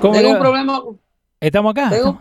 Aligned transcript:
¿Cómo 0.00 0.14
Tengo 0.14 0.30
un 0.30 0.38
problema. 0.38 0.82
¿Estamos 1.40 1.70
acá? 1.72 1.90
Tengo-. 1.90 2.20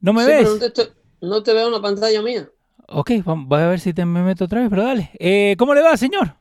¿No 0.00 0.12
me 0.12 0.22
Sí, 0.22 0.28
ves? 0.28 0.48
no, 0.48 0.58
te 0.58 0.66
estoy- 0.66 0.88
no 1.20 1.42
te 1.42 1.52
veo 1.52 1.66
en 1.66 1.72
la 1.72 1.80
pantalla 1.82 2.22
mía. 2.22 2.48
Ok, 2.88 3.10
voy 3.24 3.60
a 3.60 3.68
ver 3.68 3.80
si 3.80 3.92
te 3.92 4.04
me 4.04 4.22
meto 4.22 4.44
otra 4.44 4.60
vez, 4.60 4.70
pero 4.70 4.84
dale. 4.84 5.10
Eh, 5.18 5.56
¿Cómo 5.58 5.74
le 5.74 5.82
va, 5.82 5.96
señor? 5.96 6.36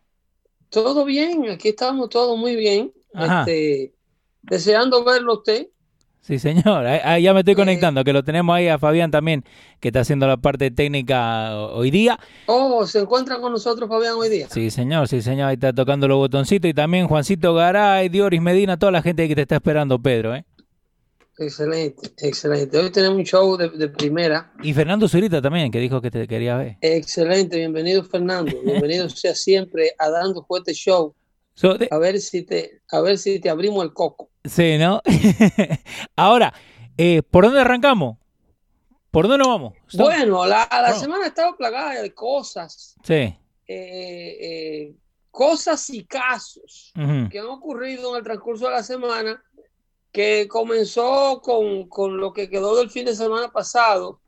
Todo 0.70 1.04
bien, 1.06 1.50
aquí 1.50 1.70
estamos 1.70 2.10
todos 2.10 2.38
muy 2.38 2.56
bien. 2.56 2.92
Ajá. 3.14 3.42
Este, 3.42 3.94
deseando 4.44 5.04
verlo 5.04 5.34
usted. 5.36 5.68
Sí, 6.22 6.40
señor. 6.40 6.86
Ahí- 6.86 7.24
ya 7.24 7.34
me 7.34 7.40
estoy 7.40 7.54
Eh. 7.54 7.58
conectando, 7.58 8.04
que 8.04 8.12
lo 8.14 8.22
tenemos 8.24 8.54
ahí 8.56 8.68
a 8.68 8.78
Fabián 8.78 9.12
también, 9.12 9.44
que 9.80 9.90
está 9.90 10.02
haciendo 10.02 10.28
la 10.28 10.36
parte 10.38 10.72
técnica 10.72 11.56
hoy 11.58 11.90
día. 11.90 12.20
Oh, 12.48 12.86
se 12.86 13.00
encuentra 13.00 13.40
con 13.40 13.52
nosotros 13.54 13.88
Fabián 13.90 14.16
hoy 14.16 14.28
día. 14.30 14.48
Sí, 14.50 14.70
señor, 14.70 15.08
sí, 15.08 15.22
señor. 15.22 15.48
Ahí 15.50 15.54
está 15.56 15.72
tocando 15.74 16.08
los 16.08 16.18
botoncitos. 16.18 16.70
Y 16.70 16.74
también 16.74 17.08
Juancito 17.08 17.54
Garay, 17.54 18.10
Dioris 18.10 18.42
Medina, 18.42 18.78
toda 18.78 18.92
la 18.92 19.02
gente 19.02 19.28
que 19.28 19.36
te 19.36 19.42
está 19.44 19.56
esperando, 19.56 20.00
Pedro. 20.00 20.36
¿eh? 20.36 20.46
Excelente, 21.40 22.10
excelente. 22.18 22.78
Hoy 22.78 22.90
tenemos 22.90 23.18
un 23.18 23.24
show 23.24 23.56
de, 23.58 23.70
de 23.70 23.88
primera. 23.90 24.52
Y 24.64 24.74
Fernando 24.74 25.08
Zurita 25.08 25.40
también, 25.42 25.72
que 25.72 25.80
dijo 25.80 26.02
que 26.02 26.10
te 26.10 26.28
quería 26.28 26.58
ver. 26.58 26.78
Excelente, 26.82 27.58
bienvenido 27.58 28.04
Fernando. 28.04 28.52
Bienvenido 28.64 29.08
sea 29.10 29.36
siempre 29.36 29.92
a 30.00 30.10
Dando 30.10 30.44
Fuerte 30.44 30.74
Show. 30.74 31.14
So, 31.54 31.76
de- 31.76 31.88
A 31.92 31.98
ver 32.00 32.20
si 32.22 32.44
te, 32.44 32.82
a 32.92 33.02
ver 33.02 33.18
si 33.20 33.40
te 33.40 33.50
abrimos 33.50 33.84
el 33.84 33.94
coco. 33.94 34.30
sí, 34.46 34.78
¿no? 34.80 35.02
Ahora, 36.16 36.54
eh, 36.98 37.22
¿por 37.24 37.44
dónde 37.46 37.62
arrancamos? 37.62 38.18
¿Por 39.12 39.28
dónde 39.28 39.38
nos 39.40 39.48
vamos? 39.48 39.74
Bueno, 39.94 40.46
la, 40.46 40.68
la 40.72 40.90
No. 40.92 41.00
semana 41.00 41.26
ha 41.26 41.28
estado 41.28 41.56
plagada 41.56 42.02
de 42.02 42.14
cosas. 42.14 42.96
Sí. 43.04 43.14
eh, 43.14 43.38
eh, 43.68 44.96
cosas 45.30 45.88
y 45.92 46.04
casos 46.06 46.92
que 47.30 47.38
han 47.40 47.46
ocurrido 47.46 48.12
en 48.14 48.18
el 48.18 48.24
transcurso 48.24 48.66
de 48.66 48.72
la 48.72 48.82
semana, 48.82 49.40
que 50.18 50.48
comenzó 50.48 51.40
con, 51.44 51.88
con 51.90 52.18
lo 52.18 52.34
que 52.34 52.50
quedó 52.50 52.76
del 52.76 52.90
fin 52.90 53.06
de 53.06 53.16
semana 53.16 53.52
pasado, 53.52 54.20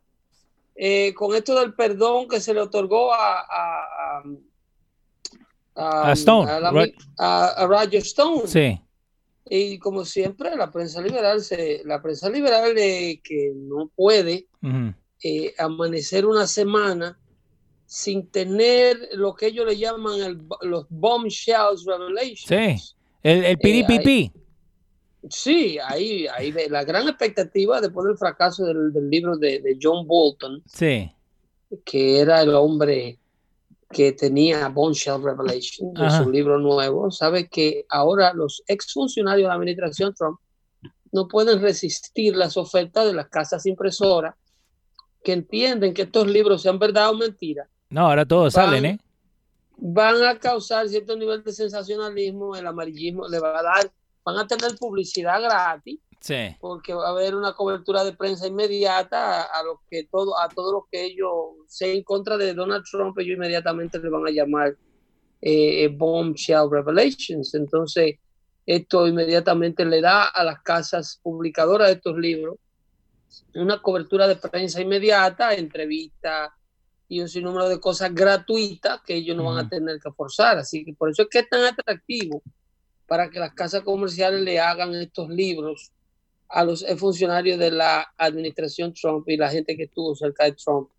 eh, 0.75 1.15
con 1.15 1.33
esto 1.35 1.59
del 1.59 1.73
perdón 1.73 2.27
que 2.27 2.39
se 2.39 2.53
le 2.53 2.61
otorgó 2.61 3.11
a, 3.11 3.39
a, 3.39 4.23
a- 5.75 6.09
A 6.09 6.11
Stone, 6.13 6.51
a 6.51 6.59
la- 6.59 6.69
Rod- 6.71 6.93
a- 7.17 7.65
Roger 7.67 8.03
Stone. 8.03 8.43
Sí. 8.45 8.79
Y 9.49 9.79
como 9.79 10.05
siempre, 10.05 10.55
la 10.55 10.69
prensa 10.69 11.01
liberal, 11.01 11.41
se, 11.41 11.81
la 11.85 11.99
prensa 12.03 12.29
liberal 12.29 12.77
eh, 12.77 13.19
que 13.23 13.51
no 13.55 13.89
puede 13.95 14.45
eh, 15.23 15.55
amanecer 15.57 16.27
una 16.27 16.45
semana 16.45 17.17
sin 17.87 18.29
tener 18.29 19.09
lo 19.13 19.33
que 19.33 19.47
ellos 19.47 19.65
le 19.65 19.75
llaman 19.75 20.21
el- 20.21 20.43
los 20.61 20.85
bombshells 20.89 21.83
revelations. 21.85 22.45
Sí. 22.47 22.95
El, 23.23 23.43
el 23.43 23.57
piripipi. 23.57 24.31
Sí, 25.29 25.77
ahí, 25.85 26.27
ahí 26.27 26.53
la 26.69 26.83
gran 26.85 27.07
expectativa 27.07 27.81
después 27.81 28.05
del 28.07 28.17
fracaso 28.17 28.65
del, 28.65 28.93
del 28.93 29.09
libro 29.09 29.35
de, 29.37 29.59
de 29.59 29.77
John 29.81 30.07
Bolton, 30.07 30.63
Sí. 30.65 31.11
que 31.83 32.19
era 32.19 32.41
el 32.41 32.53
hombre 32.55 33.19
que 33.91 34.11
tenía 34.13 34.67
Bombshell 34.69 35.21
Revelation 35.23 35.89
en 35.97 36.03
Ajá. 36.03 36.23
su 36.23 36.29
libro 36.29 36.59
nuevo, 36.59 37.11
sabe 37.11 37.49
que 37.49 37.85
ahora 37.89 38.33
los 38.33 38.63
exfuncionarios 38.67 39.45
de 39.45 39.49
la 39.49 39.55
administración 39.55 40.13
Trump 40.13 40.39
no 41.11 41.27
pueden 41.27 41.59
resistir 41.61 42.35
las 42.35 42.55
ofertas 42.55 43.05
de 43.07 43.13
las 43.13 43.27
casas 43.29 43.65
impresoras 43.65 44.35
que 45.23 45.33
entienden 45.33 45.93
que 45.93 46.03
estos 46.03 46.27
libros 46.27 46.61
sean 46.61 46.79
verdad 46.79 47.09
o 47.09 47.15
mentira, 47.15 47.67
No, 47.89 48.07
ahora 48.07 48.25
todos 48.25 48.53
Van- 48.53 48.65
salen, 48.67 48.85
¿eh? 48.85 48.99
van 49.77 50.23
a 50.23 50.37
causar 50.39 50.87
cierto 50.87 51.15
nivel 51.17 51.43
de 51.43 51.51
sensacionalismo, 51.51 52.55
el 52.55 52.67
amarillismo 52.67 53.27
le 53.27 53.39
va 53.39 53.57
a 53.59 53.63
dar, 53.63 53.91
van 54.29 54.37
a 54.37 54.47
tener 54.47 54.75
publicidad 54.77 55.41
gratis 55.41 55.99
Sí. 56.21 56.53
porque 56.59 56.93
va 56.93 57.07
a 57.07 57.11
haber 57.11 57.33
una 57.33 57.53
cobertura 57.53 58.03
de 58.03 58.11
prensa 58.11 58.45
inmediata 58.45 59.41
a, 59.41 59.59
a 59.59 59.63
lo 59.63 59.81
que 59.89 60.03
todo 60.03 60.37
a 60.37 60.49
todo 60.49 60.73
lo 60.73 60.87
que 60.91 61.05
ellos 61.05 61.31
se 61.67 61.93
en 61.93 62.03
contra 62.03 62.35
de 62.37 62.53
Donald 62.53 62.83
Trump 62.91 63.17
ellos 63.19 63.37
inmediatamente 63.37 63.99
le 63.99 64.09
van 64.09 64.27
a 64.27 64.29
llamar 64.29 64.75
eh, 65.41 65.87
bombshell 65.87 66.69
revelations. 66.69 67.53
Entonces 67.55 68.15
esto 68.65 69.07
inmediatamente 69.07 69.85
le 69.85 70.01
da 70.01 70.25
a 70.27 70.43
las 70.43 70.61
casas 70.61 71.19
publicadoras 71.23 71.87
de 71.87 71.93
estos 71.93 72.17
libros 72.17 72.57
una 73.55 73.81
cobertura 73.81 74.27
de 74.27 74.35
prensa 74.35 74.81
inmediata 74.81 75.53
entrevistas 75.53 76.51
y 77.07 77.21
un 77.21 77.29
sinnúmero 77.29 77.69
de 77.69 77.79
cosas 77.79 78.13
gratuitas 78.13 79.01
que 79.05 79.15
ellos 79.15 79.35
no 79.37 79.45
van 79.45 79.65
a 79.65 79.69
tener 79.69 79.99
que 79.99 80.11
forzar. 80.11 80.57
Así 80.59 80.83
que 80.85 80.93
por 80.93 81.09
eso 81.09 81.23
es 81.23 81.29
que 81.29 81.39
es 81.39 81.49
tan 81.49 81.63
atractivo 81.63 82.43
para 83.09 83.29
que 83.29 83.39
las 83.39 83.53
casas 83.53 83.81
comerciales 83.81 84.41
le 84.41 84.59
hagan 84.59 84.93
estos 84.95 85.29
libros 85.29 85.91
a 86.47 86.63
los 86.63 86.85
funcionarios 86.97 87.57
de 87.59 87.71
la 87.71 88.07
administración 88.17 88.93
Trump 88.93 89.27
y 89.27 89.35
la 89.35 89.49
gente 89.49 89.75
que 89.75 89.83
estuvo 89.83 90.15
cerca 90.15 90.45
de 90.45 90.53
Trump 90.53 90.89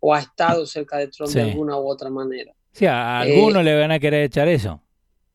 o 0.00 0.14
ha 0.14 0.20
estado 0.20 0.64
cerca 0.64 0.96
de 0.98 1.08
Trump 1.08 1.30
de 1.32 1.42
alguna 1.42 1.76
u 1.78 1.88
otra 1.88 2.08
manera. 2.08 2.52
Sí, 2.72 2.86
a 2.86 3.24
Eh, 3.26 3.34
algunos 3.34 3.64
le 3.64 3.78
van 3.78 3.90
a 3.90 3.98
querer 3.98 4.22
echar 4.24 4.46
eso. 4.48 4.80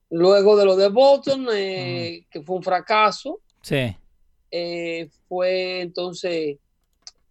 Luego 0.10 0.56
de 0.58 0.66
lo 0.66 0.76
de 0.76 0.90
Bolton, 0.90 1.48
eh, 1.54 2.26
que 2.30 2.42
fue 2.42 2.56
un 2.58 2.64
fracaso, 2.64 3.40
Sí. 3.62 3.96
eh, 4.52 5.10
fue 5.28 5.82
entonces 5.82 6.58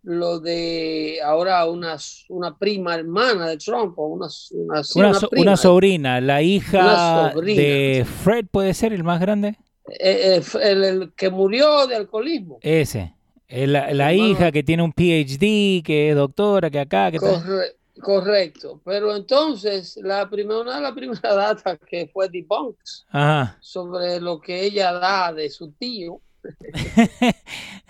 lo 0.02 0.40
de 0.40 1.18
ahora 1.24 1.66
una, 1.66 1.96
una 2.28 2.56
prima 2.56 2.94
hermana 2.94 3.48
de 3.48 3.56
Trump, 3.58 3.98
o 3.98 4.06
una, 4.06 4.26
una, 4.52 4.82
sí, 4.84 4.98
Una, 4.98 5.08
una 5.10 5.20
so- 5.20 5.28
prima, 5.28 5.42
una 5.42 5.56
sobrina, 5.56 6.20
la 6.20 6.42
hija 6.42 7.32
sobrina. 7.32 7.60
de 7.62 8.06
Fred, 8.22 8.46
¿puede 8.50 8.74
ser 8.74 8.92
el 8.92 9.04
más 9.04 9.20
grande? 9.20 9.56
eh, 9.98 10.40
eh, 10.40 10.42
el, 10.62 10.84
el 10.84 11.12
que 11.14 11.30
murió 11.30 11.86
de 11.86 11.96
alcoholismo. 11.96 12.58
Ese. 12.62 13.14
Eh, 13.48 13.66
La, 13.66 13.92
la 13.92 14.12
hija 14.14 14.52
que 14.52 14.62
tiene 14.62 14.82
un 14.84 14.92
PhD, 14.92 15.82
que 15.84 16.10
es 16.10 16.16
doctora, 16.16 16.70
que 16.70 16.78
acá, 16.80 17.10
que. 17.10 17.18
Corre- 17.18 17.76
Correcto, 18.00 18.80
pero 18.82 19.14
entonces 19.14 19.98
la 20.02 20.30
primera, 20.30 20.60
una 20.60 20.76
de 20.76 20.80
las 20.80 20.92
primeras 20.92 21.20
datas 21.22 21.78
que 21.86 22.08
fue 22.10 22.30
debunked 22.30 22.78
Ajá. 23.10 23.58
sobre 23.60 24.18
lo 24.20 24.40
que 24.40 24.62
ella 24.64 24.92
da 24.92 25.34
de 25.34 25.50
su 25.50 25.70
tío 25.72 26.18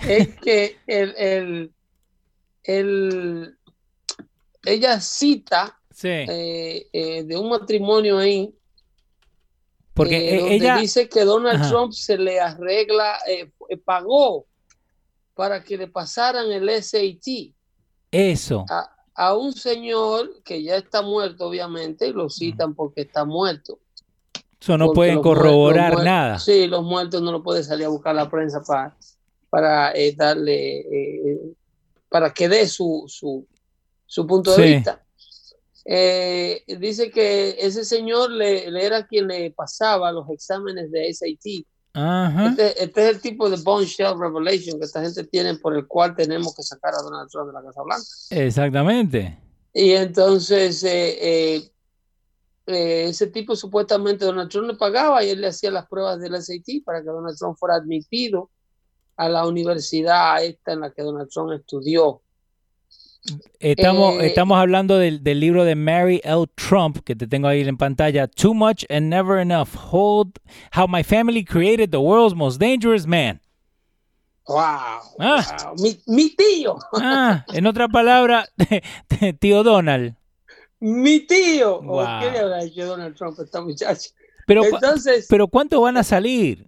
es 0.08 0.28
que 0.40 0.76
el, 0.86 1.14
el, 1.16 1.72
el- 2.64 3.56
ella 4.64 5.00
cita 5.00 5.80
sí. 5.90 6.08
eh, 6.08 6.88
eh, 6.92 7.24
de 7.24 7.36
un 7.36 7.48
matrimonio 7.48 8.18
ahí 8.18 8.54
Porque 9.94 10.16
eh, 10.16 10.34
e- 10.36 10.40
donde 10.40 10.54
ella. 10.56 10.76
dice 10.76 11.08
que 11.08 11.24
Donald 11.24 11.60
Ajá. 11.60 11.68
Trump 11.70 11.92
se 11.92 12.16
le 12.18 12.40
arregla, 12.40 13.18
pagó 13.84 14.46
para 15.34 15.62
que 15.62 15.76
le 15.78 15.88
pasaran 15.88 16.50
el 16.50 16.68
SAT 16.68 17.54
Eso. 18.10 18.66
a, 18.68 18.90
a 19.14 19.34
un 19.36 19.52
señor 19.52 20.42
que 20.42 20.62
ya 20.62 20.76
está 20.76 21.02
muerto, 21.02 21.46
obviamente, 21.46 22.08
y 22.08 22.12
lo 22.12 22.28
citan 22.28 22.74
porque 22.74 23.02
está 23.02 23.24
muerto. 23.24 23.78
Eso 24.60 24.76
no 24.76 24.86
Porque 24.86 24.96
pueden 24.96 25.22
corroborar 25.22 26.04
nada. 26.04 26.38
Sí, 26.38 26.66
los 26.66 26.84
muertos 26.84 27.22
no 27.22 27.32
lo 27.32 27.42
puede 27.42 27.64
salir 27.64 27.86
a 27.86 27.88
buscar 27.88 28.14
la 28.14 28.28
prensa 28.28 28.60
para, 28.62 28.94
para 29.48 29.92
eh, 29.92 30.12
darle, 30.14 30.80
eh, 30.80 31.40
para 32.10 32.34
que 32.34 32.48
dé 32.48 32.66
su, 32.68 33.04
su, 33.08 33.46
su 34.04 34.26
punto 34.26 34.54
de 34.54 34.62
Sí. 34.66 34.74
vista. 34.74 35.02
Eh, 35.86 36.62
dice 36.78 37.10
que 37.10 37.56
ese 37.58 37.84
señor 37.84 38.30
le, 38.30 38.70
le 38.70 38.84
era 38.84 39.06
quien 39.06 39.26
le 39.28 39.50
pasaba 39.50 40.12
los 40.12 40.28
exámenes 40.28 40.90
de 40.90 41.12
SAT. 41.14 41.64
Ajá. 41.94 42.50
Este, 42.50 42.84
este 42.84 43.02
es 43.08 43.14
el 43.16 43.20
tipo 43.20 43.48
de 43.48 43.56
bombshell 43.56 44.18
revelation 44.18 44.78
que 44.78 44.84
esta 44.84 45.02
gente 45.02 45.24
tiene 45.24 45.54
por 45.56 45.74
el 45.74 45.86
cual 45.88 46.14
tenemos 46.14 46.54
que 46.54 46.62
sacar 46.62 46.94
a 46.94 47.02
Donald 47.02 47.28
Trump 47.30 47.48
de 47.48 47.52
la 47.54 47.62
Casa 47.62 47.82
Blanca. 47.82 48.04
Exactamente. 48.30 49.38
Y 49.72 49.92
entonces 49.92 50.84
eh, 50.84 51.54
eh, 51.56 51.70
eh, 52.66 53.04
ese 53.08 53.26
tipo 53.28 53.56
supuestamente 53.56 54.24
Donald 54.24 54.50
Trump 54.50 54.68
le 54.68 54.74
pagaba 54.76 55.24
y 55.24 55.30
él 55.30 55.40
le 55.40 55.48
hacía 55.48 55.70
las 55.70 55.86
pruebas 55.88 56.20
del 56.20 56.40
SAT 56.40 56.84
para 56.84 57.00
que 57.00 57.06
Donald 57.08 57.36
Trump 57.38 57.56
fuera 57.58 57.76
admitido 57.76 58.50
a 59.20 59.28
la 59.28 59.46
universidad 59.46 60.42
esta 60.42 60.72
en 60.72 60.80
la 60.80 60.90
que 60.92 61.02
Donald 61.02 61.28
Trump 61.28 61.52
estudió. 61.52 62.22
Estamos, 63.58 64.14
Eh, 64.22 64.26
estamos 64.28 64.58
hablando 64.58 64.96
del, 64.96 65.22
del 65.22 65.40
libro 65.40 65.64
de 65.64 65.74
Mary 65.74 66.20
L. 66.24 66.46
Trump, 66.54 67.00
que 67.04 67.14
te 67.14 67.26
tengo 67.26 67.48
ahí 67.48 67.60
en 67.60 67.76
pantalla. 67.76 68.26
Too 68.28 68.54
much 68.54 68.84
and 68.88 69.10
never 69.10 69.38
enough. 69.38 69.74
Hold 69.92 70.38
how 70.72 70.86
my 70.88 71.02
family 71.02 71.44
created 71.44 71.90
the 71.90 71.98
world's 71.98 72.34
most 72.34 72.58
dangerous 72.58 73.06
man. 73.06 73.40
¡Wow! 74.48 74.56
Ah. 75.20 75.46
wow. 75.66 75.74
Mi, 75.78 76.00
mi 76.06 76.30
tío, 76.34 76.78
Ah, 76.94 77.44
en 77.52 77.66
otra 77.66 77.88
palabra, 77.88 78.48
tío 79.38 79.62
Donald. 79.62 80.14
mi 80.80 81.20
tío. 81.26 81.76
¿O 81.76 81.82
Wow. 81.82 82.20
¿Qué 82.20 82.30
le 82.30 82.38
habrá 82.38 82.64
hecho 82.64 82.86
Donald 82.86 83.14
Trump 83.16 83.38
a 83.38 83.42
esta 83.42 83.60
muchacha? 83.60 84.08
Pero, 84.46 84.64
Entonces, 84.64 85.26
pero 85.28 85.46
¿cuánto 85.46 85.80
van 85.82 85.98
a 85.98 86.02
salir? 86.02 86.64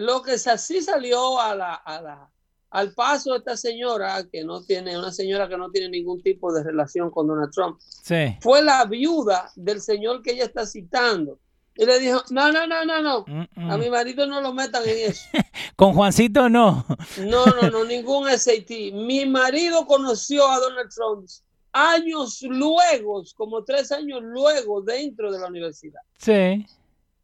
Lo 0.00 0.22
que 0.22 0.38
sa- 0.38 0.58
sí 0.58 0.80
salió 0.82 1.40
a 1.40 1.54
la, 1.54 1.74
a 1.74 2.00
la, 2.00 2.30
al 2.70 2.92
paso 2.94 3.32
de 3.32 3.38
esta 3.38 3.56
señora, 3.56 4.24
que 4.30 4.44
no 4.44 4.62
tiene, 4.62 4.96
una 4.98 5.12
señora 5.12 5.48
que 5.48 5.56
no 5.56 5.70
tiene 5.70 5.88
ningún 5.90 6.22
tipo 6.22 6.52
de 6.52 6.62
relación 6.62 7.10
con 7.10 7.26
Donald 7.26 7.50
Trump, 7.52 7.78
Sí. 7.80 8.36
fue 8.40 8.62
la 8.62 8.84
viuda 8.84 9.50
del 9.56 9.80
señor 9.80 10.22
que 10.22 10.32
ella 10.32 10.44
está 10.44 10.66
citando. 10.66 11.38
Y 11.76 11.86
le 11.86 11.98
dijo, 11.98 12.22
no, 12.30 12.52
no, 12.52 12.66
no, 12.66 12.84
no, 12.84 13.00
no, 13.02 13.24
Mm, 13.26 13.44
mm. 13.56 13.70
a 13.70 13.78
mi 13.78 13.88
marido 13.90 14.26
no 14.26 14.40
lo 14.40 14.52
metan 14.52 14.82
en 14.86 15.10
eso. 15.10 15.22
Con 15.76 15.94
Juancito 15.94 16.48
no. 16.48 16.84
No, 17.18 17.46
no, 17.46 17.70
no, 17.70 17.84
ningún 17.84 18.28
SAT. 18.28 18.70
Mi 18.92 19.24
marido 19.26 19.86
conoció 19.86 20.46
a 20.48 20.58
Donald 20.58 20.90
Trump 20.94 21.26
años 21.72 22.42
luego, 22.42 23.22
como 23.36 23.62
tres 23.64 23.92
años 23.92 24.20
luego, 24.22 24.82
dentro 24.82 25.30
de 25.32 25.38
la 25.38 25.46
universidad. 25.46 26.00
Sí. 26.18 26.66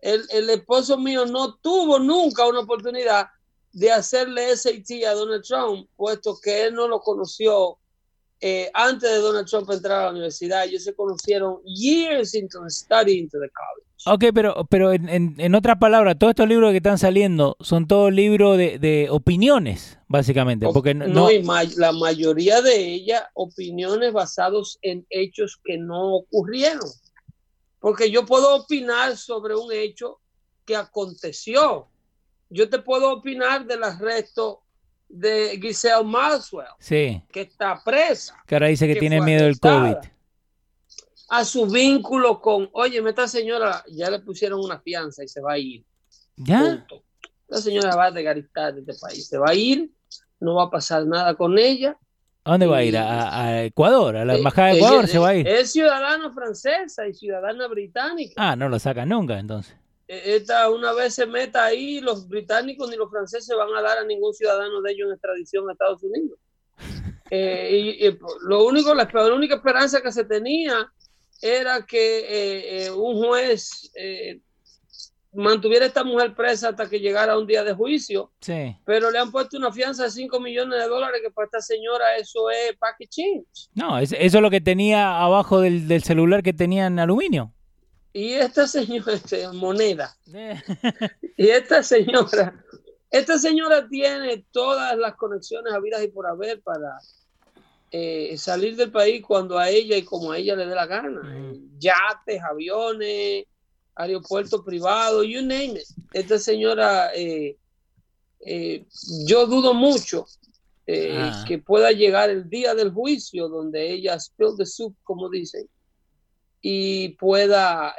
El, 0.00 0.22
el 0.30 0.50
esposo 0.50 0.98
mío 0.98 1.26
no 1.26 1.54
tuvo 1.56 1.98
nunca 1.98 2.46
una 2.46 2.60
oportunidad 2.60 3.26
de 3.72 3.90
hacerle 3.90 4.56
SAT 4.56 5.04
a 5.08 5.14
Donald 5.14 5.42
Trump, 5.44 5.88
puesto 5.96 6.38
que 6.42 6.64
él 6.66 6.74
no 6.74 6.88
lo 6.88 7.00
conoció 7.00 7.78
eh, 8.40 8.70
antes 8.74 9.10
de 9.10 9.16
Donald 9.18 9.46
Trump 9.48 9.70
entrar 9.70 10.00
a 10.00 10.04
la 10.04 10.10
universidad. 10.10 10.64
Ellos 10.64 10.84
se 10.84 10.94
conocieron 10.94 11.56
years 11.64 12.34
into 12.34 12.58
the 12.62 12.70
study 12.70 13.18
into 13.18 13.38
the 13.40 13.48
college. 13.50 13.86
Ok, 14.08 14.32
pero, 14.32 14.66
pero 14.70 14.92
en, 14.92 15.08
en, 15.08 15.34
en 15.38 15.54
otras 15.54 15.78
palabras, 15.78 16.16
todos 16.18 16.30
estos 16.30 16.46
libros 16.48 16.70
que 16.70 16.76
están 16.76 16.98
saliendo 16.98 17.56
son 17.60 17.88
todos 17.88 18.12
libros 18.12 18.56
de, 18.56 18.78
de 18.78 19.08
opiniones, 19.10 19.98
básicamente. 20.06 20.66
Porque 20.72 20.94
no, 20.94 21.06
no, 21.08 21.30
y 21.30 21.42
ma- 21.42 21.64
la 21.76 21.92
mayoría 21.92 22.60
de 22.62 22.76
ellas 22.94 23.24
opiniones 23.34 24.12
basadas 24.12 24.78
en 24.82 25.06
hechos 25.10 25.58
que 25.64 25.76
no 25.78 26.16
ocurrieron. 26.16 26.88
Porque 27.86 28.10
yo 28.10 28.26
puedo 28.26 28.56
opinar 28.56 29.16
sobre 29.16 29.54
un 29.54 29.72
hecho 29.72 30.18
que 30.64 30.74
aconteció. 30.74 31.86
Yo 32.50 32.68
te 32.68 32.80
puedo 32.80 33.12
opinar 33.12 33.64
del 33.64 33.84
arresto 33.84 34.64
de 35.08 35.56
Giselle 35.62 36.02
Maxwell, 36.02 36.66
Sí, 36.80 37.22
que 37.30 37.42
está 37.42 37.80
presa, 37.84 38.42
que 38.44 38.56
ahora 38.56 38.66
dice 38.66 38.88
que, 38.88 38.94
Que 38.94 38.98
tiene 38.98 39.20
miedo 39.20 39.44
del. 39.44 39.60
COVID. 39.60 39.98
a 41.28 41.44
su 41.44 41.64
vínculo 41.66 42.40
con, 42.40 42.68
oye, 42.72 43.00
esta 43.08 43.28
señora 43.28 43.84
ya 43.86 44.10
le 44.10 44.18
pusieron 44.18 44.58
una 44.58 44.80
fianza 44.80 45.22
y 45.22 45.28
se 45.28 45.40
va 45.40 45.52
a 45.52 45.58
ir. 45.58 45.84
¿Ya? 46.34 46.58
Punto. 46.88 47.04
La 47.46 47.58
señora 47.58 47.94
va 47.94 48.06
a 48.06 48.10
desgaritar 48.10 48.74
de 48.74 48.80
este 48.80 48.94
país, 48.94 49.28
se 49.28 49.38
va 49.38 49.50
a 49.50 49.54
ir, 49.54 49.92
no 50.40 50.56
va 50.56 50.64
a 50.64 50.70
pasar 50.70 51.06
nada 51.06 51.36
con 51.36 51.56
ella. 51.56 51.96
¿A 52.46 52.50
dónde 52.52 52.66
va 52.66 52.76
a 52.76 52.84
ir? 52.84 52.96
¿A, 52.96 53.42
a 53.44 53.64
Ecuador? 53.64 54.16
¿A 54.16 54.24
la 54.24 54.34
Eh, 54.34 54.38
embajada 54.38 54.68
de 54.68 54.76
Ecuador 54.76 55.08
se 55.08 55.18
va 55.18 55.30
a 55.30 55.34
ir? 55.34 55.48
Es 55.48 55.72
ciudadana 55.72 56.32
francesa 56.32 57.08
y 57.08 57.12
ciudadana 57.12 57.66
británica. 57.66 58.34
Ah, 58.36 58.54
no 58.54 58.68
lo 58.68 58.78
sacan 58.78 59.08
nunca, 59.08 59.36
entonces. 59.38 59.74
Esta 60.06 60.70
una 60.70 60.92
vez 60.92 61.14
se 61.14 61.26
meta 61.26 61.64
ahí, 61.64 62.00
los 62.00 62.28
británicos 62.28 62.88
ni 62.88 62.96
los 62.96 63.10
franceses 63.10 63.52
van 63.56 63.74
a 63.76 63.82
dar 63.82 63.98
a 63.98 64.04
ningún 64.04 64.32
ciudadano 64.32 64.80
de 64.80 64.92
ellos 64.92 65.08
en 65.08 65.14
extradición 65.14 65.68
a 65.68 65.72
Estados 65.72 66.02
Unidos. 66.02 66.38
Eh, 67.28 67.96
y, 67.98 68.06
y 68.06 68.18
lo 68.42 68.64
único, 68.64 68.94
la, 68.94 69.10
la 69.12 69.34
única 69.34 69.56
esperanza 69.56 70.00
que 70.00 70.12
se 70.12 70.24
tenía 70.24 70.88
era 71.42 71.84
que 71.84 72.18
eh, 72.20 72.84
eh, 72.86 72.90
un 72.92 73.16
juez 73.16 73.90
eh, 73.96 74.38
mantuviera 75.36 75.84
a 75.84 75.88
esta 75.88 76.02
mujer 76.02 76.34
presa 76.34 76.70
hasta 76.70 76.88
que 76.88 76.98
llegara 76.98 77.38
un 77.38 77.46
día 77.46 77.62
de 77.62 77.72
juicio, 77.74 78.32
Sí. 78.40 78.76
pero 78.84 79.10
le 79.10 79.18
han 79.18 79.30
puesto 79.30 79.56
una 79.56 79.70
fianza 79.70 80.04
de 80.04 80.10
5 80.10 80.40
millones 80.40 80.80
de 80.82 80.88
dólares 80.88 81.20
que 81.22 81.30
para 81.30 81.44
esta 81.46 81.60
señora 81.60 82.16
eso 82.16 82.50
es 82.50 82.76
package 82.78 83.08
change. 83.10 83.68
No, 83.74 83.98
es- 83.98 84.12
eso 84.12 84.38
es 84.38 84.42
lo 84.42 84.50
que 84.50 84.60
tenía 84.60 85.18
abajo 85.20 85.60
del, 85.60 85.86
del 85.88 86.02
celular 86.02 86.42
que 86.42 86.52
tenía 86.52 86.86
en 86.86 86.98
aluminio. 86.98 87.52
Y 88.12 88.32
esta 88.32 88.66
señora, 88.66 89.12
este, 89.12 89.46
moneda, 89.52 90.16
y 91.36 91.48
esta 91.48 91.82
señora, 91.82 92.64
esta 93.10 93.38
señora 93.38 93.86
tiene 93.88 94.44
todas 94.50 94.96
las 94.96 95.14
conexiones 95.16 95.72
habidas 95.74 96.02
y 96.02 96.08
por 96.08 96.26
haber 96.26 96.60
para 96.62 96.98
eh, 97.90 98.36
salir 98.36 98.74
del 98.76 98.90
país 98.90 99.22
cuando 99.24 99.58
a 99.58 99.68
ella 99.70 99.96
y 99.96 100.02
como 100.02 100.32
a 100.32 100.38
ella 100.38 100.56
le 100.56 100.66
dé 100.66 100.74
la 100.74 100.86
gana. 100.86 101.20
Ujú. 101.20 101.60
Yates, 101.78 102.42
aviones, 102.42 103.44
aeropuertos 103.96 104.62
privados, 104.64 105.26
you 105.26 105.40
name 105.42 105.78
it. 105.80 105.86
Esta 106.12 106.38
señora, 106.38 107.10
eh, 107.14 107.56
eh, 108.40 108.84
yo 109.26 109.46
dudo 109.46 109.74
mucho 109.74 110.26
eh, 110.86 111.16
Ah. 111.18 111.44
que 111.48 111.58
pueda 111.58 111.90
llegar 111.90 112.30
el 112.30 112.48
día 112.48 112.74
del 112.74 112.92
juicio 112.92 113.48
donde 113.48 113.90
ella 113.90 114.14
spill 114.20 114.54
the 114.56 114.64
soup, 114.66 114.94
como 115.02 115.28
dicen, 115.28 115.66
y 116.62 117.08
pueda 117.10 117.94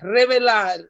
revelar 0.00 0.88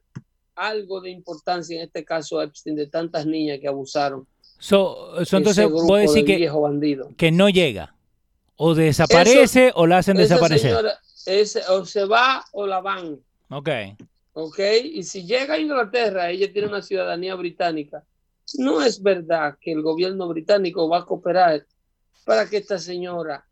algo 0.55 1.01
de 1.01 1.09
importancia, 1.09 1.77
en 1.77 1.83
este 1.87 2.05
caso 2.05 2.41
Epstein, 2.41 2.75
de 2.75 2.87
tantas 2.87 3.25
niñas 3.25 3.59
que 3.59 3.67
abusaron. 3.67 4.25
So, 4.59 5.25
so 5.25 5.37
entonces 5.37 5.67
puedo 5.67 5.95
decir 5.95 6.23
que, 6.23 6.37
viejo 6.37 6.61
bandido. 6.61 7.09
que 7.17 7.31
no 7.31 7.49
llega. 7.49 7.95
O 8.55 8.75
desaparece 8.75 9.71
o 9.75 9.87
la 9.87 9.97
hacen 9.97 10.17
Esa 10.19 10.35
desaparecer. 10.35 10.69
señora, 10.71 10.99
ese, 11.25 11.61
o 11.67 11.83
se 11.85 12.05
va 12.05 12.45
o 12.53 12.67
la 12.67 12.79
van. 12.79 13.19
Ok. 13.49 13.69
¿Ok? 14.33 14.59
Y 14.83 15.03
si 15.03 15.25
llega 15.25 15.55
a 15.55 15.59
Inglaterra, 15.59 16.29
ella 16.29 16.51
tiene 16.51 16.67
una 16.67 16.81
ciudadanía 16.81 17.35
británica, 17.35 18.03
no 18.57 18.81
es 18.81 19.01
verdad 19.01 19.57
que 19.59 19.71
el 19.71 19.81
gobierno 19.81 20.27
británico 20.27 20.89
va 20.89 20.99
a 20.99 21.05
cooperar 21.05 21.65
para 22.25 22.49
que 22.49 22.57
esta 22.57 22.77
señora 22.77 23.45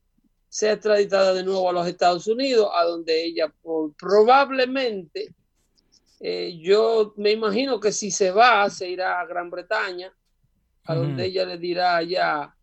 sea 0.47 0.73
extraditada 0.73 1.33
de 1.33 1.43
nuevo 1.43 1.69
a 1.69 1.73
los 1.73 1.87
Estados 1.87 2.27
Unidos, 2.27 2.69
a 2.73 2.83
donde 2.83 3.23
ella 3.23 3.53
por- 3.61 3.93
probablemente, 3.95 5.33
eh, 6.19 6.57
yo 6.59 7.13
me 7.17 7.31
imagino 7.31 7.79
que 7.79 7.91
si 7.91 8.11
se 8.11 8.31
va, 8.31 8.69
se 8.69 8.89
irá 8.89 9.19
a 9.19 9.25
Gran 9.25 9.49
Bretaña, 9.49 10.11
a 10.85 10.95
donde 10.95 11.25
ella 11.25 11.45
le 11.45 11.57
dirá 11.57 12.01
ya, 12.01 12.55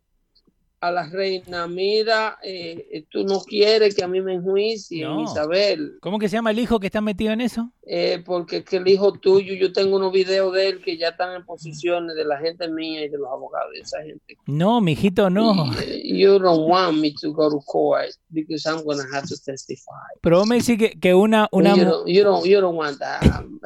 a 0.81 0.91
la 0.93 1.09
reina, 1.09 1.67
mira, 1.67 2.39
eh, 2.43 3.05
tú 3.09 3.25
no 3.25 3.41
quieres 3.41 3.95
que 3.95 4.05
a 4.05 4.09
mí 4.09 4.21
me 4.21 4.35
enjuicien, 4.35 5.09
No. 5.09 5.25
Isabel, 5.25 5.95
¿Cómo 6.01 6.19
que 6.19 6.29
se 6.29 6.37
llama 6.37 6.51
el 6.51 6.59
hijo 6.59 6.79
que 6.79 6.87
está 6.87 7.01
metido 7.01 7.33
en 7.33 7.41
eso? 7.41 7.71
eh, 7.89 8.23
porque 8.27 8.59
es 8.59 8.65
que 8.65 8.77
el 8.77 8.87
hijo 8.89 9.13
tuyo, 9.13 9.55
yo 9.55 9.73
tengo 9.73 9.97
unos 9.97 10.13
videos 10.13 10.53
de 10.53 10.69
él 10.69 10.83
que 10.83 10.99
ya 10.99 11.09
están 11.11 11.35
en 11.35 11.45
posiciones 11.47 12.15
de 12.17 12.25
la 12.25 12.39
gente 12.39 12.69
mía 12.69 13.05
y 13.05 13.09
de 13.09 13.17
los 13.17 13.29
abogados 13.29 13.73
de 13.73 13.79
esa 13.81 14.03
gente. 14.03 14.37
No, 14.47 14.81
mijito, 14.81 15.31
no. 15.31 15.73
Eh, 15.81 16.03
You 16.05 16.39
don't 16.39 16.69
want 16.71 16.99
me 16.99 17.13
to 17.21 17.33
go 17.33 17.49
to 17.51 17.61
court 17.65 18.11
because 18.31 18.69
I'm 18.69 18.85
going 18.85 18.99
to 18.99 19.05
have 19.17 19.27
to 19.29 19.37
testify. 19.45 19.93
Pero 20.21 20.45
me 20.45 20.57
decís 20.59 20.77
que, 20.79 20.99
que 21.01 21.15
una, 21.15 21.49
una 21.53 21.75
you, 21.77 21.85
don't, 21.85 22.07
you, 22.09 22.23
don't, 22.25 22.45
you 22.47 22.61
don't 22.61 22.77
want 22.77 22.99
that, 22.99 23.23
um, 23.25 23.59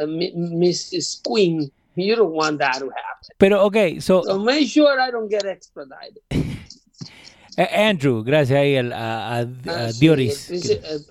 Mrs. 0.59 1.21
Queen. 1.23 1.71
You 1.97 2.15
don't 2.17 2.33
want 2.33 2.59
that 2.61 2.79
to 2.79 2.87
happen. 2.87 3.35
Pero, 3.37 3.65
ok, 3.67 4.01
so, 4.01 4.23
So 4.23 4.39
make 4.39 4.67
sure 4.69 4.99
I 5.01 5.11
don't 5.11 5.29
get 5.29 5.45
extradited. 5.45 6.23
Eh, 7.63 7.69
Andrew, 7.85 8.23
gracias 8.23 8.59
ahí 8.59 8.77
al- 8.77 8.93
a, 8.93 9.37
a- 9.37 9.39
a 9.41 9.47
Ah, 9.67 9.93
sí, 9.93 10.01
Dioris, 10.01 10.51
el, 10.51 10.59
príncipe, 10.61 10.89
el 10.91 11.05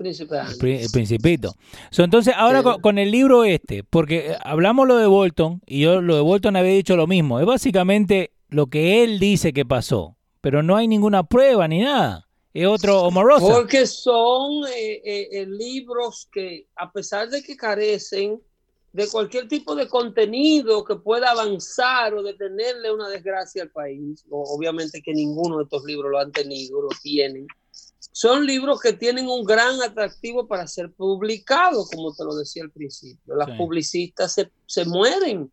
príncipe 0.58 0.84
el, 0.84 0.90
principito. 0.92 1.56
So, 1.92 2.04
entonces, 2.04 2.34
ahora 2.38 2.64
con, 2.64 2.82
con 2.82 2.98
el 2.98 3.12
libro 3.12 3.44
este, 3.44 3.84
porque 3.84 4.32
eh, 4.32 4.38
hablamos 4.44 4.88
lo 4.88 4.98
de 4.98 5.06
Bolton, 5.08 5.62
y 5.66 5.82
yo 5.82 6.02
lo 6.02 6.16
de 6.16 6.22
Bolton 6.22 6.56
había 6.56 6.72
dicho 6.74 6.96
lo 6.96 7.08
mismo, 7.08 7.40
es 7.40 7.46
básicamente 7.46 8.32
lo 8.50 8.68
que 8.68 9.04
él 9.04 9.20
dice 9.20 9.54
que 9.54 9.66
pasó, 9.66 10.18
pero 10.42 10.64
no 10.64 10.76
hay 10.76 10.88
ninguna 10.88 11.24
prueba 11.24 11.68
ni 11.68 11.80
nada. 11.82 12.26
Es 12.52 12.66
otro 12.66 13.04
Omarosa. 13.04 13.46
Porque 13.46 13.86
son 13.86 14.64
eh, 14.76 15.46
libros 15.48 16.28
que, 16.32 16.66
a 16.76 16.92
pesar 16.92 17.30
de 17.30 17.44
que 17.44 17.56
carecen 17.56 18.42
de 18.92 19.08
cualquier 19.08 19.48
tipo 19.48 19.76
de 19.76 19.88
contenido 19.88 20.84
que 20.84 20.96
pueda 20.96 21.32
avanzar 21.32 22.14
o 22.16 22.24
detenerle 22.24 22.92
una 22.92 23.08
desgracia 23.08 23.64
al 23.64 23.70
país, 23.72 24.26
obviamente 24.30 25.02
que 25.02 25.14
ninguno 25.14 25.58
de 25.58 25.64
estos 25.66 25.84
libros 25.84 26.12
lo 26.12 26.20
han 26.20 26.32
tenido, 26.32 26.82
lo 26.82 26.90
tienen, 27.02 27.46
son 28.12 28.46
libros 28.46 28.82
que 28.82 28.94
tienen 28.94 29.28
un 29.28 29.44
gran 29.44 29.82
atractivo 29.82 30.48
para 30.48 30.68
ser 30.68 30.92
publicados, 30.94 31.90
como 31.92 32.14
te 32.14 32.24
lo 32.24 32.36
decía 32.36 32.64
al 32.64 32.72
principio. 32.72 33.36
Las 33.36 33.50
Sí. 33.50 33.54
publicistas 33.58 34.34
se, 34.34 34.52
se 34.66 34.86
mueren 34.86 35.52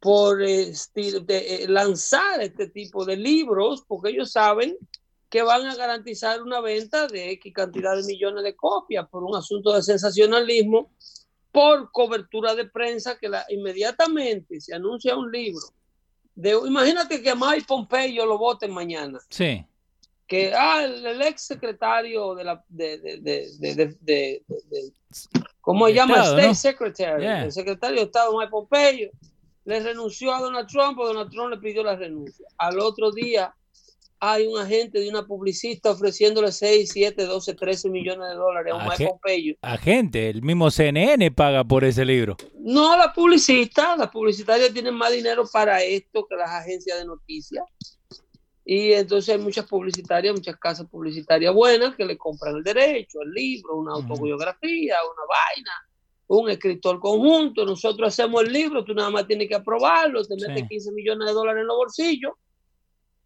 por 0.00 0.42
eh, 0.42 0.72
de, 0.94 1.64
eh, 1.64 1.68
lanzar 1.68 2.40
este 2.40 2.68
tipo 2.68 3.04
de 3.04 3.16
libros 3.16 3.84
porque 3.86 4.10
ellos 4.10 4.32
saben 4.32 4.76
que 5.28 5.42
van 5.42 5.66
a 5.66 5.76
garantizar 5.76 6.42
una 6.42 6.60
venta 6.60 7.06
de 7.06 7.32
X 7.32 7.52
cantidad 7.52 7.94
de 7.94 8.02
millones 8.04 8.42
de 8.42 8.56
copias 8.56 9.06
por 9.08 9.22
un 9.22 9.36
asunto 9.36 9.72
de 9.72 9.82
sensacionalismo, 9.82 10.90
por 11.52 11.90
cobertura 11.90 12.54
de 12.54 12.64
prensa 12.66 13.18
que 13.18 13.28
la, 13.28 13.44
inmediatamente 13.48 14.60
se 14.60 14.74
anuncia 14.74 15.16
un 15.16 15.30
libro. 15.30 15.62
De, 16.34 16.50
imagínate 16.50 17.22
que 17.22 17.34
Mike 17.34 17.66
Pompeo 17.66 18.24
lo 18.24 18.38
voten 18.38 18.72
mañana 18.72 19.18
Sí, 19.28 19.64
que 20.26 20.54
ah, 20.54 20.84
el, 20.84 21.04
el 21.04 21.22
ex 21.22 21.42
secretario 21.42 22.36
de 22.36 22.44
la 22.44 22.64
de, 22.68 22.98
de, 24.00 24.42
¿cómo 25.60 25.88
se 25.88 25.94
llama? 25.94 26.14
Estado, 26.14 26.30
State 26.36 26.46
¿no? 26.46 26.54
Secretary, 26.54 27.22
Yeah. 27.22 27.44
el 27.44 27.52
secretario 27.52 27.96
de 27.96 28.04
Estado 28.04 28.38
Mike 28.38 28.50
Pompeo 28.50 29.10
le 29.64 29.80
renunció 29.80 30.32
a 30.32 30.40
Donald 30.40 30.68
Trump 30.68 30.98
o 31.00 31.06
Donald 31.06 31.30
Trump 31.32 31.50
le 31.50 31.58
pidió 31.58 31.82
la 31.82 31.96
renuncia. 31.96 32.46
Al 32.58 32.78
otro 32.78 33.10
día 33.10 33.52
hay 34.20 34.46
un 34.46 34.58
agente 34.58 35.00
de 35.00 35.08
una 35.08 35.26
publicista 35.26 35.90
ofreciéndole 35.90 36.52
6, 36.52 36.90
7, 36.92 37.24
12, 37.24 37.54
13 37.54 37.88
millones 37.88 38.28
de 38.28 38.34
dólares 38.34 38.72
a 38.72 38.76
un 38.76 38.82
¿A 38.82 38.84
Mike 38.84 38.96
qué? 38.98 39.06
Pompeo. 39.08 39.54
agente, 39.62 40.28
el 40.28 40.42
mismo 40.42 40.70
CNN 40.70 41.30
paga 41.30 41.64
por 41.64 41.84
ese 41.84 42.04
libro. 42.04 42.36
No 42.58 42.96
la 42.98 43.12
publicista, 43.12 43.96
las 43.96 44.10
publicitarias 44.10 44.72
tienen 44.72 44.94
más 44.94 45.10
dinero 45.12 45.44
para 45.50 45.82
esto 45.82 46.26
que 46.28 46.36
las 46.36 46.50
agencias 46.50 46.98
de 46.98 47.06
noticias. 47.06 47.64
Y 48.64 48.92
entonces 48.92 49.34
hay 49.34 49.40
muchas 49.42 49.66
publicitarias, 49.66 50.34
muchas 50.34 50.56
casas 50.58 50.86
publicitarias 50.88 51.52
buenas 51.54 51.96
que 51.96 52.04
le 52.04 52.16
compran 52.18 52.56
el 52.56 52.62
derecho, 52.62 53.20
el 53.22 53.30
libro, 53.32 53.76
una 53.78 53.94
autobiografía, 53.94 54.96
una 55.02 55.22
vaina, 55.26 55.72
un 56.28 56.50
escritor 56.50 57.00
conjunto. 57.00 57.64
Nosotros 57.64 58.08
hacemos 58.08 58.44
el 58.44 58.52
libro, 58.52 58.84
tú 58.84 58.92
nada 58.94 59.10
más 59.10 59.26
tienes 59.26 59.48
que 59.48 59.54
aprobarlo, 59.56 60.22
te 60.24 60.34
metes 60.36 60.62
Sí. 60.62 60.68
15 60.68 60.92
millones 60.92 61.26
de 61.26 61.32
dólares 61.32 61.62
en 61.62 61.66
los 61.68 61.76
bolsillos. 61.78 62.32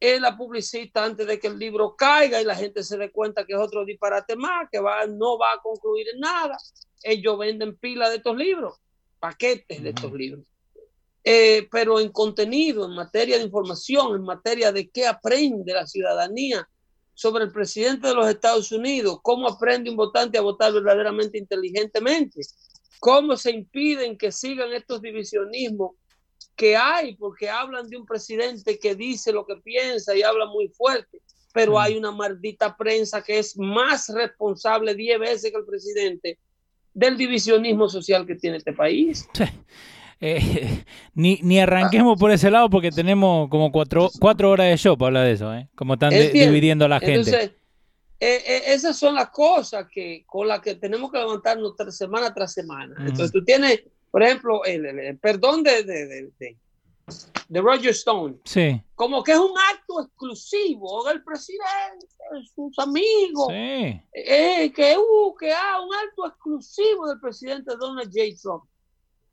Es 0.00 0.20
la 0.20 0.36
publicista 0.36 1.04
antes 1.04 1.26
de 1.26 1.38
que 1.38 1.46
el 1.46 1.58
libro 1.58 1.96
caiga 1.96 2.40
y 2.40 2.44
la 2.44 2.56
gente 2.56 2.82
se 2.82 2.98
dé 2.98 3.10
cuenta 3.10 3.44
que 3.44 3.54
es 3.54 3.58
otro 3.58 3.84
disparate 3.84 4.36
más, 4.36 4.68
que 4.70 4.80
va, 4.80 5.06
no 5.06 5.38
va 5.38 5.52
a 5.54 5.62
concluir 5.62 6.06
en 6.12 6.20
nada. 6.20 6.56
Ellos 7.02 7.38
venden 7.38 7.76
pilas 7.76 8.10
de 8.10 8.16
estos 8.16 8.36
libros, 8.36 8.78
paquetes 9.18 9.82
de 9.82 9.90
estos 9.90 10.12
libros. 10.12 10.44
Eh, 11.26 11.68
pero 11.72 12.00
en 12.00 12.10
contenido, 12.10 12.84
en 12.84 12.94
materia 12.94 13.38
de 13.38 13.44
información, 13.44 14.14
en 14.14 14.24
materia 14.24 14.72
de 14.72 14.90
qué 14.90 15.06
aprende 15.06 15.72
la 15.72 15.86
ciudadanía 15.86 16.68
sobre 17.14 17.44
el 17.44 17.52
presidente 17.52 18.08
de 18.08 18.14
los 18.14 18.28
Estados 18.28 18.70
Unidos, 18.72 19.20
cómo 19.22 19.48
aprende 19.48 19.88
un 19.88 19.96
votante 19.96 20.36
a 20.36 20.42
votar 20.42 20.72
verdaderamente 20.72 21.38
inteligentemente, 21.38 22.40
cómo 23.00 23.36
se 23.36 23.52
impiden 23.52 24.18
que 24.18 24.32
sigan 24.32 24.72
estos 24.72 25.00
divisionismos 25.00 25.92
que 26.56 26.76
hay, 26.76 27.16
porque 27.16 27.48
hablan 27.50 27.88
de 27.88 27.96
un 27.96 28.06
presidente 28.06 28.78
que 28.78 28.94
dice 28.94 29.32
lo 29.32 29.44
que 29.46 29.56
piensa 29.56 30.14
y 30.16 30.22
habla 30.22 30.46
muy 30.46 30.68
fuerte, 30.68 31.20
pero 31.52 31.78
hay 31.80 31.96
una 31.96 32.10
maldita 32.10 32.76
prensa 32.76 33.22
que 33.22 33.38
es 33.38 33.56
más 33.56 34.08
responsable 34.08 34.94
10 34.94 35.18
veces 35.18 35.50
que 35.50 35.58
el 35.58 35.64
presidente 35.64 36.38
del 36.92 37.16
divisionismo 37.16 37.88
social 37.88 38.24
que 38.26 38.36
tiene 38.36 38.56
este 38.58 38.72
país. 38.72 39.28
Eh, 40.20 40.84
ni, 41.12 41.38
ni 41.42 41.58
arranquemos 41.58 42.18
por 42.18 42.30
ese 42.30 42.50
lado 42.50 42.70
porque 42.70 42.90
tenemos 42.90 43.48
como 43.50 43.70
cuatro, 43.70 44.10
cuatro 44.20 44.48
horas 44.50 44.68
de 44.68 44.76
show 44.78 44.96
para 44.96 45.08
hablar 45.08 45.26
de 45.26 45.32
eso, 45.32 45.52
¿eh? 45.52 45.68
Como 45.74 45.94
están 45.94 46.10
de- 46.10 46.30
dividiendo 46.46 46.84
a 46.86 46.88
la 46.88 47.00
gente. 47.00 47.14
Entonces, 47.30 47.50
eh, 48.20 48.42
eh, 48.46 48.62
esas 48.68 48.96
son 48.96 49.16
las 49.16 49.28
cosas 49.30 49.86
que 49.92 50.24
con 50.26 50.48
las 50.48 50.60
que 50.60 50.76
tenemos 50.76 51.10
que 51.10 51.18
levantarnos 51.18 51.74
tras- 51.76 51.96
semana 51.96 52.32
tras 52.32 52.52
semana. 52.54 52.94
Entonces, 53.00 53.32
tú 53.32 53.44
tienes, 53.44 53.82
por 54.14 54.23
ejemplo, 54.23 54.64
el, 54.64 54.87
el- 54.87 54.99
el 55.00 55.18
perdón 55.18 55.64
de, 55.64 55.83
de, 55.83 56.06
de, 56.06 56.33
de- 57.49 57.61
Roger 57.61 57.90
Stone, 57.90 58.37
Sí, 58.44 58.80
como 58.94 59.25
que 59.25 59.33
es 59.33 59.38
un 59.38 59.54
acto 59.73 60.02
exclusivo 60.02 61.02
del 61.09 61.25
presidente, 61.25 62.06
de 62.33 62.47
sus 62.54 62.78
amigos, 62.78 63.49
sí. 63.49 64.00
eh, 64.12 64.73
que, 64.73 64.97
uh, 64.97 65.35
que 65.37 65.52
ah, 65.52 65.80
un 65.85 65.92
acto 65.94 66.28
exclusivo 66.28 67.09
del 67.09 67.18
presidente 67.18 67.73
Donald 67.76 68.09
J. 68.14 68.21
Trump. 68.40 68.62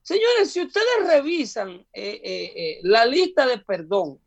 Señores, 0.02 0.50
si 0.52 0.62
ustedes 0.62 1.06
revisan 1.06 1.70
eh, 1.94 2.22
eh, 2.24 2.80
la 2.82 3.06
lista 3.06 3.46
de 3.46 3.60
perdón 3.60 4.18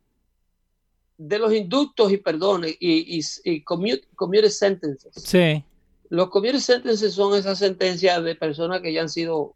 de 1.17 1.37
los 1.37 1.53
inductos 1.53 2.13
y 2.13 2.17
perdones 2.17 2.77
y, 2.79 3.19
y, 3.19 3.21
y 3.43 3.61
commute, 3.61 4.07
commuted 4.15 4.49
sentences, 4.49 5.13
Sí, 5.21 5.61
los 6.09 6.29
commuted 6.29 6.59
sentences 6.59 7.13
son 7.13 7.37
esas 7.37 7.59
sentencias 7.59 8.23
de 8.23 8.35
personas 8.35 8.79
que 8.81 8.93
ya 8.93 9.01
han 9.01 9.09
sido 9.09 9.53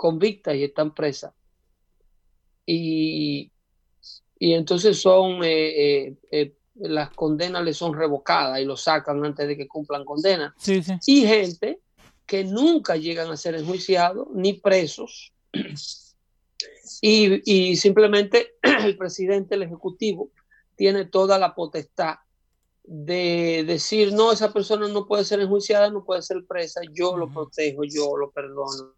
convictas 0.00 0.56
y 0.56 0.64
están 0.64 0.94
presas. 0.94 1.34
Y, 2.64 3.52
y 4.38 4.54
entonces 4.54 4.98
son, 4.98 5.44
eh, 5.44 6.06
eh, 6.06 6.16
eh, 6.32 6.54
las 6.76 7.10
condenas 7.10 7.62
les 7.62 7.76
son 7.76 7.92
revocadas 7.92 8.58
y 8.60 8.64
lo 8.64 8.78
sacan 8.78 9.22
antes 9.22 9.46
de 9.46 9.58
que 9.58 9.68
cumplan 9.68 10.06
condena 10.06 10.54
sí, 10.56 10.82
sí. 10.82 10.94
y 11.06 11.26
gente 11.26 11.80
que 12.24 12.44
nunca 12.44 12.96
llegan 12.96 13.30
a 13.30 13.36
ser 13.36 13.56
enjuiciados 13.56 14.28
ni 14.32 14.54
presos. 14.54 15.32
Y, 17.02 17.40
y 17.50 17.76
simplemente 17.76 18.56
el 18.84 18.98
presidente, 18.98 19.54
el 19.54 19.62
ejecutivo, 19.62 20.30
tiene 20.76 21.06
toda 21.06 21.38
la 21.38 21.54
potestad 21.54 22.16
de 22.92 23.62
decir, 23.68 24.12
no, 24.12 24.32
esa 24.32 24.52
persona 24.52 24.88
no 24.88 25.06
puede 25.06 25.24
ser 25.24 25.38
enjuiciada, 25.38 25.90
no 25.92 26.02
puede 26.04 26.22
ser 26.22 26.44
presa, 26.44 26.80
yo 26.92 27.16
lo 27.16 27.32
protejo, 27.32 27.84
yo 27.84 28.16
lo 28.16 28.32
perdono 28.32 28.96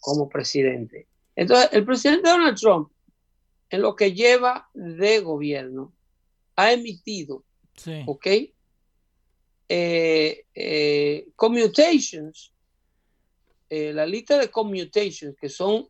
como 0.00 0.28
presidente. 0.28 1.06
Entonces, 1.36 1.68
el 1.70 1.84
presidente 1.84 2.28
Donald 2.28 2.58
Trump, 2.58 2.90
en 3.70 3.80
lo 3.80 3.94
que 3.94 4.12
lleva 4.12 4.68
de 4.74 5.20
gobierno, 5.20 5.94
ha 6.56 6.72
emitido 6.72 7.44
sí. 7.76 8.02
¿ok? 8.06 8.26
Eh, 9.68 10.44
eh, 10.52 11.28
commutations, 11.36 12.52
eh, 13.70 13.92
la 13.92 14.04
lista 14.04 14.36
de 14.36 14.50
commutations, 14.50 15.36
que 15.40 15.48
son 15.48 15.88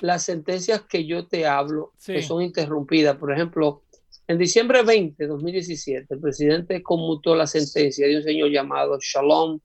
las 0.00 0.22
sentencias 0.22 0.82
que 0.82 1.06
yo 1.06 1.26
te 1.26 1.46
hablo, 1.46 1.94
Sí. 1.96 2.12
que 2.12 2.22
son 2.22 2.42
interrumpidas. 2.42 3.16
Por 3.16 3.32
ejemplo, 3.32 3.84
en 4.28 4.38
diciembre 4.38 4.82
20 4.82 5.22
de 5.22 5.28
2017, 5.28 6.14
el 6.14 6.20
presidente 6.20 6.82
conmutó 6.82 7.34
la 7.34 7.46
sentencia 7.46 8.06
de 8.06 8.16
un 8.18 8.22
señor 8.22 8.50
llamado 8.50 8.98
Shalom 9.00 9.58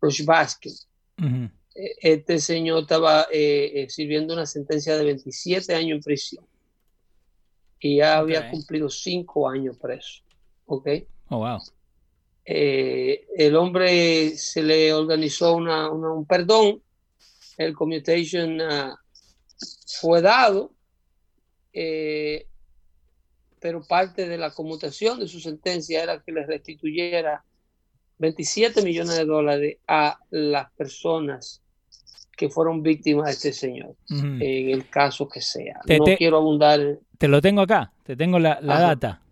Rushbaskin. 0.00 0.72
Ujú. 1.18 1.50
Eh, 1.76 1.94
Este 2.00 2.38
señor 2.40 2.82
estaba 2.82 3.26
eh, 3.32 3.70
eh, 3.82 3.86
sirviendo 3.88 4.34
una 4.34 4.46
sentencia 4.46 4.96
de 4.96 5.04
27 5.04 5.74
años 5.74 5.96
en 5.96 6.02
prisión 6.02 6.44
y 7.80 7.96
ya 7.98 8.18
había 8.18 8.50
cumplido 8.50 8.88
5 8.90 9.48
años 9.48 9.76
preso. 9.78 10.22
¿ok? 10.66 10.88
Oh, 11.30 11.38
wow. 11.38 11.58
eh, 12.46 13.26
el 13.36 13.54
hombre 13.56 14.30
se 14.36 14.62
le 14.62 14.92
organizó 14.92 15.54
una, 15.56 15.90
una- 15.90 16.12
un 16.12 16.26
perdón, 16.26 16.82
el 17.58 17.74
commutation 17.74 18.60
ah, 18.60 18.96
fue 20.00 20.20
dado, 20.20 20.72
eh, 21.72 22.46
pero 23.64 23.82
parte 23.82 24.28
de 24.28 24.36
la 24.36 24.50
conmutación 24.50 25.18
de 25.18 25.26
su 25.26 25.40
sentencia 25.40 26.02
era 26.02 26.20
que 26.22 26.32
le 26.32 26.44
restituyera 26.44 27.42
27 28.18 28.82
millones 28.82 29.16
de 29.16 29.24
dólares 29.24 29.78
a 29.88 30.18
las 30.28 30.70
personas 30.72 31.62
que 32.36 32.50
fueron 32.50 32.82
víctimas 32.82 33.24
de 33.24 33.32
este 33.32 33.52
señor, 33.54 33.96
en 34.10 34.68
el 34.68 34.86
caso 34.90 35.26
que 35.30 35.40
sea. 35.40 35.80
Te- 35.86 35.96
no 35.98 36.04
te- 36.04 36.18
quiero 36.18 36.36
abundar. 36.36 36.98
Te 37.16 37.26
lo 37.26 37.40
tengo 37.40 37.62
acá, 37.62 37.90
te 38.02 38.14
tengo 38.16 38.38
la, 38.38 38.58
la 38.60 38.80
data. 38.80 39.22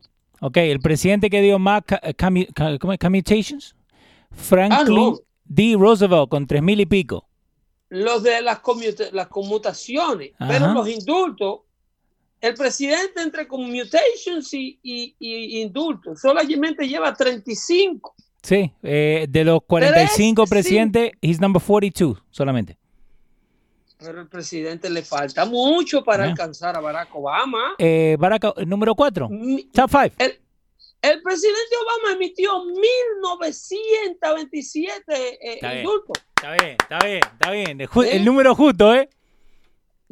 Ok, 0.41 0.57
el 0.57 0.81
presidente 0.81 1.29
que 1.29 1.43
dio 1.43 1.59
más 1.59 1.83
ca- 1.85 2.01
commu- 2.17 2.51
ca- 2.55 2.79
¿cómo 2.79 2.95
es? 2.95 2.99
commutations, 2.99 3.77
Franklin 4.31 4.97
Ah, 4.99 5.11
no. 5.11 5.19
D. 5.45 5.77
Roosevelt 5.79 6.31
con 6.31 6.47
tres 6.47 6.63
mil 6.63 6.81
y 6.81 6.87
pico. 6.87 7.29
Los 7.91 8.23
de 8.23 8.41
las, 8.41 8.63
las 9.13 9.29
conmutaciones, 9.29 10.31
Ajá. 10.39 10.51
pero 10.51 10.73
los 10.73 10.89
indultos, 10.89 11.61
el 12.43 12.55
presidente 12.55 13.23
entre 13.23 13.49
commutations 13.49 14.53
y, 14.53 14.79
y, 14.83 15.15
y 15.19 15.63
indultos 15.63 16.21
solamente 16.21 16.87
lleva 16.87 17.15
35. 17.15 18.15
Sí, 18.43 18.71
eh, 18.83 19.27
de 19.29 19.45
los 19.45 19.61
45 19.65 20.45
Tres, 20.45 20.49
sí. 20.49 20.55
presidentes, 20.55 21.13
he's 21.23 21.41
number 21.41 21.63
42 21.63 22.19
solamente. 22.31 22.77
Pero 23.99 24.21
el 24.21 24.27
presidente 24.29 24.91
le 24.91 25.03
falta 25.03 25.45
mucho 25.45 26.03
para 26.03 26.25
Ah. 26.25 26.31
alcanzar 26.31 26.77
a 26.77 26.81
Barack 26.81 27.15
Obama. 27.15 27.75
Eh, 27.79 28.17
Barack, 28.19 28.45
O- 28.45 28.55
número 28.67 28.95
4, 28.97 29.29
Mi- 29.29 29.63
top 29.73 29.89
5. 29.91 30.15
El, 30.19 30.41
el 31.03 31.23
presidente 31.23 31.77
Obama 31.81 32.17
emitió 32.17 32.65
1927 32.65 35.15
eh, 35.15 35.39
Está 35.55 35.69
bien. 35.71 35.79
indultos. 35.85 36.17
Está 36.37 36.53
bien, 36.55 36.77
está 36.81 36.99
bien, 37.07 37.21
está 37.33 37.51
bien. 37.53 37.81
El, 37.81 37.89
ju- 37.89 38.05
¿Eh? 38.05 38.17
el 38.17 38.25
número 38.25 38.55
justo, 38.55 38.95
¿eh? 38.95 39.09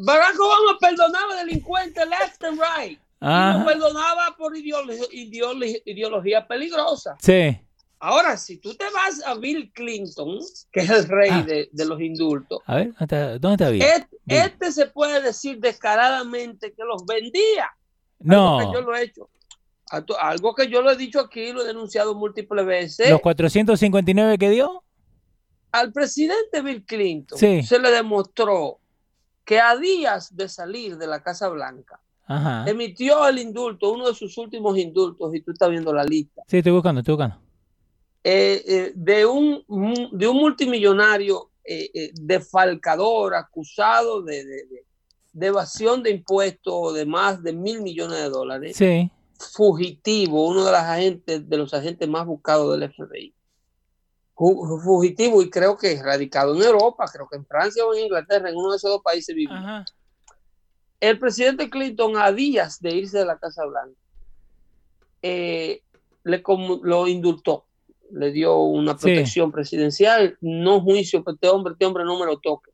Barack 0.05 0.39
Obama 0.41 0.79
perdonaba 0.81 1.37
delincuentes 1.37 2.07
left 2.09 2.43
and 2.45 2.59
right. 2.61 2.99
Y 3.23 3.59
lo 3.59 3.65
perdonaba 3.67 4.35
por 4.39 4.57
ideolo- 4.57 4.93
ideolo- 5.13 5.83
ideología 5.85 6.47
peligrosa. 6.47 7.17
Sí. 7.21 7.59
Ahora, 8.03 8.39
si 8.39 8.57
tú 8.57 8.75
te 8.75 8.85
vas 8.95 9.23
a 9.27 9.35
Bill 9.35 9.71
Clinton, 9.75 10.39
que 10.73 10.81
es 10.81 10.89
el 10.91 11.07
rey 11.07 11.29
Ah. 11.31 11.43
de, 11.43 11.69
de 11.71 11.85
los 11.85 12.01
indultos, 12.01 12.61
A 12.65 12.77
ver, 12.77 12.95
¿dónde 13.39 13.63
está, 13.63 13.69
Bill? 13.69 13.85
este 14.27 14.73
se 14.73 14.87
puede 14.87 15.21
decir 15.21 15.59
descaradamente 15.61 16.73
que 16.73 16.83
los 16.83 17.05
vendía. 17.05 17.67
Algo 18.21 18.35
No, 18.35 18.59
que 18.59 18.65
yo 18.73 18.81
lo 18.81 18.97
he 18.97 19.03
hecho. 19.03 19.29
Algo 20.19 20.55
que 20.55 20.69
yo 20.69 20.81
lo 20.83 20.91
he 20.93 20.97
dicho 20.97 21.21
aquí, 21.21 21.53
lo 21.53 21.63
he 21.63 21.67
denunciado 21.67 22.15
múltiples 22.15 22.65
veces. 22.65 23.11
los 23.11 23.21
459 23.21 24.39
que 24.39 24.49
dio. 24.49 24.83
Al 25.73 25.93
presidente 25.93 26.63
Bill 26.63 26.85
Clinton 26.87 27.39
Sí. 27.39 27.63
se 27.65 27.79
le 27.79 27.91
demostró 27.91 28.80
que 29.45 29.59
a 29.61 29.77
días 29.77 30.35
de 30.37 30.49
salir 30.49 30.97
de 30.97 31.07
la 31.07 31.23
Casa 31.23 31.49
Blanca, 31.49 32.01
Ajá. 32.27 32.65
emitió 32.69 33.27
el 33.27 33.39
indulto, 33.39 33.91
uno 33.93 34.07
de 34.09 34.15
sus 34.15 34.37
últimos 34.39 34.79
indultos, 34.79 35.35
y 35.35 35.41
tú 35.43 35.51
estás 35.53 35.71
viendo 35.71 35.93
la 35.93 36.05
lista, 36.05 36.43
Sí, 36.47 36.59
estoy 36.59 36.73
buscando, 36.73 37.01
estoy 37.01 37.15
buscando. 37.15 37.37
eh, 38.23 38.63
eh, 38.67 38.93
de, 38.95 39.27
un, 39.27 39.65
de 40.13 40.29
un 40.29 40.37
multimillonario 40.37 41.51
eh, 41.65 41.91
eh, 41.95 42.11
defalcador 42.15 43.35
acusado 43.35 44.23
de, 44.23 44.45
de- 44.45 44.67
de- 44.67 44.85
de 45.33 45.47
evasión 45.47 46.03
de 46.03 46.11
impuestos 46.11 46.93
de 46.95 47.07
más 47.07 47.41
de 47.43 47.53
mil 47.53 47.81
millones 47.83 48.19
de 48.19 48.29
dólares, 48.29 48.77
Sí. 48.77 49.09
fugitivo, 49.39 50.49
uno 50.49 50.65
de, 50.65 50.73
las 50.73 50.85
agentes, 50.85 51.49
de 51.49 51.57
los 51.57 51.73
agentes 51.73 52.09
más 52.09 52.27
buscados 52.27 52.73
del 52.79 52.91
FBI. 52.93 53.33
Fu- 54.41 54.81
Fugitivo 54.83 55.43
y 55.43 55.51
creo 55.51 55.77
que 55.77 56.03
radicado 56.03 56.55
en 56.57 56.63
Europa, 56.63 57.05
creo 57.13 57.29
que 57.29 57.37
en 57.37 57.45
Francia 57.45 57.85
o 57.85 57.93
en 57.95 58.05
Inglaterra, 58.05 58.49
en 58.49 58.57
uno 58.57 58.71
de 58.71 58.79
esos 58.79 58.91
dos 58.91 59.03
países 59.03 59.35
vivía. 59.37 59.85
El 60.99 61.19
presidente 61.19 61.69
Clinton, 61.69 62.17
a 62.17 62.33
días 62.33 62.81
de 62.81 62.95
irse 62.95 63.19
de 63.19 63.27
la 63.27 63.39
Casa 63.39 63.67
Blanca, 63.67 64.01
eh, 65.21 65.83
le 66.25 66.43
lo 66.83 67.07
indultó, 67.07 67.67
le 68.13 68.33
dio 68.33 68.57
una 68.63 68.93
Sí. 68.97 69.07
protección 69.09 69.53
presidencial, 69.53 70.39
no 70.41 70.81
juicio, 70.81 71.23
pero 71.23 71.35
este 71.35 71.49
hombre, 71.51 71.73
este 71.75 71.85
hombre 71.85 72.05
no 72.05 72.19
me 72.19 72.25
lo 72.25 72.39
toque. 72.39 72.71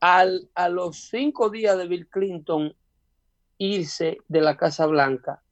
Al, 0.00 0.50
a 0.54 0.68
los 0.68 1.08
cinco 1.08 1.48
días 1.48 1.78
de 1.78 1.86
Bill 1.88 2.06
Clinton 2.08 2.74
irse 3.56 4.18
de 4.28 4.40
la 4.42 4.58
Casa 4.58 4.84
Blanca, 4.84 5.42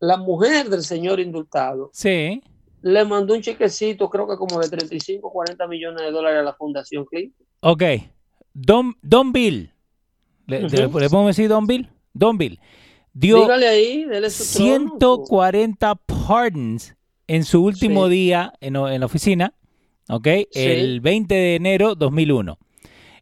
la 0.00 0.16
mujer 0.16 0.70
del 0.70 0.82
señor 0.82 1.20
indultado 1.20 1.90
Sí. 1.92 2.42
Le 2.82 3.04
mandó 3.04 3.34
un 3.34 3.40
chequecito, 3.42 4.08
creo 4.08 4.28
que 4.28 4.36
como 4.36 4.60
de 4.60 4.68
35, 4.68 5.30
40 5.32 5.66
millones 5.66 6.02
de 6.02 6.10
dólares 6.10 6.40
a 6.40 6.42
la 6.42 6.54
Fundación 6.54 7.04
Clinton. 7.04 7.46
Ok. 7.60 7.82
Don, 8.54 8.96
Don 9.02 9.32
Bill. 9.32 9.72
¿Le, 10.46 10.64
Ujú. 10.64 10.76
le- 10.76 10.82
le 10.82 10.88
podemos 11.10 11.26
decir 11.36 11.48
Don 11.48 11.66
Bill? 11.66 11.88
Don 12.12 12.38
Bill. 12.38 12.58
Dio 13.12 13.42
Dígale 13.42 13.68
ahí, 13.68 14.04
dele 14.04 14.30
su 14.30 14.44
trono. 14.58 14.96
140 14.98 15.94
pardons 15.96 16.94
en 17.26 17.44
su 17.44 17.62
último 17.64 18.06
Sí. 18.06 18.12
día 18.12 18.52
en, 18.60 18.76
en 18.76 19.00
la 19.00 19.06
oficina, 19.06 19.54
¿ok? 20.08 20.26
Sí. 20.50 20.62
El 20.62 21.00
20 21.00 21.34
de 21.34 21.54
enero 21.56 21.94
2001. 21.94 22.58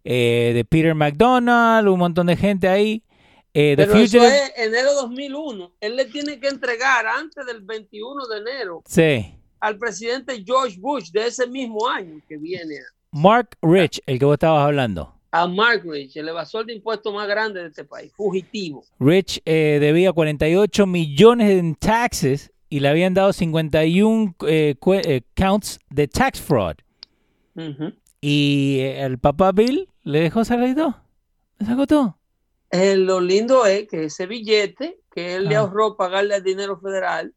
Eh, 0.05 0.53
de 0.55 0.65
Peter 0.65 0.95
McDonald, 0.95 1.89
un 1.89 1.99
montón 1.99 2.27
de 2.29 2.37
gente 2.37 2.69
ahí. 2.69 3.03
Eh, 3.55 3.73
Pero 3.77 3.95
eso 3.95 4.19
Fugitive- 4.19 4.27
es 4.29 4.53
enero 4.67 4.93
2001. 4.95 5.73
Él 5.81 5.97
le 5.97 6.05
tiene 6.05 6.39
que 6.39 6.49
entregar 6.49 7.07
antes 7.07 7.45
del 7.47 7.63
21 7.63 8.27
de 8.27 8.39
enero 8.39 8.83
Sí. 8.87 9.35
Al 9.67 9.79
presidente 9.79 10.43
George 10.45 10.77
Bush 10.79 11.11
de 11.11 11.27
ese 11.27 11.47
mismo 11.47 11.89
año 11.89 12.21
que 12.29 12.37
viene 12.37 12.77
Mark 13.11 13.57
Rich, 13.63 14.01
el 14.07 14.19
que 14.19 14.25
vos 14.25 14.35
estabas 14.35 14.65
hablando. 14.65 15.13
a 15.33 15.47
Mark 15.47 15.83
Rich, 15.85 16.17
el 16.17 16.29
evasor 16.29 16.65
de 16.67 16.75
impuestos 16.75 17.13
más 17.13 17.27
grande 17.27 17.61
de 17.63 17.69
este 17.69 17.85
país, 17.85 18.13
fugitivo. 18.15 18.85
Rich 19.01 19.41
eh, 19.45 19.79
debía 19.81 20.13
48 20.13 20.87
millones 20.87 21.51
en 21.51 21.75
taxes 21.75 22.53
y 22.69 22.81
le 22.81 22.89
habían 22.89 23.13
dado 23.15 23.33
51 23.33 24.35
eh, 24.47 24.75
eh, 24.87 25.23
counts 25.35 25.79
de 25.91 26.09
tax 26.09 26.41
fraud. 26.41 26.77
Y 28.21 28.79
el 28.81 29.19
papá 29.19 29.53
Bill 29.53 29.89
le 30.05 30.21
dejó 30.21 30.45
salir 30.45 30.75
todo. 30.77 30.97
Le 31.59 31.67
sacó 31.67 31.87
todo. 31.87 32.19
Lo 32.73 33.21
lindo 33.21 33.65
es 33.67 33.89
que 33.89 34.05
ese 34.05 34.27
billete 34.27 35.01
que 35.13 35.37
él 35.37 35.49
le 35.49 35.57
Ah. 35.57 35.61
ahorró 35.61 35.97
pagarle 35.97 36.35
al 36.35 36.43
dinero 36.43 36.79
federal 36.79 37.33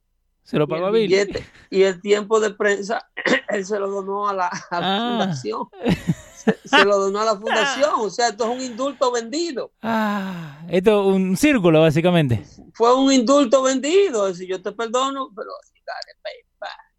Se 0.49 0.57
lo 0.57 0.67
pagó 0.67 0.87
a 0.87 0.91
Bill. 0.91 1.07
billete 1.07 1.45
y 1.69 1.83
el 1.83 2.01
tiempo 2.01 2.39
de 2.39 2.49
prensa, 2.51 3.07
él 3.49 3.65
se 3.65 3.77
lo 3.79 3.89
donó 3.89 4.27
a 4.27 4.33
la, 4.33 4.47
a 4.47 4.79
la 4.81 4.95
Ah. 4.95 5.09
fundación. 5.19 5.67
Se, 6.39 6.57
se 6.63 6.85
lo 6.85 6.97
donó 6.97 7.19
a 7.19 7.25
la 7.25 7.35
fundación. 7.37 7.91
O 7.97 8.09
sea, 8.09 8.29
esto 8.29 8.45
es 8.45 8.49
un 8.57 8.61
indulto 8.61 9.11
vendido. 9.11 9.73
Ah, 9.83 10.61
esto 10.69 11.01
es 11.01 11.15
un 11.15 11.35
círculo, 11.35 11.81
básicamente. 11.81 12.45
fue 12.73 12.95
un 12.95 13.11
indulto 13.11 13.61
vendido. 13.61 14.25
Es 14.25 14.37
decir, 14.37 14.49
yo 14.49 14.61
te 14.61 14.71
perdono, 14.71 15.29
pero 15.35 15.49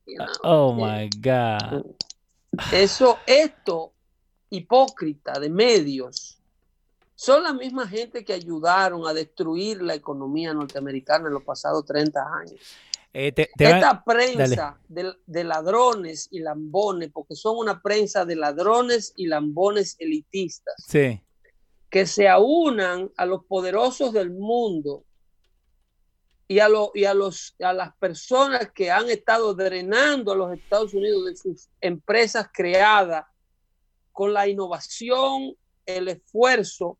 you 0.06 0.16
know. 0.16 0.26
Oh 0.42 0.76
Eh, 0.86 1.08
my 1.14 1.20
God. 1.22 1.86
Eso, 2.70 3.18
esto, 3.26 3.94
hipócrita 4.50 5.40
de 5.40 5.48
medios, 5.48 6.38
son 7.14 7.42
la 7.42 7.54
misma 7.54 7.88
gente 7.88 8.24
que 8.24 8.34
ayudaron 8.34 9.06
a 9.06 9.14
destruir 9.14 9.80
la 9.82 9.94
economía 9.94 10.52
norteamericana 10.52 11.28
en 11.28 11.34
los 11.34 11.44
pasados 11.44 11.84
30 11.86 12.20
años. 12.20 12.60
Eh, 13.12 13.32
te- 13.32 13.50
te 13.56 13.64
van- 13.64 13.74
Esta 13.76 14.04
prensa 14.04 14.80
de, 14.88 15.12
de 15.26 15.44
ladrones 15.44 16.28
y 16.30 16.38
lambones, 16.40 17.10
porque 17.12 17.34
son 17.34 17.56
una 17.58 17.82
prensa 17.82 18.24
de 18.24 18.36
ladrones 18.36 19.12
y 19.16 19.26
lambones 19.26 19.96
elitistas, 19.98 20.74
Sí, 20.86 21.20
que 21.90 22.06
se 22.06 22.28
aunan 22.28 23.10
a 23.16 23.26
los 23.26 23.44
poderosos 23.46 24.12
del 24.12 24.30
mundo 24.30 25.04
y 26.46 26.60
a, 26.60 26.68
lo- 26.68 26.92
y 26.94 27.04
a, 27.04 27.14
los, 27.14 27.56
a 27.60 27.72
las 27.72 27.96
personas 27.96 28.70
que 28.72 28.92
han 28.92 29.10
estado 29.10 29.54
drenando 29.54 30.30
a 30.32 30.36
los 30.36 30.52
Estados 30.52 30.94
Unidos 30.94 31.24
de 31.26 31.36
sus 31.36 31.68
empresas 31.80 32.46
creadas 32.52 33.24
con 34.12 34.32
la 34.32 34.46
innovación, 34.46 35.56
el 35.84 36.06
esfuerzo 36.08 36.96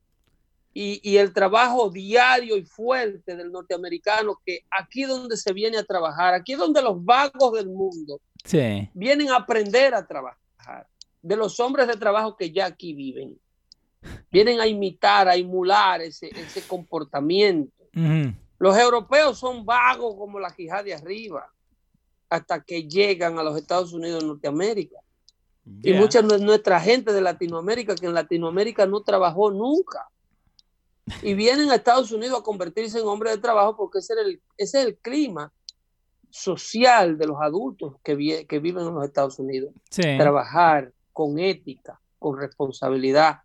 y, 0.73 1.01
y 1.03 1.17
el 1.17 1.33
trabajo 1.33 1.91
diario 1.91 2.57
y 2.57 2.65
fuerte 2.65 3.37
del 3.37 3.51
norteamericano, 3.51 4.41
que 4.45 4.61
aquí 4.71 5.03
donde 5.05 5.37
se 5.37 5.53
viene 5.53 5.79
a 5.79 5.85
trabajar, 5.85 6.35
aquí 6.35 6.55
donde 6.55 6.81
los 6.83 7.05
vagos 7.05 7.53
del 7.53 7.69
mundo 7.69 8.21
sí. 8.45 8.89
vienen 8.95 9.31
a 9.31 9.37
aprender 9.37 9.95
a 9.95 10.07
trabajar, 10.07 10.87
de 11.23 11.37
los 11.37 11.59
hombres 11.61 11.89
de 11.89 11.97
trabajo 11.97 12.37
que 12.37 12.51
ya 12.51 12.67
aquí 12.67 12.95
viven. 12.95 13.39
Vienen 14.31 14.61
a 14.61 14.67
imitar, 14.67 15.29
a 15.29 15.35
emular 15.37 16.01
ese, 16.01 16.29
ese 16.29 16.63
comportamiento. 16.63 17.73
Los 18.59 18.79
europeos 18.79 19.39
son 19.39 19.65
vagos 19.67 20.15
como 20.17 20.39
la 20.39 20.55
quijada 20.55 20.83
de 20.85 20.95
arriba, 20.95 21.47
hasta 22.31 22.63
que 22.63 22.85
llegan 22.85 23.39
a 23.39 23.43
los 23.43 23.57
Estados 23.59 23.93
Unidos 23.93 24.21
de 24.23 24.29
Norteamérica. 24.29 24.99
Y 25.83 25.93
Ya. 25.93 26.01
mucha 26.01 26.23
de 26.23 26.39
nuestra 26.39 26.81
gente 26.81 27.13
de 27.13 27.21
Latinoamérica, 27.21 27.95
que 27.95 28.07
en 28.07 28.15
Latinoamérica 28.15 28.87
no 28.87 29.03
trabajó 29.03 29.51
nunca. 29.51 30.09
Y 31.23 31.35
vienen 31.35 31.71
a 31.71 31.75
Estados 31.77 32.13
Unidos 32.13 32.41
a 32.41 32.43
convertirse 32.43 32.99
en 33.01 33.07
hombres 33.07 33.35
de 33.35 33.41
trabajo 33.41 33.77
porque 33.77 33.99
ese, 33.99 34.13
era 34.15 34.23
el, 34.23 34.41
ese 34.57 34.81
es 34.81 34.87
el 34.87 34.97
clima 34.99 35.53
social 36.31 37.19
de 37.19 37.27
los 37.27 37.37
adultos 37.41 37.95
que, 38.05 38.15
vi- 38.15 38.45
que 38.47 38.59
viven 38.59 38.87
en 38.87 38.95
los 38.95 39.05
Estados 39.05 39.39
Unidos. 39.39 39.73
Sí. 39.91 40.03
Trabajar 40.03 40.93
con 41.13 41.39
ética, 41.39 42.01
con 42.19 42.39
responsabilidad, 42.39 43.41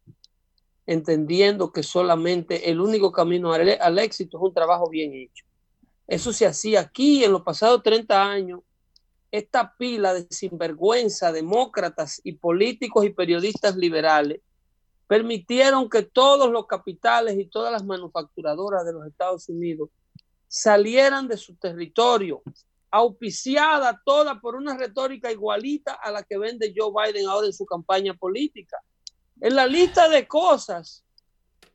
entendiendo 0.86 1.72
que 1.72 1.82
solamente 1.84 2.70
el 2.70 2.80
único 2.80 3.12
camino 3.12 3.54
al, 3.54 3.78
al 3.82 4.00
éxito 4.00 4.38
es 4.38 4.44
un 4.44 4.54
trabajo 4.54 4.90
bien 4.90 5.14
hecho. 5.14 5.46
Eso 6.08 6.32
se 6.32 6.46
hacía 6.46 6.82
aquí 6.82 7.24
en 7.24 7.32
los 7.32 7.42
pasados 7.42 7.82
30 7.82 8.24
años. 8.24 8.62
Esta 9.32 9.74
pila 9.78 10.14
de 10.14 10.28
sinvergüenza, 10.30 11.32
demócratas 11.32 12.22
y 12.24 12.34
políticos 12.34 13.04
y 13.06 13.10
periodistas 13.10 13.76
liberales 13.76 14.42
permitieron 15.08 15.90
que 15.90 16.04
todos 16.04 16.52
los 16.52 16.66
capitales 16.68 17.38
y 17.38 17.46
todas 17.46 17.72
las 17.72 17.86
manufacturadoras 17.86 18.86
de 18.86 18.94
los 18.94 19.06
Estados 19.06 19.48
Unidos 19.50 19.90
salieran 20.48 21.28
de 21.28 21.38
su 21.38 21.56
territorio, 21.56 22.42
auspiciada 22.90 24.02
toda 24.06 24.40
por 24.40 24.56
una 24.56 24.78
retórica 24.78 25.32
igualita 25.32 25.94
a 25.94 26.12
la 26.12 26.24
que 26.24 26.38
vende 26.38 26.74
Joe 26.76 26.92
Biden 26.92 27.28
ahora 27.28 27.48
en 27.48 27.54
su 27.54 27.66
campaña 27.66 28.14
política. 28.14 28.78
En 29.42 29.56
la 29.56 29.68
lista 29.68 30.08
de 30.08 30.28
cosas 30.28 31.04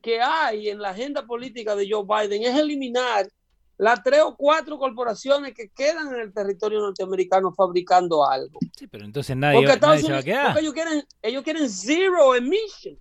que 0.01 0.21
hay 0.21 0.71
en 0.71 0.81
la 0.81 0.91
agenda 0.91 1.27
política 1.27 1.77
de 1.77 1.89
Joe 1.91 2.05
Biden 2.05 2.43
es 2.43 2.59
eliminar 2.59 3.29
las 3.77 4.03
tres 4.03 4.21
o 4.23 4.37
cuatro 4.37 4.79
corporaciones 4.79 5.55
que 5.55 5.71
quedan 5.71 6.15
en 6.15 6.21
el 6.21 6.33
territorio 6.33 6.81
norteamericano 6.81 7.53
fabricando 7.53 8.27
algo. 8.29 8.59
Sí, 8.77 8.87
pero 8.87 9.05
entonces 9.05 9.37
nadie, 9.37 9.63
nadie 9.63 10.03
se 10.03 10.13
va 10.13 10.19
a 10.19 10.23
quedar. 10.23 10.47
Porque 10.47 10.61
ellos 10.61 10.75
quieren, 10.75 11.05
ellos 11.23 11.43
quieren 11.43 11.69
zero 11.69 12.35
emission. 12.35 12.99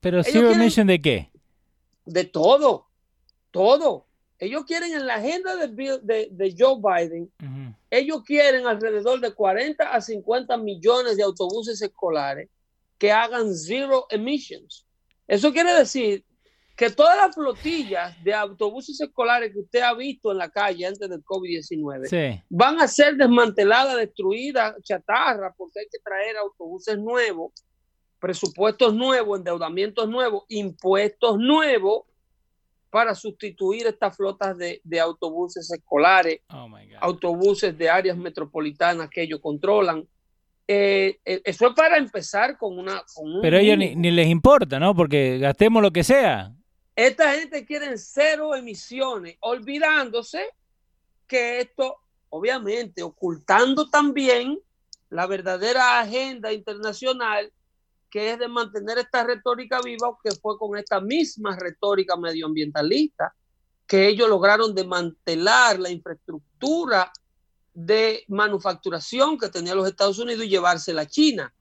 ¿Pero 0.00 0.22
zero 0.22 0.50
emission 0.50 0.86
de 0.86 1.00
qué? 1.00 1.30
De 2.04 2.24
todo, 2.24 2.86
todo. 3.50 4.06
Ellos 4.38 4.64
quieren 4.64 4.94
en 4.94 5.06
la 5.06 5.16
agenda 5.16 5.54
de, 5.54 6.28
de, 6.32 6.54
Joe 6.58 6.80
Biden, 6.80 7.30
ellos 7.90 8.22
quieren 8.24 8.66
alrededor 8.66 9.20
de 9.20 9.34
40 9.34 9.84
a 9.84 10.00
50 10.00 10.56
millones 10.56 11.18
de 11.18 11.22
autobuses 11.22 11.82
escolares 11.82 12.48
que 12.96 13.12
hagan 13.12 13.54
zero 13.54 14.06
emissions. 14.08 14.86
Eso 15.28 15.52
quiere 15.52 15.74
decir 15.74 16.24
que 16.74 16.88
todas 16.88 17.14
las 17.18 17.34
flotillas 17.34 18.16
de 18.24 18.32
autobuses 18.32 18.98
escolares 18.98 19.52
que 19.52 19.58
usted 19.58 19.80
ha 19.80 19.92
visto 19.92 20.32
en 20.32 20.38
la 20.38 20.48
calle 20.48 20.86
antes 20.86 21.10
del 21.10 21.22
COVID-19 21.22 22.42
van 22.48 22.80
a 22.80 22.88
ser 22.88 23.16
desmanteladas, 23.16 23.96
destruidas, 23.96 24.74
chatarra, 24.82 25.52
porque 25.58 25.80
hay 25.80 25.86
que 25.92 25.98
traer 25.98 26.38
autobuses 26.38 26.96
nuevos, 26.98 27.52
presupuestos 28.20 28.94
nuevos, 28.94 29.38
endeudamientos 29.38 30.08
nuevos, 30.08 30.44
impuestos 30.48 31.38
nuevos 31.38 32.04
para 32.90 33.14
sustituir 33.14 33.86
estas 33.86 34.16
flotas 34.16 34.56
de, 34.58 35.00
autobuses 35.00 35.70
escolares, 35.70 36.40
oh 36.52 36.68
autobuses 37.00 37.76
de 37.76 37.88
áreas 37.88 38.16
metropolitanas 38.16 39.08
que 39.08 39.22
ellos 39.22 39.40
controlan. 39.40 40.06
Eh, 40.66 41.18
eh, 41.24 41.40
eso 41.44 41.68
es 41.68 41.74
para 41.74 41.96
empezar 41.96 42.56
con 42.58 42.78
una... 42.78 43.02
Pero 43.42 43.56
a 43.56 43.60
ellos 43.60 43.78
ni, 43.78 44.10
les 44.10 44.28
importa, 44.28 44.78
¿no? 44.78 44.94
Porque 44.94 45.38
gastemos 45.38 45.82
lo 45.82 45.92
que 45.92 46.04
sea. 46.04 46.52
Esta 46.94 47.32
gente 47.32 47.64
quiere 47.64 47.96
cero 47.96 48.54
emisiones, 48.54 49.36
olvidándose 49.40 50.44
que 51.26 51.60
esto, 51.60 51.96
obviamente, 52.28 53.02
ocultando 53.02 53.88
también 53.88 54.58
la 55.08 55.26
verdadera 55.26 56.00
agenda 56.00 56.52
internacional 56.52 57.52
que 58.10 58.32
es 58.32 58.38
de 58.38 58.48
mantener 58.48 58.98
esta 58.98 59.24
retórica 59.24 59.80
viva, 59.80 60.16
que 60.22 60.32
fue 60.32 60.58
con 60.58 60.76
esta 60.76 61.00
misma 61.00 61.56
retórica 61.56 62.16
medioambientalista, 62.16 63.34
que 63.86 64.08
ellos 64.08 64.28
lograron 64.28 64.74
desmantelar 64.74 65.78
la 65.78 65.90
infraestructura 65.90 67.12
de 67.72 68.24
manufacturación 68.28 69.38
que 69.38 69.48
tenía 69.48 69.74
los 69.74 69.88
Estados 69.88 70.18
Unidos 70.18 70.44
y 70.44 70.48
llevársela 70.48 71.02
a 71.02 71.06
China. 71.06 71.54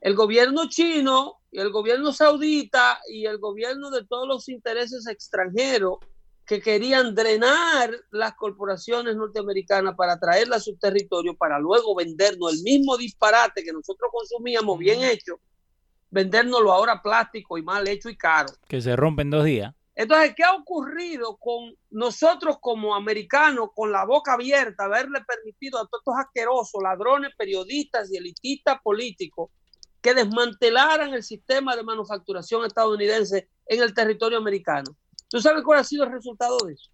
El 0.00 0.14
gobierno 0.14 0.68
chino 0.68 1.40
y 1.50 1.58
el 1.58 1.70
gobierno 1.70 2.12
saudita 2.12 3.00
y 3.08 3.26
el 3.26 3.38
gobierno 3.38 3.90
de 3.90 4.04
todos 4.04 4.28
los 4.28 4.48
intereses 4.48 5.06
extranjeros 5.06 5.98
que 6.46 6.60
querían 6.60 7.14
drenar 7.14 7.94
las 8.10 8.34
corporaciones 8.34 9.16
norteamericanas 9.16 9.94
para 9.96 10.18
traerla 10.18 10.56
a 10.56 10.60
su 10.60 10.76
territorio 10.76 11.36
para 11.36 11.58
luego 11.58 11.94
vendernos 11.94 12.54
el 12.54 12.62
mismo 12.62 12.96
disparate 12.96 13.62
que 13.62 13.72
nosotros 13.72 14.10
consumíamos 14.12 14.78
bien 14.78 15.02
hecho 15.04 15.40
vendérnoslo 16.10 16.72
ahora 16.72 17.02
plástico 17.02 17.58
y 17.58 17.62
mal 17.62 17.86
hecho 17.88 18.08
y 18.08 18.16
caro. 18.16 18.48
Que 18.68 18.80
se 18.80 18.96
rompe 18.96 19.22
en 19.22 19.30
dos 19.30 19.44
días. 19.44 19.74
Entonces, 19.94 20.32
¿qué 20.34 20.44
ha 20.44 20.54
ocurrido 20.54 21.36
con 21.36 21.74
nosotros 21.90 22.56
como 22.60 22.94
americanos, 22.94 23.70
con 23.74 23.92
la 23.92 24.04
boca 24.04 24.32
abierta, 24.32 24.84
haberle 24.84 25.20
permitido 25.26 25.78
a 25.78 25.86
todos 25.86 26.00
estos 26.00 26.14
asquerosos, 26.16 26.82
ladrones, 26.82 27.32
periodistas 27.36 28.10
y 28.10 28.16
elitistas 28.16 28.78
políticos 28.82 29.50
que 30.00 30.14
desmantelaran 30.14 31.12
el 31.12 31.22
sistema 31.22 31.76
de 31.76 31.82
manufacturación 31.82 32.64
estadounidense 32.64 33.50
en 33.66 33.82
el 33.82 33.92
territorio 33.92 34.38
americano? 34.38 34.96
¿Tú 35.28 35.40
sabes 35.40 35.62
cuál 35.62 35.80
ha 35.80 35.84
sido 35.84 36.04
el 36.04 36.12
resultado 36.12 36.56
de 36.66 36.72
eso? 36.72 36.90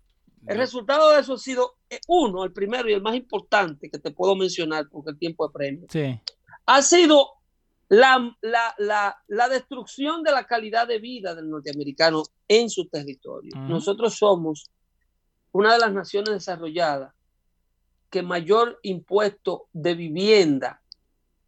El 0.46 0.58
resultado 0.58 1.12
de 1.12 1.20
eso 1.20 1.34
ha 1.34 1.38
sido 1.38 1.76
eh, 1.90 2.00
uno, 2.08 2.44
el 2.44 2.52
primero 2.52 2.88
y 2.88 2.92
el 2.92 3.02
más 3.02 3.14
importante 3.14 3.90
que 3.90 3.98
te 3.98 4.10
puedo 4.10 4.36
mencionar 4.36 4.88
porque 4.90 5.10
el 5.10 5.18
tiempo 5.18 5.46
de 5.46 5.52
premio. 5.52 5.86
Sí. 5.90 6.20
Ha 6.66 6.82
sido 6.82 7.35
la, 7.88 8.36
la, 8.40 9.16
la, 9.28 9.48
destrucción 9.48 10.22
de 10.22 10.32
la 10.32 10.46
calidad 10.46 10.88
de 10.88 10.98
vida 10.98 11.34
del 11.34 11.48
norteamericano 11.48 12.24
en 12.48 12.68
su 12.68 12.88
territorio. 12.88 13.52
Nosotros 13.56 14.16
somos 14.16 14.70
una 15.52 15.74
de 15.74 15.78
las 15.78 15.92
naciones 15.92 16.30
desarrolladas 16.30 17.14
que 18.10 18.22
mayor 18.22 18.78
impuesto 18.82 19.68
de 19.72 19.94
vivienda, 19.94 20.80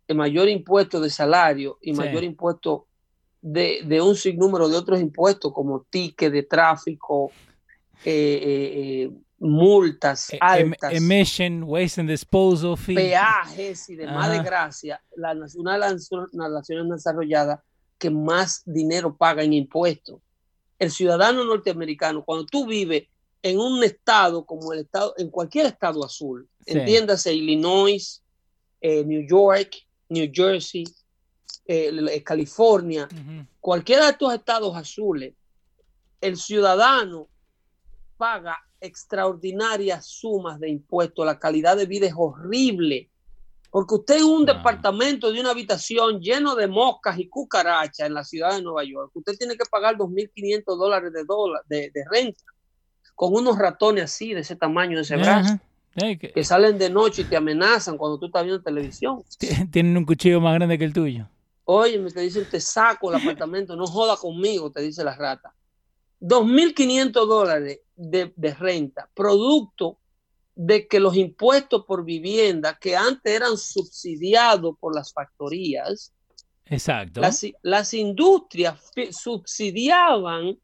el 0.06 0.16
mayor 0.16 0.48
impuesto 0.48 1.00
de 1.00 1.10
salario 1.10 1.78
y 1.82 1.92
mayor 1.92 2.24
impuesto 2.24 2.86
de, 3.40 3.82
de, 3.84 4.00
un 4.00 4.16
sinnúmero 4.16 4.68
de 4.68 4.76
otros 4.76 5.00
impuestos 5.00 5.52
como 5.52 5.86
ticket 5.90 6.32
de 6.32 6.42
tráfico, 6.42 7.30
eh, 8.04 8.40
eh, 8.42 9.02
eh 9.04 9.10
multas 9.38 10.30
e, 10.30 10.36
em, 10.36 10.40
altas, 10.40 10.92
emission, 10.92 11.62
waste 11.64 12.00
and 12.00 12.08
disposal 12.08 12.76
fee. 12.76 12.94
peajes 12.94 13.88
y 13.88 13.96
demás 13.96 14.30
de 14.30 14.42
gracia, 14.42 15.00
la, 15.16 15.34
una 15.56 15.72
de 15.74 15.78
las 15.78 16.10
naciones 16.32 16.90
desarrolladas 16.90 17.60
que 17.98 18.10
más 18.10 18.62
dinero 18.64 19.16
paga 19.16 19.42
en 19.42 19.52
impuestos. 19.52 20.20
El 20.78 20.90
ciudadano 20.90 21.44
norteamericano, 21.44 22.24
cuando 22.24 22.46
tú 22.46 22.66
vives 22.66 23.04
en 23.42 23.58
un 23.58 23.82
estado 23.82 24.44
como 24.44 24.72
el 24.72 24.80
estado, 24.80 25.14
en 25.16 25.30
cualquier 25.30 25.66
estado 25.66 26.04
azul, 26.04 26.48
entiéndase 26.66 27.34
Illinois, 27.34 28.22
eh, 28.80 29.04
New 29.04 29.26
York, 29.26 29.76
New 30.08 30.30
Jersey, 30.32 30.84
eh, 31.66 32.22
California, 32.24 33.08
cualquiera 33.60 34.06
de 34.06 34.12
estos 34.12 34.32
estados 34.34 34.76
azules, 34.76 35.34
el 36.20 36.36
ciudadano 36.36 37.28
paga 38.16 38.58
extraordinarias 38.80 40.06
sumas 40.06 40.58
de 40.60 40.68
impuestos, 40.68 41.26
la 41.26 41.38
calidad 41.38 41.76
de 41.76 41.86
vida 41.86 42.06
es 42.06 42.14
horrible. 42.16 43.10
Porque 43.70 43.96
usted 43.96 44.16
en 44.18 44.24
un 44.24 44.46
departamento 44.46 45.30
de 45.30 45.40
una 45.40 45.50
habitación 45.50 46.20
lleno 46.20 46.54
de 46.54 46.66
moscas 46.66 47.18
y 47.18 47.28
cucarachas 47.28 48.06
en 48.06 48.14
la 48.14 48.24
ciudad 48.24 48.54
de 48.54 48.62
Nueva 48.62 48.82
York, 48.84 49.10
usted 49.14 49.36
tiene 49.36 49.56
que 49.56 49.64
pagar 49.70 49.96
2.500 49.96 50.64
dólares 50.64 51.12
de, 51.12 51.24
dólar, 51.24 51.62
de, 51.68 51.92
renta 52.10 52.44
con 53.14 53.34
unos 53.34 53.58
ratones 53.58 54.04
así, 54.04 54.32
de 54.32 54.40
ese 54.40 54.56
tamaño, 54.56 54.96
de 54.96 55.02
ese 55.02 55.16
brazo, 55.16 55.58
que... 55.96 56.44
salen 56.44 56.78
de 56.78 56.88
noche 56.88 57.22
y 57.22 57.24
te 57.24 57.36
amenazan 57.36 57.98
cuando 57.98 58.18
tú 58.18 58.26
estás 58.26 58.44
viendo 58.44 58.62
televisión. 58.62 59.22
Tienen 59.70 59.96
un 59.96 60.06
cuchillo 60.06 60.40
más 60.40 60.54
grande 60.54 60.78
que 60.78 60.84
el 60.84 60.92
tuyo. 60.92 61.28
Oye, 61.64 61.98
me 61.98 62.10
te 62.10 62.20
dicen, 62.20 62.46
te 62.50 62.60
saco 62.60 63.10
el 63.10 63.20
apartamento, 63.20 63.76
no 63.76 63.86
joda 63.86 64.16
conmigo, 64.16 64.70
te 64.70 64.80
dice 64.80 65.04
la 65.04 65.14
rata. 65.14 65.52
2.500 66.20 67.12
dólares 67.26 67.80
de, 67.96 68.54
renta, 68.58 69.08
producto 69.14 69.98
de 70.54 70.88
que 70.88 70.98
los 70.98 71.16
impuestos 71.16 71.84
por 71.84 72.04
vivienda, 72.04 72.76
que 72.80 72.96
antes 72.96 73.32
eran 73.32 73.56
subsidiados 73.56 74.76
por 74.78 74.94
las 74.94 75.12
factorías, 75.12 76.12
Exacto. 76.70 77.22
Las, 77.22 77.46
las, 77.62 77.94
industrias 77.94 78.90
subsidiaban 79.10 80.58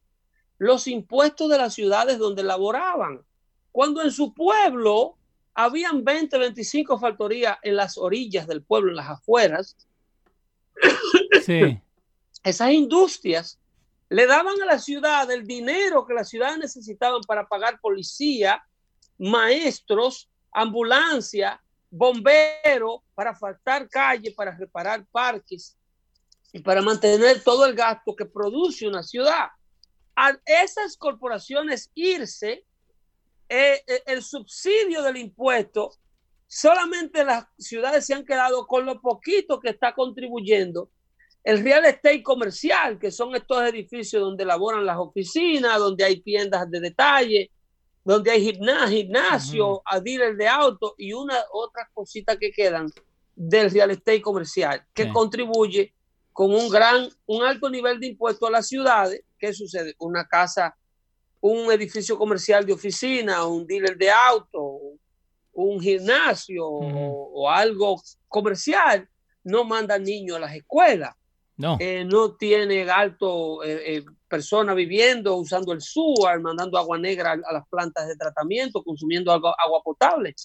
los 0.59 0.87
impuestos 0.87 1.49
de 1.49 1.57
las 1.57 1.73
ciudades 1.73 2.19
donde 2.19 2.43
laboraban. 2.43 3.21
Cuando 3.71 4.03
en 4.03 4.11
su 4.11 4.31
pueblo 4.31 5.17
habían 5.55 6.03
20, 6.03 6.37
25 6.37 6.99
factorías 6.99 7.57
en 7.63 7.75
las 7.75 7.97
orillas 7.97 8.45
del 8.45 8.61
pueblo, 8.61 8.91
en 8.91 8.97
las 8.97 9.09
afueras, 9.09 9.75
sí. 11.43 11.79
esas 12.43 12.71
industrias 12.71 13.59
le 14.09 14.27
daban 14.27 14.61
a 14.61 14.65
la 14.65 14.79
ciudad 14.79 15.29
el 15.31 15.45
dinero 15.45 16.05
que 16.05 16.13
la 16.13 16.23
ciudad 16.23 16.57
necesitaban 16.57 17.21
para 17.21 17.47
pagar 17.47 17.79
policía, 17.79 18.63
maestros, 19.17 20.29
ambulancia, 20.51 21.61
bomberos, 21.89 23.01
para 23.15 23.35
faltar 23.35 23.89
calle, 23.89 24.31
para 24.31 24.55
reparar 24.55 25.05
parques 25.11 25.77
y 26.51 26.59
para 26.59 26.81
mantener 26.81 27.43
todo 27.43 27.65
el 27.65 27.75
gasto 27.75 28.15
que 28.15 28.25
produce 28.25 28.87
una 28.87 29.03
ciudad. 29.03 29.47
A 30.15 30.37
esas 30.45 30.95
corporaciones 30.97 31.91
irse, 31.95 32.65
eh, 33.49 33.83
eh, 33.87 34.03
el 34.05 34.23
subsidio 34.23 35.01
del 35.01 35.17
impuesto, 35.17 35.91
solamente 36.47 37.23
las 37.23 37.47
ciudades 37.57 38.05
se 38.05 38.13
han 38.13 38.25
quedado 38.25 38.65
con 38.67 38.85
lo 38.85 39.01
poquito 39.01 39.59
que 39.59 39.69
está 39.69 39.93
contribuyendo 39.93 40.89
el 41.45 41.63
real 41.63 41.85
estate 41.85 42.23
comercial, 42.23 42.97
que 42.97 43.11
son 43.11 43.35
estos 43.35 43.61
edificios 43.69 44.19
donde 44.21 44.43
laboran 44.43 44.83
las 44.83 44.97
oficinas, 44.97 45.77
donde 45.77 46.03
hay 46.03 46.19
tiendas 46.19 46.69
de 46.71 46.79
detalle, 46.79 47.51
donde 48.03 48.31
hay 48.31 48.41
gimna- 48.51 48.87
gimnasio, 48.89 49.81
a 49.85 49.99
dealer 49.99 50.35
de 50.35 50.47
auto 50.47 50.95
y 50.97 51.13
una 51.13 51.37
otras 51.51 51.87
cositas 51.93 52.37
que 52.37 52.51
quedan 52.51 52.87
del 53.35 53.69
real 53.69 53.91
estate 53.91 54.21
comercial, 54.21 54.83
que 54.93 55.03
Sí. 55.03 55.09
contribuye 55.11 55.93
con 56.33 56.53
un 56.53 56.67
gran, 56.67 57.07
un 57.27 57.43
alto 57.43 57.69
nivel 57.69 57.99
de 57.99 58.07
impuestos 58.07 58.49
a 58.49 58.51
las 58.51 58.67
ciudades. 58.67 59.21
¿Qué 59.37 59.53
sucede? 59.53 59.93
Una 59.99 60.27
casa, 60.27 60.75
un 61.41 61.71
edificio 61.71 62.17
comercial 62.17 62.65
de 62.65 62.73
oficina, 62.73 63.45
un 63.45 63.67
dealer 63.67 63.95
de 63.97 64.09
auto, 64.09 64.79
un 65.53 65.79
gimnasio 65.79 66.65
o, 66.65 67.43
o 67.43 67.49
algo 67.49 68.01
comercial, 68.27 69.07
no 69.43 69.63
manda 69.63 69.97
niños 69.99 70.37
a 70.37 70.39
las 70.39 70.55
escuelas 70.55 71.15
No. 71.57 71.77
eh, 71.79 72.03
no 72.03 72.33
tiene 72.33 72.89
alto 72.89 73.63
eh, 73.63 73.97
eh, 73.97 74.05
personas 74.27 74.75
viviendo, 74.75 75.35
usando 75.37 75.71
el 75.71 75.79
SUAR, 75.81 76.41
mandando 76.41 76.77
agua 76.77 76.97
negra 76.97 77.31
a, 77.31 77.49
a 77.49 77.53
las 77.53 77.67
plantas 77.69 78.07
de 78.07 78.15
tratamiento, 78.17 78.83
consumiendo 78.83 79.31
agua, 79.31 79.55
agua 79.57 79.81
potable. 79.83 80.35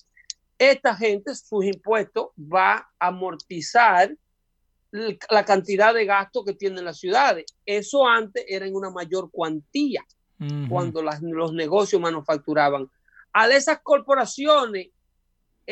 Esta 0.57 0.95
gente, 0.95 1.35
sus 1.35 1.65
impuestos, 1.65 2.29
va 2.39 2.75
a 2.99 3.07
amortizar 3.09 4.15
la 4.93 5.45
cantidad 5.45 5.95
de 5.95 6.05
gasto 6.05 6.45
que 6.45 6.53
tienen 6.55 6.85
las 6.85 6.99
ciudades. 6.99 7.47
Eso 7.65 8.07
antes 8.07 8.45
era 8.49 8.67
en 8.67 8.75
una 8.75 8.91
mayor 8.91 9.31
cuantía 9.31 10.05
cuando 10.69 11.03
las- 11.03 11.21
los 11.23 11.53
negocios 11.53 12.01
manufacturaban. 12.01 12.89
Al 13.33 13.53
esas 13.53 13.81
corporaciones 13.83 14.89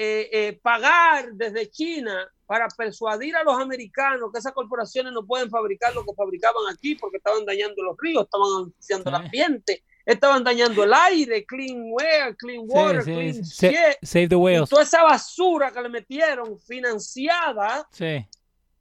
eh, 0.00 0.28
eh, 0.32 0.61
pagar 0.62 1.32
desde 1.32 1.68
China 1.70 2.30
para 2.46 2.68
persuadir 2.68 3.34
a 3.34 3.42
los 3.42 3.58
americanos 3.61 4.30
que 4.32 4.38
esas 4.38 4.52
corporaciones 4.52 5.12
no 5.12 5.26
pueden 5.26 5.50
fabricar 5.50 5.92
lo 5.92 6.04
que 6.04 6.14
fabricaban 6.14 6.72
aquí 6.72 6.94
porque 6.94 7.16
estaban 7.16 7.44
dañando 7.44 7.82
los 7.82 7.96
ríos, 7.98 8.24
estaban 8.24 8.66
el 8.66 8.72
Sí. 8.78 9.24
ambiente, 9.26 9.84
estaban 10.06 10.44
dañando 10.44 10.84
el 10.84 10.94
aire, 10.94 11.44
clean 11.44 11.84
air, 12.00 12.37
clean 12.37 12.62
water, 12.68 13.02
sí, 13.02 13.12
clean 13.12 13.44
sí. 13.44 13.66
Shit, 13.68 13.76
Save 14.02 14.28
the 14.28 14.34
y 14.37 14.38
whales. 14.38 14.68
toda 14.70 14.84
esa 14.84 15.02
basura 15.02 15.72
que 15.72 15.82
le 15.82 15.88
metieron 15.88 16.58
financiada 16.61 17.88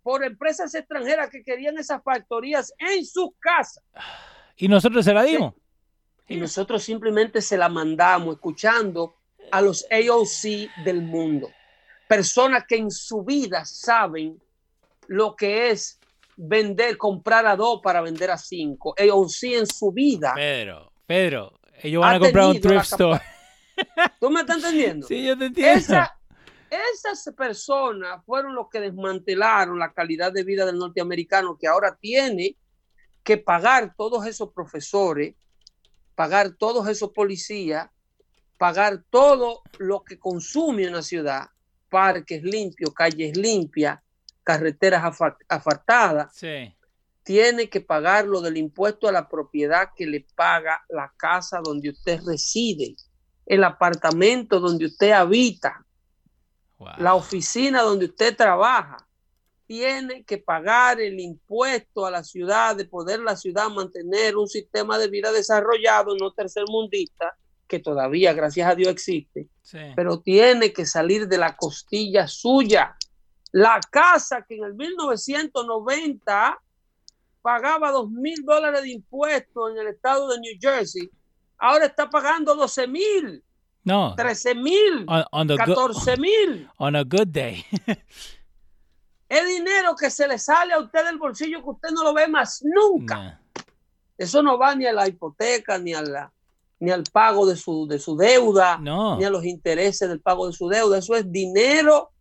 por 0.04 0.24
empresas 0.24 0.74
extranjeras 0.76 1.30
que 1.32 1.42
querían 1.44 1.78
esas 1.80 2.02
factorías 2.04 2.72
en 2.78 3.04
sus 3.04 3.32
casas. 3.40 3.84
Y 4.56 4.68
nosotros 4.68 5.04
se 5.04 5.14
la 5.14 5.24
dimos. 5.24 5.54
y 6.30 6.36
nosotros 6.38 6.84
simplemente 6.84 7.42
se 7.42 7.58
la 7.58 7.70
mandamos 7.70 8.36
escuchando 8.36 9.17
a 9.52 9.62
los 9.62 9.86
AOC 9.92 10.84
del 10.86 11.02
mundo. 11.02 11.50
Personas 12.08 12.66
que 12.68 12.78
en 12.78 12.92
su 12.92 13.24
vida 13.24 13.66
saben 13.66 14.42
lo 15.08 15.36
que 15.36 15.70
es 15.72 16.00
vender, 16.36 16.98
comprar 16.98 17.46
a 17.46 17.56
dos 17.56 17.82
para 17.82 18.02
vender 18.02 18.32
a 18.32 18.38
cinco. 18.38 18.94
AOC 18.98 19.44
en 19.44 19.68
su 19.68 19.92
vida. 19.92 20.34
Pedro, 20.36 20.92
Pedro, 21.06 21.60
ellos 21.82 22.02
van 22.02 22.16
a 22.16 22.20
comprar 22.20 22.46
un 22.48 22.60
thrift 22.62 22.84
store. 22.94 23.22
¿Tú 24.20 24.30
me 24.30 24.42
estás 24.42 24.58
entendiendo? 24.58 25.08
Sí, 25.08 25.24
yo 25.26 25.38
te 25.38 25.46
entiendo. 25.46 25.78
Esa- 25.80 26.14
esas 26.70 27.34
personas 27.36 28.24
fueron 28.26 28.54
los 28.54 28.68
que 28.70 28.82
desmantelaron 28.82 29.80
la 29.80 29.94
calidad 29.94 30.34
de 30.34 30.44
vida 30.44 30.66
del 30.66 30.78
norteamericano 30.78 31.58
que 31.58 31.68
ahora 31.68 31.96
tiene 32.00 32.58
que 33.24 33.38
pagar 33.38 33.94
todos 33.96 34.26
esos 34.26 34.52
profesores, 34.52 35.36
pagar 36.16 36.56
todos 36.58 36.88
esos 36.90 37.12
policías, 37.12 37.90
pagar 38.58 39.04
todo 39.10 39.62
lo 39.78 40.04
que 40.04 40.18
consume 40.20 40.88
una 40.88 41.02
ciudad, 41.02 41.48
parques 41.90 42.44
limpios, 42.44 42.94
calles 42.94 43.38
limpias, 43.38 44.00
carreteras 44.44 45.04
asfaltadas, 45.48 46.36
Sí. 46.36 46.74
tiene 47.24 47.70
que 47.70 47.82
pagar 47.82 48.26
lo 48.26 48.42
del 48.42 48.58
impuesto 48.58 49.08
a 49.08 49.12
la 49.12 49.28
propiedad 49.28 49.90
que 49.96 50.08
le 50.08 50.26
paga 50.36 50.84
la 50.90 51.14
casa 51.18 51.60
donde 51.64 51.90
usted 51.90 52.22
reside, 52.26 52.96
el 53.46 53.64
apartamento 53.64 54.60
donde 54.60 54.86
usted 54.86 55.12
habita, 55.12 55.86
Wow. 56.78 56.90
la 57.00 57.16
oficina 57.16 57.82
donde 57.82 58.06
usted 58.06 58.36
trabaja. 58.36 58.98
Tiene 59.66 60.24
que 60.24 60.38
pagar 60.38 61.02
el 61.02 61.20
impuesto 61.20 62.06
a 62.06 62.12
la 62.12 62.24
ciudad, 62.24 62.76
de 62.76 62.86
poder 62.86 63.20
la 63.20 63.36
ciudad 63.36 63.68
mantener 63.70 64.38
un 64.38 64.48
sistema 64.48 64.98
de 64.98 65.10
vida 65.10 65.32
desarrollado, 65.34 66.16
no 66.16 66.32
tercermundista, 66.32 67.36
que 67.68 67.80
todavía, 67.80 68.34
gracias 68.34 68.70
a 68.70 68.76
Dios, 68.76 68.90
existe 68.90 69.48
Sí. 69.62 69.80
pero 69.96 70.20
tiene 70.22 70.72
que 70.72 70.86
salir 70.86 71.28
de 71.28 71.38
la 71.38 71.56
costilla 71.58 72.28
suya. 72.28 72.96
La 73.52 73.80
casa 73.92 74.46
que 74.48 74.56
en 74.56 74.64
el 74.64 74.74
1990 74.76 76.60
pagaba 77.42 77.92
dos 77.92 78.10
mil 78.10 78.44
dólares 78.46 78.82
de 78.84 78.90
impuestos 78.92 79.72
en 79.72 79.78
el 79.80 79.88
estado 79.88 80.30
de 80.30 80.40
New 80.40 80.54
Jersey, 80.60 81.10
ahora 81.58 81.86
está 81.86 82.10
pagando 82.10 82.56
12 82.56 82.88
mil, 82.88 83.44
No. 83.84 84.16
13 84.16 84.54
mil, 84.56 85.06
On, 85.08 85.24
on 85.32 85.48
the 85.48 85.56
good, 85.66 85.76
14 85.76 86.18
mil. 86.20 86.70
on 86.78 86.96
a 86.96 87.04
good 87.04 87.28
day. 87.28 87.66
Es 89.30 89.46
dinero 89.46 89.94
que 89.96 90.10
se 90.10 90.26
le 90.28 90.40
sale 90.40 90.74
a 90.74 90.80
usted 90.80 91.04
del 91.06 91.18
bolsillo 91.18 91.62
que 91.62 91.70
usted 91.70 91.90
no 91.92 92.04
lo 92.04 92.14
ve 92.14 92.30
más 92.30 92.64
nunca. 92.64 93.16
Nah. 93.18 93.38
Eso 94.18 94.42
no 94.42 94.58
va 94.58 94.74
ni 94.74 94.86
a 94.86 94.94
la 94.94 95.06
hipoteca, 95.08 95.78
ni 95.78 95.94
a 95.94 96.02
la 96.02 96.32
ni 96.80 96.92
al 96.92 97.04
pago 97.12 97.46
de 97.48 97.56
su, 97.56 97.88
de 97.88 98.00
su 98.00 98.16
deuda. 98.16 98.78
No. 98.78 99.18
ni 99.18 99.26
a 99.26 99.30
los 99.30 99.44
intereses 99.46 100.08
del 100.08 100.20
pago 100.22 100.48
de 100.48 100.54
su 100.54 100.68
deuda. 100.70 100.98
Eso 101.00 101.16
es 101.16 101.32
dinero 101.32 102.12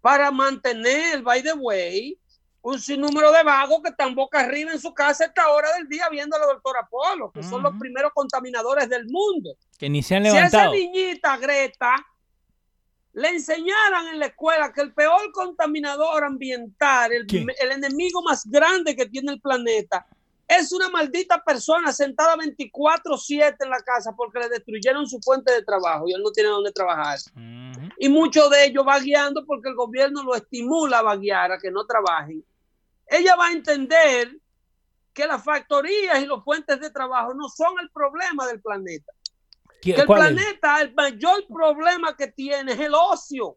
para 0.00 0.30
mantener, 0.30 1.22
by 1.22 1.42
the 1.42 1.52
way, 1.54 2.18
un 2.62 2.80
sinnúmero 2.80 3.30
de 3.32 3.42
vagos 3.42 3.80
que 3.82 3.90
están 3.90 4.14
boca 4.14 4.40
arriba 4.40 4.72
en 4.72 4.80
su 4.80 4.92
casa 4.92 5.24
a 5.24 5.26
esta 5.28 5.48
hora 5.52 5.72
del 5.76 5.88
día 5.88 6.08
viendo 6.10 6.36
a 6.36 6.40
la 6.40 6.46
doctora 6.46 6.86
Polo, 6.90 7.30
que 7.32 7.42
son 7.42 7.62
los 7.62 7.74
primeros 7.78 8.12
contaminadores 8.14 8.88
del 8.88 9.06
mundo. 9.06 9.54
Que 9.78 9.88
ni 9.88 10.02
se 10.02 10.16
han 10.16 10.24
Si 10.24 10.28
a 10.30 10.46
esa 10.46 10.64
levantado. 10.68 10.72
niñita 10.72 11.36
Greta 11.38 11.94
le 13.12 13.28
enseñaran 13.28 14.08
en 14.08 14.18
la 14.18 14.26
escuela 14.26 14.72
que 14.72 14.82
el 14.82 14.92
peor 14.92 15.32
contaminador 15.32 16.22
ambiental, 16.24 17.12
el, 17.12 17.26
el 17.30 17.70
enemigo 17.72 18.22
más 18.22 18.44
grande 18.44 18.94
que 18.94 19.06
tiene 19.06 19.32
el 19.32 19.40
planeta, 19.40 20.06
es 20.48 20.72
una 20.72 20.88
maldita 20.88 21.42
persona 21.42 21.92
sentada 21.92 22.36
24/7 22.36 23.56
en 23.64 23.70
la 23.70 23.80
casa 23.80 24.12
porque 24.16 24.38
le 24.38 24.48
destruyeron 24.48 25.06
su 25.08 25.18
fuente 25.20 25.52
de 25.52 25.62
trabajo 25.62 26.04
y 26.08 26.12
él 26.12 26.22
no 26.22 26.30
tiene 26.30 26.50
dónde 26.50 26.70
trabajar. 26.72 27.18
Y 27.98 28.08
muchos 28.08 28.48
de 28.50 28.64
ellos 28.66 28.84
vagueando 28.84 29.44
porque 29.44 29.68
el 29.70 29.74
gobierno 29.74 30.22
lo 30.22 30.34
estimula 30.34 30.98
a 30.98 31.02
vaguear, 31.02 31.52
a 31.52 31.58
que 31.58 31.70
no 31.70 31.84
trabajen. 31.86 32.44
Ella 33.08 33.34
va 33.36 33.46
a 33.48 33.52
entender 33.52 34.36
que 35.12 35.26
las 35.26 35.42
factorías 35.42 36.20
y 36.22 36.26
los 36.26 36.44
fuentes 36.44 36.78
de 36.80 36.90
trabajo 36.90 37.32
no 37.34 37.48
son 37.48 37.78
el 37.80 37.90
problema 37.90 38.46
del 38.46 38.60
planeta. 38.60 39.12
¿Qui- 39.80 39.94
Que 39.94 40.00
el 40.02 40.06
cuál 40.06 40.26
es? 40.26 40.32
planeta, 40.34 40.80
el 40.82 40.94
mayor 40.94 41.46
problema 41.48 42.16
que 42.16 42.28
tiene 42.28 42.72
es 42.72 42.80
el 42.80 42.92
ocio 42.94 43.56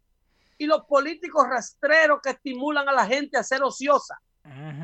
y 0.58 0.66
los 0.66 0.86
políticos 0.86 1.48
rastreros 1.48 2.20
que 2.22 2.32
estimulan 2.32 2.88
a 2.90 2.94
la 2.94 3.06
gente 3.06 3.38
a 3.38 3.44
ser 3.44 3.62
ociosa, 3.64 4.20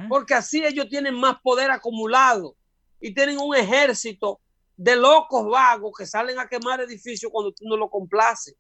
Porque 0.07 0.33
así 0.33 0.63
ellos 0.63 0.87
tienen 0.89 1.15
más 1.15 1.37
poder 1.41 1.71
acumulado 1.71 2.55
y 2.99 3.13
tienen 3.13 3.37
un 3.39 3.55
ejército 3.55 4.39
de 4.77 4.95
locos 4.95 5.49
vagos 5.49 5.93
que 5.97 6.05
salen 6.05 6.37
a 6.39 6.47
quemar 6.47 6.81
edificios 6.81 7.31
cuando 7.31 7.51
tú 7.51 7.65
no 7.67 7.77
lo 7.77 7.89
complaces 7.89 8.55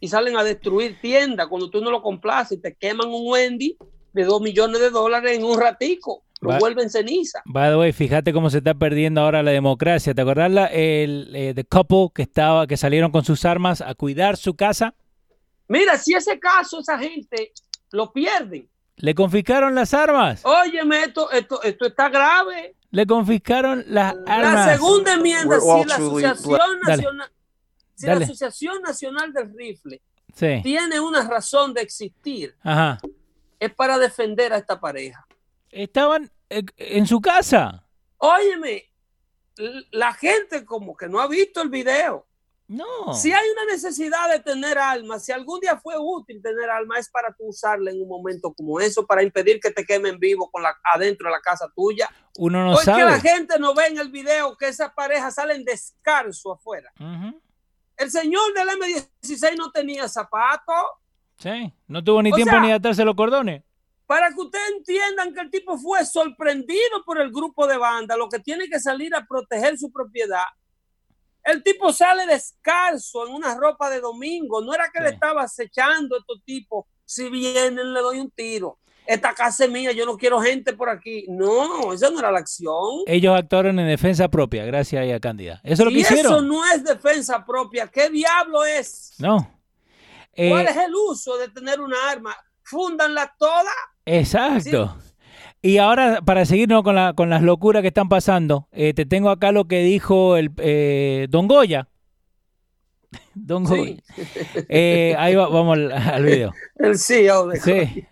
y 0.00 0.08
salen 0.08 0.36
a 0.36 0.44
destruir 0.44 0.98
tiendas 1.00 1.46
cuando 1.48 1.70
tú 1.70 1.80
no 1.80 1.90
lo 1.90 2.02
complaces 2.02 2.58
y 2.58 2.60
te 2.60 2.74
queman 2.74 3.08
un 3.08 3.26
Wendy 3.26 3.76
de 4.12 4.24
dos 4.24 4.40
millones 4.40 4.80
de 4.80 4.90
dólares 4.90 5.36
en 5.36 5.44
un 5.44 5.60
ratico, 5.60 6.24
lo 6.40 6.58
vuelven 6.58 6.90
ceniza. 6.90 7.42
By 7.44 7.70
the 7.70 7.76
way, 7.76 7.92
fíjate 7.92 8.32
cómo 8.32 8.50
se 8.50 8.58
está 8.58 8.74
perdiendo 8.74 9.20
ahora 9.20 9.42
la 9.42 9.50
democracia. 9.50 10.14
¿Te 10.14 10.22
acordás 10.22 10.50
la, 10.50 10.66
el 10.66 11.30
eh, 11.34 11.52
the 11.54 11.64
couple 11.64 12.08
que 12.14 12.22
estaba, 12.22 12.66
que 12.66 12.76
salieron 12.76 13.12
con 13.12 13.24
sus 13.24 13.44
armas 13.44 13.82
a 13.82 13.94
cuidar 13.94 14.36
su 14.36 14.54
casa? 14.54 14.94
Mira, 15.68 15.96
si 15.98 16.14
ese 16.14 16.40
caso, 16.40 16.80
esa 16.80 16.98
gente 16.98 17.52
lo 17.92 18.12
pierden. 18.12 18.68
Le 18.96 19.14
confiscaron 19.14 19.74
las 19.74 19.94
armas. 19.94 20.42
Óyeme, 20.44 21.04
esto, 21.04 21.30
esto, 21.30 21.62
esto 21.62 21.86
está 21.86 22.08
grave. 22.08 22.76
Le 22.90 23.06
confiscaron 23.06 23.84
las 23.86 24.14
armas. 24.26 24.66
La 24.66 24.74
segunda 24.74 25.14
enmienda, 25.14 25.60
si 25.60 25.66
la 25.88 25.94
Asociación. 25.94 26.80
Nacional, 26.86 27.30
si 27.94 28.06
la 28.06 28.12
Asociación 28.14 28.82
Nacional 28.82 29.32
del 29.32 29.54
Rifle 29.56 30.02
Sí. 30.34 30.60
tiene 30.62 31.00
una 31.00 31.26
razón 31.26 31.74
de 31.74 31.82
existir, 31.82 32.54
Ajá. 32.62 32.98
es 33.58 33.74
para 33.74 33.98
defender 33.98 34.52
a 34.52 34.58
esta 34.58 34.78
pareja. 34.78 35.26
Estaban 35.70 36.30
eh, 36.48 36.62
en 36.76 37.06
su 37.06 37.20
casa. 37.20 37.84
Óyeme, 38.18 38.84
la 39.92 40.12
gente 40.14 40.64
como 40.64 40.96
que 40.96 41.08
no 41.08 41.20
ha 41.20 41.26
visto 41.26 41.62
el 41.62 41.68
video. 41.68 42.26
No. 42.70 43.12
Si 43.14 43.32
hay 43.32 43.48
una 43.50 43.64
necesidad 43.72 44.30
de 44.30 44.38
tener 44.38 44.78
armas, 44.78 45.24
si 45.24 45.32
algún 45.32 45.58
día 45.58 45.76
fue 45.76 45.94
útil 45.98 46.40
tener 46.40 46.70
armas, 46.70 47.00
es 47.00 47.10
para 47.10 47.32
tú 47.34 47.46
usarla 47.48 47.90
en 47.90 48.00
un 48.00 48.08
momento 48.08 48.54
como 48.54 48.78
eso, 48.78 49.04
para 49.04 49.24
impedir 49.24 49.58
que 49.58 49.72
te 49.72 49.84
quemen 49.84 50.20
vivo 50.20 50.48
con 50.52 50.62
la, 50.62 50.72
adentro 50.94 51.26
de 51.26 51.32
la 51.32 51.40
casa 51.40 51.68
tuya. 51.74 52.08
Uno 52.38 52.64
no 52.64 52.74
Porque 52.74 52.84
sabe. 52.84 53.02
la 53.02 53.18
gente 53.20 53.58
no 53.58 53.74
ve 53.74 53.86
en 53.88 53.98
el 53.98 54.08
video 54.12 54.56
que 54.56 54.68
esas 54.68 54.92
parejas 54.94 55.34
salen 55.34 55.64
descalzo 55.64 56.52
afuera. 56.52 56.92
El 57.96 58.08
señor 58.08 58.54
del 58.54 58.68
M16 58.68 59.56
no 59.56 59.72
tenía 59.72 60.08
zapatos. 60.08 60.76
Sí. 61.38 61.74
No 61.88 62.04
tuvo 62.04 62.22
ni 62.22 62.30
O 62.30 62.36
tiempo 62.36 62.52
sea- 62.52 62.60
ni 62.60 62.68
de 62.68 62.74
atarse 62.74 63.04
los 63.04 63.16
cordones. 63.16 63.64
Para 64.06 64.28
que 64.28 64.40
ustedes 64.40 64.70
entiendan 64.76 65.34
que 65.34 65.40
el 65.40 65.50
tipo 65.50 65.76
fue 65.76 66.04
sorprendido 66.04 67.04
por 67.04 67.20
el 67.20 67.32
grupo 67.32 67.66
de 67.66 67.76
banda, 67.78 68.16
lo 68.16 68.28
que 68.28 68.38
tiene 68.38 68.68
que 68.68 68.78
salir 68.78 69.12
a 69.14 69.26
proteger 69.26 69.76
su 69.76 69.90
propiedad. 69.92 70.44
El 71.42 71.62
tipo 71.62 71.92
sale 71.92 72.26
descalzo 72.26 73.26
en 73.26 73.34
una 73.34 73.54
ropa 73.54 73.88
de 73.90 74.00
domingo. 74.00 74.60
No 74.62 74.74
era 74.74 74.90
que 74.92 75.00
le 75.00 75.10
estaba 75.10 75.42
acechando 75.42 76.16
a 76.16 76.18
estos 76.18 76.42
tipos. 76.44 76.86
Si 77.04 77.28
vienen, 77.28 77.92
le 77.92 78.00
doy 78.00 78.20
un 78.20 78.30
tiro. 78.30 78.78
Esta 79.06 79.34
casa 79.34 79.64
es 79.64 79.70
mía, 79.70 79.90
yo 79.90 80.06
no 80.06 80.16
quiero 80.16 80.40
gente 80.40 80.72
por 80.72 80.88
aquí. 80.88 81.24
No, 81.28 81.92
esa 81.92 82.10
no 82.10 82.20
era 82.20 82.30
la 82.30 82.38
acción. 82.38 83.02
Ellos 83.06 83.36
actuaron 83.36 83.78
en 83.80 83.88
defensa 83.88 84.28
propia, 84.28 84.64
gracias 84.64 85.12
a 85.12 85.18
Cándida. 85.18 85.60
Eso 85.64 85.82
es 85.82 85.86
lo 85.86 85.90
que 85.90 85.98
hicieron. 85.98 86.32
Eso 86.32 86.42
no 86.42 86.64
es 86.72 86.84
defensa 86.84 87.44
propia. 87.44 87.88
¿Qué 87.88 88.08
diablo 88.08 88.64
es? 88.64 89.14
No. 89.18 89.38
¿Cuál 90.36 90.66
eh, 90.66 90.70
es 90.70 90.76
el 90.76 90.94
uso 90.94 91.36
de 91.38 91.48
tener 91.48 91.80
una 91.80 91.96
arma? 92.08 92.36
Fúndanla 92.62 93.34
toda. 93.36 93.72
Exacto. 94.04 94.96
Y 95.62 95.76
ahora, 95.76 96.22
para 96.24 96.46
seguirnos 96.46 96.82
con, 96.82 96.94
la, 96.94 97.12
con 97.12 97.28
las 97.28 97.42
locuras 97.42 97.82
que 97.82 97.88
están 97.88 98.08
pasando, 98.08 98.66
eh, 98.72 98.94
te 98.94 99.04
tengo 99.04 99.28
acá 99.28 99.52
lo 99.52 99.66
que 99.66 99.82
dijo 99.82 100.36
el 100.36 100.50
eh, 100.56 101.26
Don 101.28 101.48
Goya. 101.48 101.88
Don 103.34 103.64
Goya. 103.64 103.96
Eh, 104.68 105.14
ahí 105.18 105.34
va, 105.34 105.48
vamos 105.48 105.76
al, 105.76 105.92
al, 105.92 106.24
video. 106.24 106.52
El 106.76 106.98
CEO 106.98 107.48
de 107.48 107.60
sí, 107.60 108.06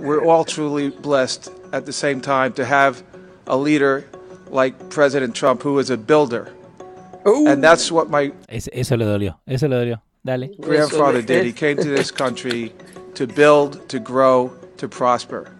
We're 0.00 0.24
all 0.24 0.44
truly 0.44 0.90
blessed 0.90 1.50
at 1.72 1.84
the 1.86 1.92
same 1.92 2.20
time 2.20 2.52
to 2.52 2.64
have 2.64 3.02
a 3.46 3.56
leader 3.56 4.04
like 4.50 4.76
President 4.90 5.34
Trump 5.34 5.62
who 5.62 5.78
is 5.78 5.90
a 5.90 5.96
builder. 5.96 6.52
Ooh. 7.26 7.46
And 7.46 7.64
that's 7.64 7.90
what 7.90 8.10
my 8.10 8.30
es, 8.48 8.68
eso 8.72 8.96
le 8.96 9.06
dolió, 9.06 9.40
eso 9.46 9.68
le 9.68 9.76
dolió. 9.76 10.02
Dale. 10.22 10.50
Grandfather 10.60 11.22
did. 11.22 11.44
He 11.44 11.52
came 11.52 11.76
to 11.76 11.88
this 11.88 12.10
country 12.10 12.72
to 13.14 13.26
build, 13.26 13.88
to 13.88 13.98
grow, 13.98 14.52
to 14.78 14.88
prosper. 14.88 15.50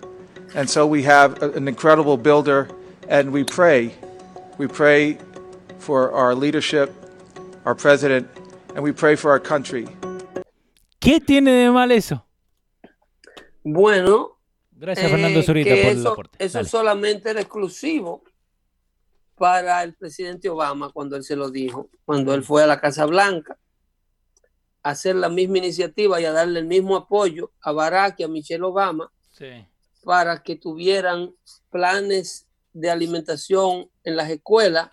And 0.55 0.71
so 0.71 0.87
we 0.87 1.03
have 1.03 1.43
an 1.43 1.67
incredible 1.67 2.17
builder, 2.17 2.69
and 3.09 3.33
we 3.33 3.43
pray. 3.43 3.93
We 4.57 4.69
pray 4.69 5.19
for 5.79 6.12
our 6.12 6.33
leadership, 6.33 6.93
our 7.64 7.75
president, 7.75 8.29
and 8.77 8.85
we 8.85 8.93
pray 8.93 9.17
for 9.17 9.33
our 9.33 9.40
country. 9.40 9.87
¿Qué 11.01 11.21
tiene 11.21 11.51
de 11.51 11.71
mal 11.73 11.90
eso? 11.90 12.25
Bueno, 13.64 14.38
gracias 14.71 15.11
Fernando 15.11 15.43
Zurita 15.43 15.71
eh, 15.71 15.83
por 15.83 15.93
eso, 15.93 16.01
el 16.01 16.07
aporte. 16.07 16.45
Eso 16.45 16.59
Dale. 16.59 16.69
solamente 16.69 17.31
era 17.31 17.40
exclusivo 17.40 18.23
para 19.35 19.83
el 19.83 19.95
presidente 19.95 20.49
Obama 20.49 20.90
cuando 20.90 21.17
él 21.17 21.25
se 21.25 21.35
lo 21.35 21.51
dijo, 21.51 21.90
cuando 22.05 22.33
él 22.33 22.45
fue 22.45 22.62
a 22.62 22.67
la 22.67 22.81
Casa 22.81 23.07
Blanca 23.07 23.59
a 24.85 24.90
hacer 24.90 25.17
la 25.17 25.29
misma 25.29 25.59
iniciativa 25.59 26.21
y 26.21 26.27
a 26.27 26.33
darle 26.33 26.61
el 26.61 26.67
mismo 26.67 26.95
apoyo 26.95 27.51
a 27.61 27.73
Barack 27.73 28.21
y 28.21 28.23
a 28.23 28.29
Michelle 28.29 28.62
Obama. 28.62 29.11
Sí 29.33 29.67
para 30.05 30.43
que 30.43 30.57
tuvieran 30.57 31.35
planes 31.71 32.47
de 32.73 32.90
alimentación 32.90 33.88
en 34.03 34.17
las 34.17 34.31
escuelas 34.31 34.90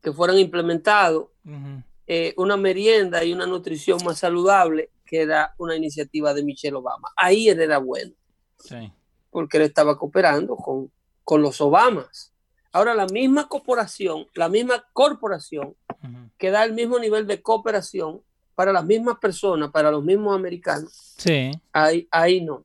que 0.00 0.12
fueran 0.12 0.38
implementados, 0.38 1.28
uh 1.44 1.50
-huh. 1.50 1.84
eh, 2.06 2.34
una 2.36 2.56
merienda 2.56 3.24
y 3.24 3.32
una 3.32 3.46
nutrición 3.46 3.98
más 4.04 4.18
saludable, 4.18 4.90
que 5.04 5.22
era 5.22 5.54
una 5.58 5.76
iniciativa 5.76 6.34
de 6.34 6.42
Michelle 6.42 6.76
Obama. 6.76 7.08
Ahí 7.16 7.48
él 7.48 7.60
era 7.60 7.78
bueno, 7.78 8.12
sí. 8.58 8.92
porque 9.30 9.58
él 9.58 9.64
estaba 9.64 9.98
cooperando 9.98 10.56
con, 10.56 10.90
con 11.24 11.42
los 11.42 11.60
Obamas. 11.60 12.32
Ahora, 12.72 12.94
la 12.94 13.06
misma 13.06 13.48
corporación, 13.48 14.26
la 14.34 14.48
misma 14.48 14.84
corporación 14.92 15.74
uh 15.88 16.06
-huh. 16.06 16.30
que 16.38 16.50
da 16.50 16.64
el 16.64 16.72
mismo 16.72 16.98
nivel 16.98 17.26
de 17.26 17.42
cooperación 17.42 18.22
para 18.54 18.72
las 18.72 18.84
mismas 18.84 19.18
personas, 19.18 19.70
para 19.70 19.90
los 19.90 20.04
mismos 20.04 20.34
americanos, 20.34 21.14
sí. 21.16 21.50
ahí, 21.72 22.06
ahí 22.10 22.40
no. 22.40 22.64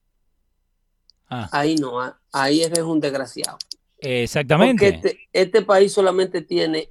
Ah. 1.29 1.49
Ahí 1.51 1.75
no, 1.75 1.99
ah, 1.99 2.17
ahí 2.31 2.63
eres 2.63 2.79
un 2.79 2.99
desgraciado. 2.99 3.57
Exactamente. 3.99 4.93
Porque 4.93 5.07
este, 5.07 5.29
este, 5.33 5.61
país 5.63 5.91
solamente 5.91 6.41
tiene 6.41 6.89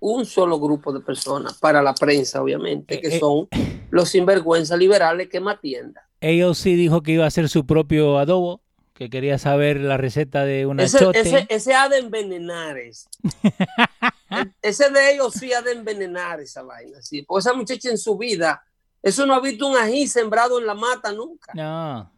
un 0.00 0.26
solo 0.26 0.58
grupo 0.60 0.92
de 0.92 1.00
personas 1.00 1.54
para 1.58 1.82
la 1.82 1.94
prensa, 1.94 2.42
obviamente, 2.42 3.00
que 3.00 3.16
eh, 3.16 3.18
son 3.18 3.48
eh. 3.50 3.86
los 3.90 4.08
sinvergüenza 4.08 4.76
liberales 4.76 5.28
que 5.28 5.40
más 5.40 5.60
tienda. 5.60 6.08
AOC 6.20 6.62
dijo 6.64 7.02
que 7.02 7.12
iba 7.12 7.24
a 7.24 7.28
hacer 7.28 7.48
su 7.48 7.66
propio 7.66 8.18
adobo, 8.18 8.60
que 8.94 9.10
quería 9.10 9.38
saber 9.38 9.80
la 9.80 9.96
receta 9.96 10.44
de 10.44 10.66
una 10.66 10.84
ese, 10.84 10.98
chote. 10.98 11.20
Ese, 11.20 11.46
ese 11.48 11.74
ha 11.74 11.88
de 11.88 11.98
envenenar 11.98 12.78
ese. 12.78 13.08
ese 14.62 14.90
de 14.90 15.18
AOC 15.18 15.54
ha 15.56 15.62
de 15.62 15.72
envenenar 15.72 16.40
esa 16.40 16.62
vaina, 16.62 17.00
sí. 17.00 17.22
Porque 17.22 17.40
esa 17.40 17.54
muchacha 17.54 17.88
en 17.88 17.98
su 17.98 18.16
vida, 18.16 18.62
eso 19.02 19.26
no 19.26 19.34
ha 19.34 19.40
visto 19.40 19.66
un 19.66 19.76
ají 19.76 20.06
sembrado 20.06 20.58
en 20.60 20.66
la 20.66 20.74
mata 20.74 21.12
nunca. 21.12 21.52
No. 21.54 22.12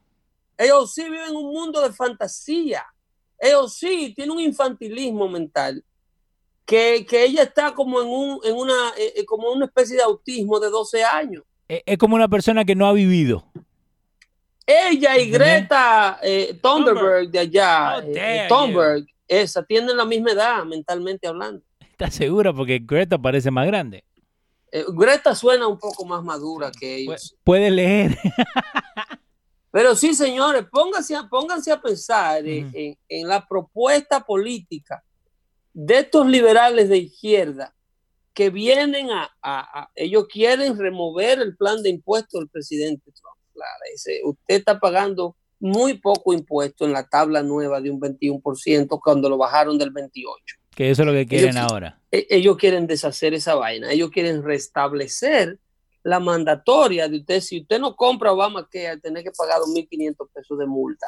Ellos 0.57 0.93
sí 0.93 1.05
viven 1.05 1.31
en 1.31 1.37
un 1.37 1.53
mundo 1.53 1.81
de 1.81 1.93
fantasía. 1.93 2.85
Ellos 3.39 3.75
sí 3.75 4.13
tienen 4.15 4.37
un 4.37 4.41
infantilismo 4.41 5.29
mental. 5.29 5.85
Que, 6.65 7.05
que 7.07 7.25
ella 7.25 7.43
está 7.43 7.75
como 7.75 8.01
en, 8.01 8.09
un, 8.09 8.41
en 8.43 8.57
una, 8.57 8.93
eh, 8.97 9.25
como 9.27 9.53
una 9.53 9.67
especie 9.67 9.97
de 9.97 10.03
autismo 10.03 10.59
de 10.59 10.71
12 10.71 11.05
años. 11.05 11.43
Es, 11.69 11.83
es, 11.85 11.99
como 11.99 12.17
una 12.17 12.29
persona 12.29 12.65
que 12.65 12.75
no 12.75 12.87
ha 12.87 12.93
vivido. 12.95 13.45
Ella 14.67 15.19
y 15.19 15.31
Greta 15.31 16.19
eh, 16.23 16.59
Thunberg 16.63 17.31
de 17.31 17.39
allá, 17.39 17.99
oh, 17.99 18.03
eh, 18.03 18.47
Thunberg, 18.49 19.07
esa, 19.29 19.63
tienen 19.63 19.97
la 19.97 20.05
misma 20.05 20.33
edad 20.33 20.65
mentalmente 20.65 21.27
hablando. 21.27 21.63
¿Estás 21.81 22.15
segura? 22.15 22.53
Porque 22.53 22.81
Greta 22.83 23.19
parece 23.19 23.51
más 23.51 23.67
grande. 23.67 24.05
Eh, 24.73 24.85
Greta 24.89 25.35
suena 25.35 25.69
un 25.69 25.79
poco 25.79 26.05
más 26.05 26.25
madura 26.25 26.71
que 26.73 26.97
ellos. 26.97 27.37
Puede 27.45 27.71
leer. 27.71 28.19
Pero 29.75 29.97
sí, 29.97 30.15
señores, 30.15 30.67
pónganse 30.71 31.17
a, 31.17 31.29
pónganse 31.29 31.73
a 31.73 31.83
pensar 31.83 32.45
uh 32.45 32.47
-huh. 32.47 32.71
en, 32.75 32.97
en, 33.09 33.27
la 33.27 33.45
propuesta 33.45 34.21
política 34.21 35.03
de 35.73 35.99
estos 35.99 36.29
liberales 36.29 36.89
de 36.89 36.99
izquierda 36.99 37.75
que 38.33 38.51
vienen 38.51 39.11
a, 39.11 39.25
a, 39.43 39.81
a 39.81 39.91
ellos 39.97 40.29
quieren 40.29 40.79
remover 40.79 41.41
el 41.41 41.57
plan 41.57 41.83
de 41.83 41.91
impuestos 41.91 42.39
del 42.41 42.49
presidente 42.49 43.11
Trump. 43.11 43.37
Claro, 43.53 43.81
ese, 43.93 44.21
usted 44.23 44.55
está 44.55 44.79
pagando 44.79 45.35
muy 45.59 45.95
poco 45.95 46.33
impuesto 46.33 46.85
en 46.85 46.93
la 46.93 47.09
tabla 47.09 47.43
nueva 47.43 47.81
de 47.81 47.91
un 47.91 48.01
21% 48.01 49.01
cuando 49.03 49.29
lo 49.29 49.39
bajaron 49.39 49.77
del 49.77 49.93
28%. 49.93 50.15
Que 50.77 50.91
eso 50.91 51.03
es 51.03 51.07
lo 51.07 51.13
que 51.13 51.27
quieren 51.27 51.57
ellos, 51.57 51.73
ahora. 51.73 52.01
Ellos 52.13 52.57
quieren 52.59 52.87
deshacer 52.87 53.35
esa 53.35 53.57
vaina, 53.57 53.91
ellos 53.91 54.11
quieren 54.11 54.45
restablecer 54.45 55.59
la 56.05 56.21
mandatoria 56.21 57.09
de 57.09 57.19
usted, 57.19 57.41
si 57.41 57.63
usted 57.63 57.81
no 57.81 57.97
compra 57.97 58.33
Obama, 58.33 58.69
que 58.71 58.97
tener 59.03 59.25
que 59.25 59.33
pagar 59.33 59.59
2.500 59.61 60.29
pesos 60.33 60.59
de 60.59 60.67
multa. 60.67 61.07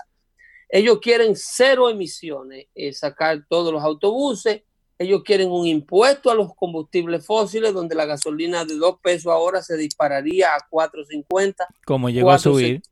Ellos 0.69 0.99
quieren 1.01 1.35
cero 1.37 1.89
emisiones, 1.89 2.67
eh, 2.75 2.93
sacar 2.93 3.45
todos 3.49 3.73
los 3.73 3.83
autobuses, 3.85 4.63
ellos 4.99 5.23
quieren 5.23 5.51
un 5.51 5.67
impuesto 5.67 6.31
a 6.31 6.35
los 6.35 6.55
combustibles 6.55 7.25
fósiles, 7.27 7.75
donde 7.75 7.95
la 7.95 8.07
gasolina 8.07 8.65
de 8.65 8.77
2 8.77 8.97
pesos 9.03 9.31
ahora 9.31 9.63
se 9.63 9.77
dispararía 9.77 10.55
a 10.55 10.67
4.50. 10.71 11.67
Como 11.85 12.09
llegó 12.09 12.29
4, 12.29 12.35
a 12.35 12.39
subir. 12.55 12.83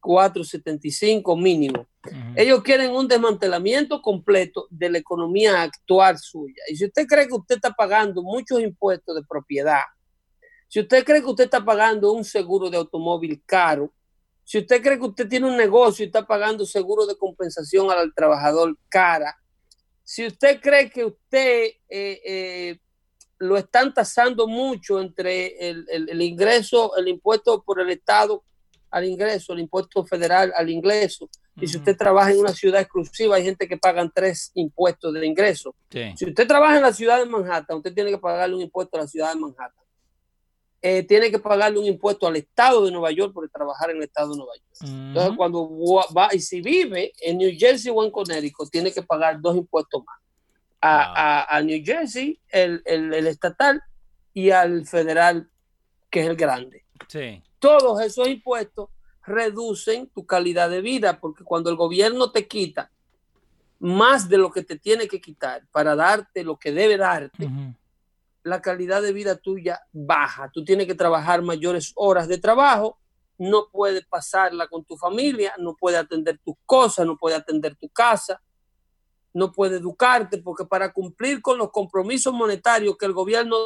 4.75 0.00 1.36
mínimo. 1.36 1.80
Uh 2.04 2.10
-huh. 2.10 2.34
Ellos 2.36 2.62
quieren 2.62 2.92
un 2.92 3.08
desmantelamiento 3.08 4.00
completo 4.00 4.68
de 4.70 4.90
la 4.90 4.98
economía 4.98 5.62
actual 5.62 6.18
suya. 6.18 6.62
Y 6.70 6.76
si 6.76 6.84
usted 6.84 7.06
cree 7.06 7.26
que 7.26 7.34
usted 7.34 7.56
está 7.56 7.72
pagando 7.72 8.22
muchos 8.22 8.60
impuestos 8.60 9.16
de 9.16 9.22
propiedad, 9.24 9.82
si 10.74 10.80
usted 10.80 11.04
cree 11.04 11.20
que 11.20 11.28
usted 11.28 11.44
está 11.44 11.64
pagando 11.64 12.10
un 12.10 12.24
seguro 12.24 12.68
de 12.68 12.76
automóvil 12.76 13.40
caro, 13.46 13.94
si 14.42 14.58
usted 14.58 14.82
cree 14.82 14.98
que 14.98 15.04
usted 15.04 15.28
tiene 15.28 15.46
un 15.46 15.56
negocio 15.56 16.02
y 16.02 16.08
está 16.08 16.26
pagando 16.26 16.66
seguro 16.66 17.06
de 17.06 17.16
compensación 17.16 17.92
al 17.92 18.12
trabajador 18.12 18.76
cara, 18.88 19.36
si 20.02 20.26
usted 20.26 20.60
cree 20.60 20.90
que 20.90 21.04
usted 21.04 21.66
eh, 21.88 22.20
eh, 22.26 22.78
lo 23.38 23.56
están 23.56 23.94
tasando 23.94 24.48
mucho 24.48 25.00
entre 25.00 25.70
el, 25.70 25.86
el, 25.88 26.08
el, 26.08 26.20
ingreso, 26.20 26.96
el 26.96 27.06
impuesto 27.06 27.62
por 27.62 27.80
el 27.80 27.90
Estado 27.90 28.42
al 28.90 29.04
ingreso, 29.04 29.52
el 29.52 29.60
impuesto 29.60 30.04
federal 30.04 30.52
al 30.56 30.68
ingreso, 30.68 31.26
uh 31.26 31.28
-huh. 31.28 31.62
y 31.62 31.68
si 31.68 31.76
usted 31.76 31.96
trabaja 31.96 32.32
en 32.32 32.40
una 32.40 32.52
ciudad 32.52 32.80
exclusiva, 32.80 33.36
hay 33.36 33.44
gente 33.44 33.68
que 33.68 33.76
pagan 33.76 34.10
tres 34.12 34.50
impuestos 34.54 35.14
de 35.14 35.24
ingreso. 35.24 35.76
Sí. 35.88 36.14
Si 36.16 36.24
usted 36.24 36.48
trabaja 36.48 36.78
en 36.78 36.82
la 36.82 36.92
ciudad 36.92 37.20
de 37.20 37.26
Manhattan, 37.26 37.76
usted 37.76 37.94
tiene 37.94 38.10
que 38.10 38.18
pagarle 38.18 38.56
un 38.56 38.62
impuesto 38.62 38.96
a 38.96 39.02
la 39.02 39.06
ciudad 39.06 39.32
de 39.32 39.38
Manhattan 39.38 39.83
eh, 40.86 41.02
tiene 41.02 41.30
que 41.30 41.38
pagarle 41.38 41.78
un 41.78 41.86
impuesto 41.86 42.26
al 42.26 42.36
Estado 42.36 42.84
de 42.84 42.92
Nueva 42.92 43.10
York 43.10 43.32
por 43.32 43.48
trabajar 43.48 43.88
en 43.88 43.96
el 43.96 44.02
Estado 44.02 44.32
de 44.32 44.36
Nueva 44.36 44.52
York. 44.54 44.76
Uh 44.82 44.84
-huh. 44.84 45.08
Entonces, 45.08 45.32
cuando 45.34 45.70
va, 46.14 46.28
y 46.30 46.40
si 46.40 46.60
vive 46.60 47.10
en 47.22 47.38
New 47.38 47.50
Jersey 47.56 47.90
o 47.90 48.04
en 48.04 48.10
Connecticut, 48.10 48.70
tiene 48.70 48.92
que 48.92 49.02
pagar 49.02 49.40
dos 49.40 49.56
impuestos 49.56 50.04
más. 50.04 50.20
A, 50.82 51.06
wow. 51.06 51.14
a, 51.16 51.56
a 51.56 51.62
New 51.62 51.82
Jersey, 51.82 52.38
el, 52.50 52.82
el, 52.84 53.14
el, 53.14 53.26
estatal, 53.28 53.82
y 54.34 54.50
al 54.50 54.86
federal, 54.86 55.48
que 56.10 56.20
es 56.20 56.26
el 56.26 56.36
grande. 56.36 56.84
Sí. 57.08 57.42
Todos 57.58 58.02
esos 58.02 58.28
impuestos 58.28 58.90
reducen 59.26 60.10
tu 60.14 60.26
calidad 60.26 60.68
de 60.68 60.82
vida, 60.82 61.18
porque 61.18 61.44
cuando 61.44 61.70
el 61.70 61.76
gobierno 61.76 62.30
te 62.30 62.46
quita 62.46 62.90
más 63.78 64.28
de 64.28 64.36
lo 64.36 64.50
que 64.50 64.62
te 64.62 64.78
tiene 64.78 65.08
que 65.08 65.18
quitar 65.18 65.62
para 65.72 65.96
darte 65.96 66.44
lo 66.44 66.58
que 66.58 66.72
debe 66.72 66.98
darte, 66.98 67.46
uh 67.46 67.48
-huh 67.48 67.74
la 68.44 68.62
calidad 68.62 69.02
de 69.02 69.12
vida 69.12 69.36
tuya 69.36 69.80
baja. 69.92 70.50
Tú 70.52 70.64
tienes 70.64 70.86
que 70.86 70.94
trabajar 70.94 71.42
mayores 71.42 71.92
horas 71.96 72.28
de 72.28 72.38
trabajo, 72.38 73.00
no 73.38 73.68
puedes 73.72 74.06
pasarla 74.06 74.68
con 74.68 74.84
tu 74.84 74.96
familia, 74.96 75.54
no 75.58 75.74
puedes 75.74 75.98
atender 75.98 76.38
tus 76.44 76.54
cosas, 76.64 77.04
no 77.06 77.16
puedes 77.16 77.38
atender 77.38 77.74
tu 77.74 77.88
casa, 77.88 78.40
no 79.32 79.50
puedes 79.50 79.80
educarte, 79.80 80.38
porque 80.38 80.64
para 80.64 80.92
cumplir 80.92 81.42
con 81.42 81.58
los 81.58 81.70
compromisos 81.72 82.32
monetarios 82.32 82.96
que 82.96 83.06
el 83.06 83.12
gobierno 83.12 83.56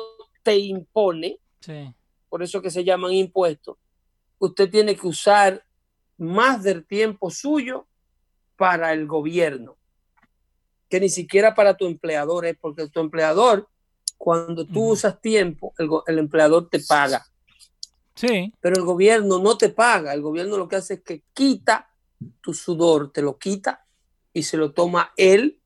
te 0.43 0.57
impone, 0.57 1.39
Sí. 1.61 1.93
por 2.29 2.43
eso 2.43 2.63
que 2.63 2.71
se 2.71 2.85
llaman 2.85 3.13
impuestos, 3.13 3.77
usted 4.39 4.71
tiene 4.71 4.97
que 4.97 5.07
usar 5.09 5.65
más 6.17 6.63
del 6.63 6.87
tiempo 6.87 7.31
suyo 7.31 7.87
para 8.57 8.93
el 8.93 9.07
gobierno, 9.07 9.77
que 10.89 11.01
ni 11.01 11.09
siquiera 11.09 11.55
para 11.55 11.77
tu 11.77 11.87
empleador 11.87 12.47
es, 12.47 12.57
porque 12.59 12.89
tu 12.89 13.01
empleador, 13.01 13.69
cuando 14.19 14.67
tú 14.67 14.91
usas 14.91 15.21
tiempo, 15.21 15.73
el, 15.79 15.89
el 16.09 16.19
empleador 16.19 16.69
te 16.69 16.81
paga, 16.81 17.25
Sí. 18.15 18.53
pero 18.61 18.77
el 18.77 18.83
gobierno 18.85 19.39
no 19.39 19.57
te 19.57 19.69
paga, 19.69 20.13
el 20.13 20.21
gobierno 20.23 20.57
lo 20.59 20.69
que 20.69 20.77
hace 20.77 20.95
es 20.95 21.01
que 21.03 21.23
quita 21.33 21.89
tu 22.41 22.53
sudor, 22.53 23.13
te 23.13 23.23
lo 23.23 23.39
quita 23.39 23.87
y 24.33 24.43
se 24.43 24.57
lo 24.57 24.73
toma 24.73 25.13
él 25.17 25.61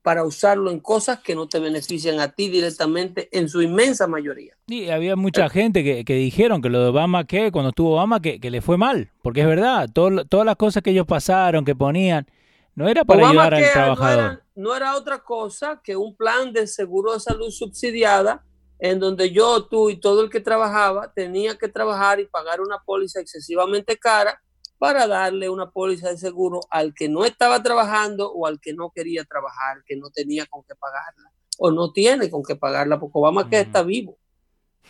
para 0.00 0.24
usarlo 0.24 0.70
en 0.70 0.80
cosas 0.80 1.20
que 1.20 1.34
no 1.34 1.46
te 1.46 1.58
benefician 1.58 2.20
a 2.20 2.32
ti 2.32 2.48
directamente 2.48 3.28
en 3.38 3.50
su 3.50 3.60
inmensa 3.60 4.06
mayoría. 4.06 4.54
Y 4.66 4.88
había 4.88 5.14
mucha 5.14 5.50
gente 5.50 5.84
que, 5.84 6.06
que 6.06 6.14
dijeron 6.14 6.62
que 6.62 6.70
lo 6.70 6.80
de 6.80 6.88
Obama, 6.88 7.26
que 7.26 7.52
cuando 7.52 7.68
estuvo 7.68 7.92
Obama, 7.92 8.22
que, 8.22 8.40
que 8.40 8.50
le 8.50 8.62
fue 8.62 8.78
mal, 8.78 9.10
porque 9.22 9.42
es 9.42 9.46
verdad, 9.46 9.90
todo- 9.92 10.24
todas 10.24 10.46
las 10.46 10.56
cosas 10.56 10.82
que 10.82 10.90
ellos 10.92 11.04
pasaron, 11.06 11.66
que 11.66 11.74
ponían, 11.76 12.26
no 12.74 12.88
era 12.88 13.04
para 13.04 13.28
ayudar 13.28 13.52
al 13.52 13.72
trabajador. 13.72 14.16
No 14.24 14.30
era, 14.30 14.42
no 14.60 14.76
era 14.76 14.96
otra 14.96 15.22
cosa 15.22 15.80
que 15.82 15.96
un 15.96 16.16
plan 16.16 16.52
de 16.52 16.66
seguro 16.66 17.12
de 17.12 17.20
salud 17.20 17.50
subsidiada 17.50 18.44
en 18.78 18.98
donde 18.98 19.30
yo, 19.30 19.66
tú 19.66 19.90
y 19.90 19.96
todo 19.96 20.22
el 20.22 20.30
que 20.30 20.40
trabajaba 20.40 21.12
tenía 21.12 21.58
que 21.58 21.68
trabajar 21.68 22.20
y 22.20 22.26
pagar 22.26 22.60
una 22.60 22.78
póliza 22.78 23.20
excesivamente 23.20 23.98
cara 23.98 24.40
para 24.78 25.06
darle 25.06 25.50
una 25.50 25.70
póliza 25.70 26.08
de 26.08 26.16
seguro 26.16 26.60
al 26.70 26.94
que 26.94 27.08
no 27.08 27.24
estaba 27.24 27.62
trabajando 27.62 28.32
o 28.32 28.46
al 28.46 28.58
que 28.60 28.72
no 28.72 28.90
quería 28.90 29.24
trabajar, 29.24 29.82
que 29.84 29.96
no 29.96 30.10
tenía 30.10 30.46
con 30.46 30.62
qué 30.62 30.74
pagarla 30.74 31.30
o 31.58 31.70
no 31.70 31.92
tiene 31.92 32.30
con 32.30 32.42
qué 32.42 32.56
pagarla 32.56 32.98
porque 32.98 33.18
Obamacare 33.18 33.62
Ujú. 33.62 33.66
está 33.66 33.82
vivo. 33.82 34.18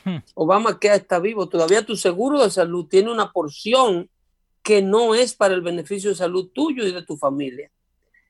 Hmm. 0.04 0.18
Obamacare 0.34 0.96
está 0.96 1.18
vivo. 1.18 1.48
Todavía 1.48 1.84
tu 1.84 1.96
seguro 1.96 2.40
de 2.42 2.50
salud 2.50 2.86
tiene 2.86 3.10
una 3.10 3.32
porción 3.32 4.08
que 4.62 4.80
no 4.80 5.16
es 5.16 5.34
para 5.34 5.54
el 5.54 5.62
beneficio 5.62 6.10
de 6.10 6.16
salud 6.16 6.50
tuyo 6.54 6.86
y 6.86 6.92
de 6.92 7.02
tu 7.02 7.16
familia. 7.16 7.70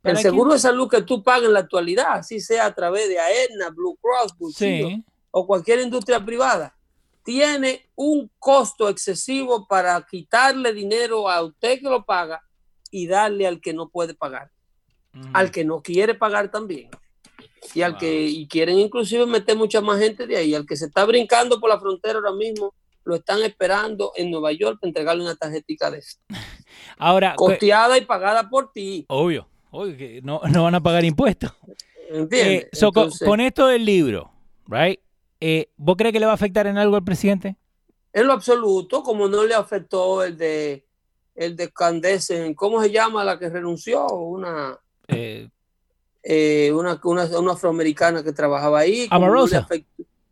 El 0.02 0.12
¿Para 0.14 0.22
seguro 0.22 0.52
de 0.52 0.58
salud 0.58 0.88
que 0.88 1.02
tú 1.02 1.22
pagas 1.22 1.44
en 1.44 1.52
la 1.52 1.60
actualidad, 1.60 2.06
así 2.12 2.40
sea 2.40 2.64
a 2.66 2.74
través 2.74 3.06
de 3.08 3.18
Aetna, 3.18 3.68
Blue 3.68 3.98
Cross, 4.00 4.34
Blue 4.38 5.04
o 5.30 5.46
cualquier 5.46 5.80
industria 5.80 6.24
privada, 6.24 6.74
tiene 7.22 7.86
un 7.96 8.30
costo 8.38 8.88
excesivo 8.88 9.66
para 9.68 10.00
quitarle 10.10 10.72
dinero 10.72 11.28
a 11.28 11.42
usted 11.42 11.78
que 11.80 11.88
lo 11.90 12.02
paga 12.04 12.42
y 12.90 13.06
darle 13.06 13.46
al 13.46 13.60
que 13.60 13.74
no 13.74 13.90
puede 13.90 14.14
pagar, 14.14 14.50
al 15.34 15.50
que 15.50 15.64
no 15.66 15.82
quiere 15.82 16.14
pagar 16.14 16.50
también. 16.50 16.88
Y 17.74 17.82
al 17.82 17.92
Wow. 17.92 18.00
que 18.00 18.22
y 18.24 18.48
quieren 18.48 18.78
inclusive 18.78 19.26
meter 19.26 19.54
mucha 19.54 19.82
más 19.82 20.00
gente 20.00 20.26
de 20.26 20.36
ahí, 20.38 20.54
al 20.54 20.64
que 20.66 20.76
se 20.76 20.86
está 20.86 21.04
brincando 21.04 21.60
por 21.60 21.68
la 21.68 21.78
frontera 21.78 22.14
ahora 22.14 22.32
mismo, 22.32 22.72
lo 23.04 23.16
están 23.16 23.42
esperando 23.42 24.12
en 24.16 24.30
Nueva 24.30 24.50
York 24.52 24.78
para 24.80 24.88
entregarle 24.88 25.22
una 25.22 25.36
tarjetita 25.36 25.90
de 25.90 25.98
esa, 25.98 26.18
Ahora, 26.96 27.32
que- 27.32 27.36
costeada 27.36 27.98
y 27.98 28.04
pagada 28.06 28.48
por 28.48 28.72
ti. 28.72 29.04
obvio, 29.08 29.46
obvio 29.70 29.96
que 29.96 30.20
no, 30.22 30.40
no 30.52 30.64
van 30.64 30.74
a 30.74 30.80
pagar 30.82 31.04
impuestos. 31.04 31.52
Eh, 32.32 32.68
so, 32.72 32.90
con- 32.92 33.04
Entonces, 33.04 33.26
con 33.28 33.40
esto 33.40 33.66
del 33.68 33.84
libro, 33.84 34.32
right? 34.66 34.98
Eh, 35.40 35.70
¿Vos 35.76 35.96
crees 35.96 36.12
que 36.12 36.20
le 36.20 36.26
va 36.26 36.32
a 36.32 36.34
afectar 36.34 36.66
en 36.66 36.76
algo 36.78 36.96
al 36.96 37.04
presidente? 37.04 37.56
en 38.12 38.26
lo 38.26 38.32
absoluto, 38.32 39.04
como 39.04 39.28
no 39.28 39.44
le 39.44 39.54
afectó 39.54 40.24
el 40.24 40.36
de 40.36 40.84
el 41.36 41.54
de 41.54 41.70
Candace, 41.70 42.52
¿cómo 42.56 42.82
se 42.82 42.90
llama 42.90 43.22
la 43.24 43.38
que 43.38 43.48
renunció? 43.48 44.04
Una 44.08 44.76
Eh, 45.06 45.48
eh, 46.22 46.72
una, 46.74 47.00
una, 47.04 47.24
una 47.38 47.52
afroamericana 47.52 48.22
que 48.24 48.32
trabajaba 48.32 48.80
ahí. 48.80 49.06
no 49.08 49.16
Amarosa. 49.16 49.66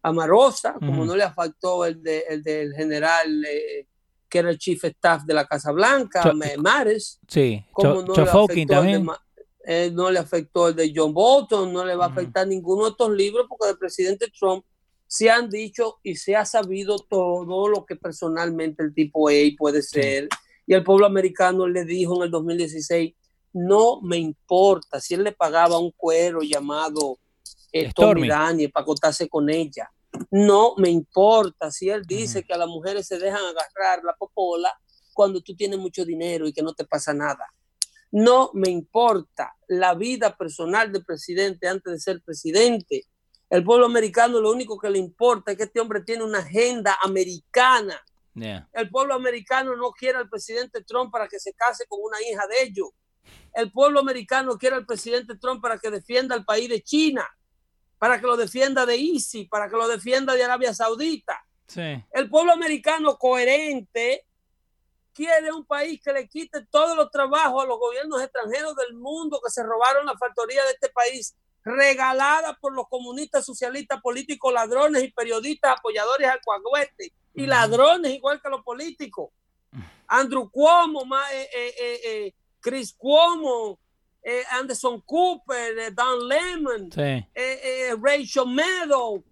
Amarosa, 0.02 0.74
como 0.74 1.04
no 1.04 1.14
le 1.16 1.22
afectó 1.22 1.84
el, 1.84 2.02
de, 2.02 2.24
el 2.28 2.42
del 2.42 2.74
general 2.74 3.44
eh, 3.44 3.86
que 4.28 4.38
era 4.40 4.50
el 4.50 4.58
chief 4.58 4.84
staff 4.84 5.22
de 5.22 5.34
la 5.34 5.46
Casa 5.46 5.72
Blanca, 5.72 6.32
Mares, 6.58 7.18
sí, 7.26 7.64
como 7.72 8.02
no, 8.02 8.14
le 8.14 8.22
afectó 8.22 8.46
el 8.50 8.56
de 8.56 8.66
también. 8.66 9.06
Eh, 9.70 9.90
no 9.92 10.10
le 10.10 10.18
afectó 10.18 10.68
el 10.68 10.74
de 10.74 10.90
John 10.96 11.12
Bolton, 11.12 11.70
no 11.70 11.84
le 11.84 11.94
va 11.94 12.06
a 12.06 12.08
afectar 12.08 12.48
ninguno 12.48 12.84
de 12.84 12.90
estos 12.92 13.10
libros 13.10 13.44
porque 13.46 13.66
del 13.66 13.76
presidente 13.76 14.32
Trump 14.32 14.64
se 15.06 15.28
han 15.28 15.50
dicho 15.50 15.98
y 16.02 16.16
se 16.16 16.34
ha 16.36 16.46
sabido 16.46 16.98
todo 16.98 17.68
lo 17.68 17.84
que 17.84 17.94
personalmente 17.94 18.82
el 18.82 18.94
tipo 18.94 19.30
y 19.30 19.54
puede 19.56 19.82
ser. 19.82 20.30
Y 20.66 20.72
el 20.72 20.82
pueblo 20.82 21.04
americano 21.04 21.68
le 21.68 21.84
dijo 21.84 22.16
en 22.16 22.22
el 22.22 22.30
2016, 22.30 23.12
no 23.52 24.00
me 24.00 24.16
importa 24.16 25.02
si 25.02 25.12
él 25.12 25.24
le 25.24 25.32
pagaba 25.32 25.78
un 25.78 25.90
cuero 25.90 26.40
llamado 26.40 27.18
eh, 27.70 27.90
Stormy. 27.90 28.22
Tommy 28.22 28.28
Daniel 28.28 28.72
para 28.72 28.84
acostarse 28.84 29.28
con 29.28 29.50
ella. 29.50 29.92
No 30.30 30.76
me 30.78 30.88
importa 30.88 31.70
si 31.70 31.90
él 31.90 32.04
dice 32.06 32.42
que 32.42 32.54
a 32.54 32.58
las 32.58 32.68
mujeres 32.68 33.06
se 33.06 33.18
dejan 33.18 33.42
agarrar 33.42 34.02
la 34.02 34.14
popola 34.18 34.72
cuando 35.12 35.42
tú 35.42 35.54
tienes 35.54 35.78
mucho 35.78 36.06
dinero 36.06 36.48
y 36.48 36.54
que 36.54 36.62
no 36.62 36.72
te 36.72 36.86
pasa 36.86 37.12
nada. 37.12 37.52
No 38.10 38.50
me 38.54 38.70
importa 38.70 39.54
la 39.68 39.94
vida 39.94 40.36
personal 40.36 40.92
del 40.92 41.04
presidente 41.04 41.68
antes 41.68 41.92
de 41.92 42.00
ser 42.00 42.22
presidente. 42.22 43.06
El 43.50 43.64
pueblo 43.64 43.86
americano 43.86 44.40
lo 44.40 44.50
único 44.50 44.78
que 44.78 44.90
le 44.90 44.98
importa 44.98 45.52
es 45.52 45.56
que 45.58 45.64
este 45.64 45.80
hombre 45.80 46.02
tiene 46.02 46.24
una 46.24 46.38
agenda 46.38 46.96
americana. 47.02 48.00
Yeah. 48.34 48.68
El 48.72 48.90
pueblo 48.90 49.14
americano 49.14 49.76
no 49.76 49.90
quiere 49.90 50.18
al 50.18 50.28
presidente 50.28 50.82
Trump 50.84 51.10
para 51.10 51.28
que 51.28 51.40
se 51.40 51.52
case 51.54 51.84
con 51.88 52.00
una 52.02 52.18
hija 52.22 52.46
de 52.46 52.62
ellos. 52.62 52.88
El 53.54 53.72
pueblo 53.72 54.00
americano 54.00 54.56
quiere 54.56 54.76
al 54.76 54.86
presidente 54.86 55.36
Trump 55.36 55.60
para 55.60 55.78
que 55.78 55.90
defienda 55.90 56.34
al 56.34 56.44
país 56.44 56.68
de 56.68 56.82
China, 56.82 57.26
para 57.98 58.20
que 58.20 58.26
lo 58.26 58.36
defienda 58.36 58.86
de 58.86 58.96
ISIS, 58.96 59.48
para 59.48 59.68
que 59.68 59.76
lo 59.76 59.88
defienda 59.88 60.34
de 60.34 60.44
Arabia 60.44 60.72
Saudita. 60.72 61.44
Sí. 61.66 62.02
El 62.12 62.30
pueblo 62.30 62.52
americano 62.52 63.18
coherente 63.18 64.27
quiere 65.18 65.50
un 65.50 65.64
país 65.64 66.00
que 66.00 66.12
le 66.12 66.28
quite 66.28 66.64
todos 66.70 66.96
los 66.96 67.10
trabajos 67.10 67.64
a 67.64 67.66
los 67.66 67.76
gobiernos 67.76 68.22
extranjeros 68.22 68.76
del 68.76 68.94
mundo 68.94 69.40
que 69.44 69.50
se 69.50 69.64
robaron 69.64 70.06
la 70.06 70.16
factoría 70.16 70.62
de 70.64 70.70
este 70.70 70.90
país, 70.90 71.34
regalada 71.64 72.56
por 72.60 72.72
los 72.72 72.86
comunistas, 72.88 73.44
socialistas, 73.44 74.00
políticos, 74.00 74.52
ladrones 74.52 75.02
y 75.02 75.10
periodistas 75.10 75.76
apoyadores 75.76 76.28
al 76.28 76.40
cuagüete 76.40 77.12
y 77.34 77.46
ladrones 77.46 78.12
igual 78.12 78.40
que 78.40 78.48
los 78.48 78.62
políticos. 78.62 79.30
Andrew 80.06 80.48
Cuomo, 80.52 81.02
eh, 81.32 81.48
eh, 81.52 82.00
eh, 82.04 82.34
Chris 82.60 82.94
Cuomo, 82.96 83.80
Anderson 84.52 85.00
Cooper, 85.00 85.92
Don 85.94 86.28
Lemon, 86.28 86.92
Sí. 86.92 87.26
Rachel 88.00 88.46
Meadow, 88.46 89.24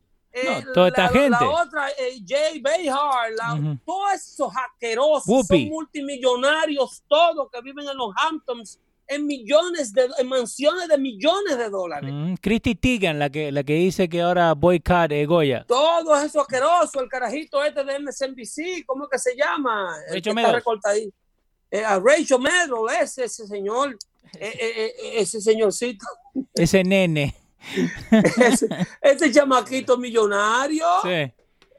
No, 0.44 0.72
toda 0.72 0.88
esta 0.88 1.02
la, 1.04 1.08
gente. 1.08 1.30
la 1.30 1.48
otra, 1.50 1.88
eh, 1.90 2.20
Jay 2.26 2.60
Behar, 2.60 3.32
la- 3.36 3.78
todos 3.84 4.12
esos 4.14 4.50
asquerosos 4.54 5.26
Whoopi. 5.26 5.62
son 5.64 5.68
multimillonarios 5.68 7.02
todos 7.08 7.48
que 7.50 7.60
viven 7.62 7.88
en 7.88 7.96
los 7.96 8.10
Hamptons 8.22 8.78
en 9.08 9.24
millones 9.24 9.92
de 9.92 10.08
en 10.18 10.26
mansiones 10.28 10.88
de 10.88 10.98
millones 10.98 11.56
de 11.56 11.70
dólares. 11.70 12.10
Mm, 12.12 12.34
Christy 12.40 12.74
Teigen, 12.74 13.18
la 13.20 13.30
que, 13.30 13.52
la 13.52 13.62
que 13.62 13.74
dice 13.74 14.08
que 14.08 14.20
ahora 14.20 14.52
boycott 14.54 15.12
eh, 15.12 15.24
Goya. 15.26 15.64
Todos 15.68 16.24
esos 16.24 16.42
asquerosos, 16.42 17.00
el 17.00 17.08
carajito 17.08 17.62
este 17.62 17.84
de 17.84 18.00
MSNBC, 18.00 18.84
¿cómo 18.84 19.08
que 19.08 19.18
se 19.18 19.36
llama? 19.36 19.94
El 20.08 20.14
Rachel 20.24 20.34
que 20.34 20.74
está. 20.74 20.94
Eh, 21.70 21.84
a 21.84 21.98
Rachel 22.00 22.38
Maddow, 22.40 22.88
ese, 22.88 23.24
ese 23.24 23.46
señor, 23.46 23.96
eh, 24.40 24.52
eh, 24.60 24.92
ese 25.14 25.40
señorcito, 25.40 26.04
Ese 26.54 26.82
nene. 26.82 27.34
Ese, 28.10 28.68
ese 29.00 29.32
chamaquito 29.32 29.96
millonario. 29.98 30.86
Sí. 31.02 31.32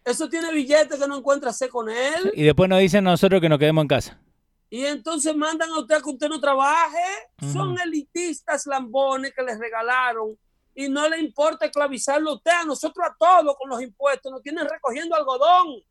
Eso 0.03 0.29
tiene 0.29 0.53
billetes 0.53 0.97
que 0.99 1.07
no 1.07 1.17
encuentra 1.17 1.49
hacer 1.49 1.69
con 1.69 1.89
él. 1.89 2.31
Y 2.33 2.43
después 2.43 2.69
nos 2.69 2.79
dicen 2.79 3.03
nosotros 3.03 3.41
que 3.41 3.49
nos 3.49 3.59
quedemos 3.59 3.81
en 3.81 3.87
casa. 3.89 4.19
Y 4.69 4.85
entonces 4.85 5.35
mandan 5.35 5.69
a 5.69 5.79
usted 5.79 5.95
a 5.95 6.01
que 6.01 6.09
usted 6.09 6.29
no 6.29 6.39
trabaje. 6.39 7.03
Son 7.51 7.77
elitistas 7.79 8.65
lambones 8.67 9.33
que 9.33 9.43
les 9.43 9.57
regalaron. 9.59 10.37
Y 10.75 10.87
no 10.89 11.09
le 11.09 11.19
importa 11.19 11.65
esclavizarlo 11.65 12.31
a 12.31 12.33
usted, 12.35 12.51
a 12.51 12.63
nosotros 12.63 13.05
a 13.05 13.15
todos 13.17 13.55
con 13.57 13.69
los 13.69 13.81
impuestos. 13.81 14.31
Nos 14.31 14.41
tienen 14.41 14.67
recogiendo 14.69 15.15
algodón. 15.15 15.81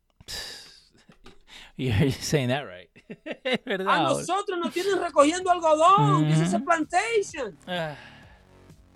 You're 1.75 2.11
saying 2.11 2.49
that 2.49 2.63
right. 2.65 2.89
A 3.87 4.01
nosotros 4.01 4.57
nos 4.59 4.73
tienen 4.73 4.99
recogiendo 4.99 5.51
algodón. 5.51 6.27
This 6.27 6.39
is 6.41 6.53
a 6.53 6.57
Ujú. 6.57 6.65
plantation. 6.65 7.57
Ah, 7.67 7.95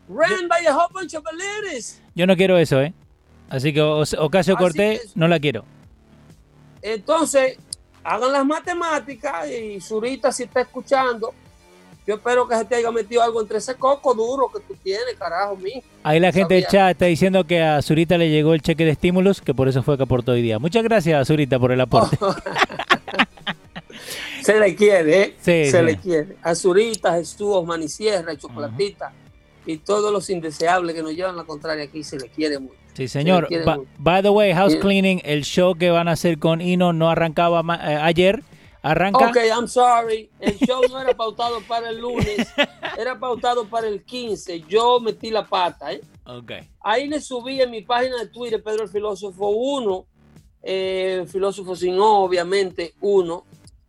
Ran 0.09 0.47
by 0.47 0.65
a 0.67 0.73
whole 0.73 0.89
bunch 0.93 1.13
of. 1.13 1.23
Yo 2.15 2.27
no 2.27 2.35
quiero 2.35 2.57
eso, 2.57 2.81
¿eh? 2.81 2.93
Así 3.49 3.73
que 3.73 3.81
Ocasio 3.81 4.55
Cortés 4.55 5.11
no 5.15 5.27
la 5.27 5.39
quiero. 5.39 5.65
Entonces, 6.81 7.57
hagan 8.03 8.31
las 8.31 8.45
matemáticas 8.45 9.49
y 9.49 9.79
Zurita, 9.81 10.31
si 10.31 10.43
está 10.43 10.61
escuchando, 10.61 11.33
yo 12.07 12.15
espero 12.15 12.47
que 12.47 12.55
se 12.55 12.65
te 12.65 12.75
haya 12.75 12.91
metido 12.91 13.21
algo 13.21 13.41
entre 13.41 13.57
ese 13.57 13.75
coco 13.75 14.13
duro 14.13 14.49
que 14.51 14.61
tú 14.61 14.73
tienes, 14.81 15.15
carajo, 15.19 15.55
mío. 15.57 15.81
Ahí 16.03 16.19
la 16.19 16.31
gente 16.31 16.55
del 16.55 16.65
chat 16.65 16.91
está 16.91 17.05
diciendo 17.05 17.45
que 17.45 17.61
a 17.61 17.81
Zurita 17.81 18.17
le 18.17 18.29
llegó 18.29 18.53
el 18.53 18.61
cheque 18.61 18.85
de 18.85 18.91
estímulos, 18.91 19.41
que 19.41 19.53
por 19.53 19.67
eso 19.67 19.83
fue 19.83 19.97
que 19.97 20.03
aportó 20.03 20.31
hoy 20.31 20.41
día. 20.41 20.57
Muchas 20.57 20.83
gracias, 20.83 21.27
Zurita, 21.27 21.59
por 21.59 21.71
el 21.71 21.81
aporte. 21.81 22.17
Se 24.41 24.59
le 24.59 24.75
quiere, 24.75 25.21
¿eh? 25.21 25.35
Sí, 25.39 25.69
se 25.69 25.77
sí. 25.79 25.85
le 25.85 25.97
quiere. 25.97 26.35
A 26.41 26.55
Zurita, 26.55 27.13
Jesús, 27.13 27.41
Osman 27.41 27.83
y 27.83 27.87
Sierra, 27.87 28.35
Chocolatita 28.35 29.13
y 29.65 29.77
todos 29.77 30.11
los 30.11 30.29
indeseables 30.29 30.95
que 30.95 31.03
nos 31.03 31.13
llevan 31.13 31.35
la 31.35 31.43
contraria 31.43 31.83
aquí 31.83 32.03
se 32.03 32.17
le 32.17 32.29
quiere 32.29 32.59
mucho. 32.59 32.75
Sí, 32.93 33.07
señor. 33.07 33.47
by 33.97 34.21
the 34.21 34.29
way, 34.29 34.53
house 34.53 34.75
cleaning, 34.75 35.21
el 35.23 35.43
show 35.43 35.75
que 35.75 35.91
van 35.91 36.07
a 36.07 36.11
hacer 36.11 36.39
con 36.39 36.61
Ino 36.61 36.93
no 36.93 37.09
arrancaba 37.09 37.61
eh, 37.75 37.95
ayer. 38.01 38.43
Arranca. 38.83 39.27
Ok, 39.27 39.37
I'm 39.47 39.67
sorry. 39.67 40.29
El 40.39 40.57
show 40.67 40.81
no 40.89 40.99
era 40.99 41.15
pautado 41.15 41.61
para 41.67 41.89
el 41.89 41.99
lunes, 41.99 42.47
era 42.97 43.19
pautado 43.19 43.65
para 43.65 43.87
el 43.87 44.03
15. 44.03 44.61
Yo 44.67 44.99
metí 44.99 45.29
la 45.29 45.45
pata, 45.45 45.93
¿eh? 45.93 46.01
Ok. 46.25 46.51
Ahí 46.79 47.07
le 47.07 47.21
subí 47.21 47.61
en 47.61 47.69
mi 47.69 47.83
página 47.83 48.17
de 48.17 48.27
Twitter, 48.27 48.61
Pedro 48.63 48.83
el 48.83 48.89
Filósofo 48.89 49.49
1, 49.49 50.05
eh, 50.63 51.25
Filósofo 51.31 51.75
sin 51.75 51.99
O, 51.99 52.23
obviamente, 52.23 52.95
1. 53.01 53.45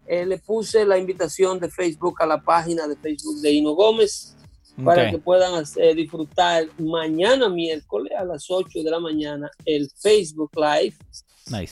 Eh, 0.06 0.26
le 0.26 0.36
puse 0.36 0.84
la 0.84 0.98
invitación 0.98 1.58
de 1.58 1.70
Facebook 1.70 2.20
a 2.20 2.26
la 2.26 2.42
página 2.42 2.86
de 2.86 2.96
Facebook 2.96 3.40
de 3.40 3.50
Ino 3.50 3.70
Gómez 3.72 4.36
para 4.84 5.10
que 5.10 5.18
puedan 5.18 5.64
disfrutar 5.94 6.66
mañana 6.78 7.48
miércoles 7.48 8.12
a 8.18 8.24
las 8.24 8.50
8 8.50 8.82
de 8.82 8.90
la 8.90 9.00
mañana 9.00 9.50
el 9.64 9.90
Facebook 9.90 10.50
Live 10.56 10.96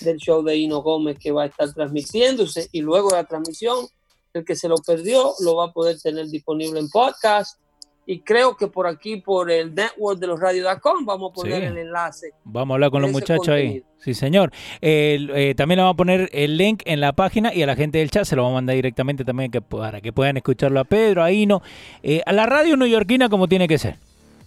del 0.00 0.16
show 0.18 0.42
de 0.42 0.56
Ino 0.56 0.82
Gómez 0.82 1.18
que 1.18 1.32
va 1.32 1.44
a 1.44 1.46
estar 1.46 1.72
transmitiéndose 1.72 2.68
y 2.72 2.80
luego 2.80 3.10
la 3.10 3.24
transmisión, 3.24 3.86
el 4.34 4.44
que 4.44 4.56
se 4.56 4.68
lo 4.68 4.76
perdió 4.76 5.32
lo 5.40 5.56
va 5.56 5.66
a 5.66 5.72
poder 5.72 6.00
tener 6.00 6.28
disponible 6.28 6.80
en 6.80 6.88
podcast 6.88 7.58
y 8.06 8.20
creo 8.20 8.56
que 8.56 8.66
por 8.66 8.86
aquí, 8.86 9.18
por 9.18 9.50
el 9.50 9.74
network 9.74 10.18
de 10.18 10.26
los 10.26 10.40
radios.com, 10.40 11.04
vamos 11.04 11.30
a 11.30 11.34
poner 11.34 11.62
el 11.62 11.78
enlace. 11.78 12.32
Vamos 12.44 12.72
a 12.72 12.74
hablar 12.74 12.90
con 12.90 13.02
los 13.02 13.12
muchachos 13.12 13.48
ahí. 13.48 13.84
Sí, 13.98 14.14
señor. 14.14 14.50
Eh, 14.80 15.54
también 15.56 15.76
le 15.76 15.82
vamos 15.82 15.94
a 15.94 15.96
poner 15.96 16.28
el 16.32 16.56
link 16.56 16.82
en 16.86 17.00
la 17.00 17.12
página 17.12 17.54
y 17.54 17.62
a 17.62 17.66
la 17.66 17.76
gente 17.76 17.98
del 17.98 18.10
chat 18.10 18.24
se 18.24 18.34
lo 18.34 18.42
vamos 18.42 18.56
a 18.56 18.58
mandar 18.58 18.76
directamente 18.76 19.24
también 19.24 19.50
que, 19.50 19.60
para 19.60 20.00
que 20.00 20.12
puedan 20.12 20.36
escucharlo 20.38 20.80
a 20.80 20.84
Pedro, 20.84 21.22
a 21.22 21.30
Ino, 21.30 21.62
eh, 22.02 22.22
a 22.24 22.32
la 22.32 22.46
radio 22.46 22.76
neoyorquina 22.76 23.28
como 23.28 23.46
tiene 23.46 23.68
que 23.68 23.78
ser. 23.78 23.96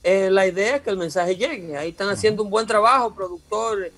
Eh, 0.04 0.30
la 0.30 0.48
idea 0.48 0.78
es 0.78 0.82
que 0.82 0.90
el 0.90 0.98
mensaje 0.98 1.36
llegue. 1.36 1.78
Ahí 1.78 1.92
están 1.92 2.10
haciendo 2.10 2.44
un 2.44 2.50
buen 2.50 2.66
trabajo, 2.68 3.14
productor 3.14 3.92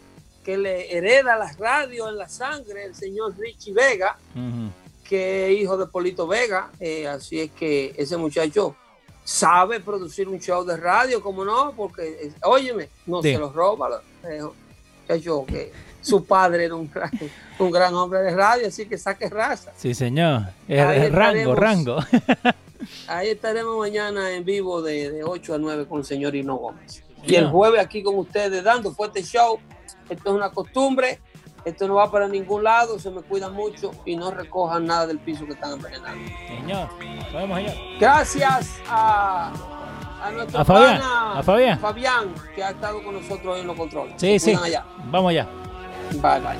que 0.43 0.57
le 0.57 0.95
hereda 0.95 1.37
las 1.37 1.57
radios 1.57 2.07
en 2.09 2.17
la 2.17 2.29
sangre, 2.29 2.83
el 2.85 2.93
señor 2.93 3.35
Richie 3.35 3.73
Vega, 3.73 4.15
que 5.03 5.51
es 5.51 5.59
hijo 5.59 5.75
de 5.75 5.87
Polito 5.87 6.27
Vega. 6.27 6.69
así 7.09 7.39
es 7.39 7.51
que 7.51 7.95
ese 7.97 8.15
muchacho 8.17 8.75
sabe 9.25 9.79
producir 9.79 10.29
un 10.29 10.39
show 10.39 10.63
de 10.63 10.77
radio, 10.77 11.21
como 11.21 11.43
no, 11.43 11.73
porque, 11.75 12.31
óyeme, 12.43 12.87
no 13.07 13.21
se 13.21 13.37
los 13.37 13.53
roba. 13.53 14.01
Eh, 14.23 15.19
yo, 15.19 15.45
que 15.45 15.73
su 15.99 16.23
padre 16.23 16.65
era 16.65 16.75
un 16.75 16.89
gran, 16.89 17.11
un 17.59 17.71
gran 17.71 17.93
hombre 17.95 18.21
de 18.21 18.35
radio, 18.35 18.67
así 18.67 18.85
que 18.85 18.97
saque 18.97 19.27
raza. 19.27 19.73
Sí, 19.75 19.93
señor. 19.93 20.43
Es, 20.67 21.11
rango, 21.11 21.55
rango. 21.55 21.97
ahí 23.07 23.29
estaremos 23.29 23.77
mañana 23.77 24.31
en 24.31 24.45
vivo 24.45 24.81
de, 24.81 25.11
de 25.11 25.23
8 25.23 25.55
a 25.55 25.57
9 25.57 25.87
con 25.87 25.99
el 25.99 26.05
señor 26.05 26.35
Hino 26.35 26.55
Gómez. 26.55 27.03
Y 27.23 27.35
el 27.35 27.47
jueves 27.47 27.81
aquí 27.81 28.03
con 28.03 28.19
ustedes 28.19 28.63
dando 28.63 28.91
fuerte 28.93 29.23
show. 29.23 29.59
Esto 30.07 30.29
es 30.29 30.35
una 30.35 30.51
costumbre. 30.51 31.19
Esto 31.65 31.87
no 31.87 31.95
va 31.95 32.11
para 32.11 32.27
ningún 32.27 32.63
lado, 32.63 32.99
se 32.99 33.09
me 33.09 33.21
cuidan 33.21 33.53
mucho 33.53 33.91
y 34.05 34.15
no 34.15 34.29
recojan 34.31 34.85
nada 34.85 35.07
del 35.07 35.19
piso 35.19 35.45
que 35.45 35.53
están 35.53 35.73
envenenando. 35.73 36.31
Señor, 36.47 36.89
vamos 37.33 37.57
allá. 37.57 37.73
Gracias 37.99 38.79
a, 38.87 39.51
a 40.23 40.31
nuestro 40.31 40.59
a 40.59 40.65
Fabián, 40.65 41.01
a 41.01 41.41
Fabián. 41.43 41.79
Fabián, 41.79 42.33
que 42.53 42.63
ha 42.63 42.69
estado 42.69 43.03
con 43.03 43.15
nosotros 43.15 43.55
hoy 43.55 43.61
en 43.61 43.67
los 43.67 43.75
controles. 43.75 44.13
Sí, 44.17 44.37
sí. 44.39 44.53
Allá. 44.53 44.85
Vamos 45.09 45.31
allá. 45.31 45.47
Bye, 46.21 46.39
bye. 46.39 46.57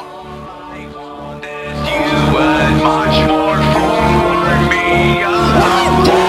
You 6.06 6.25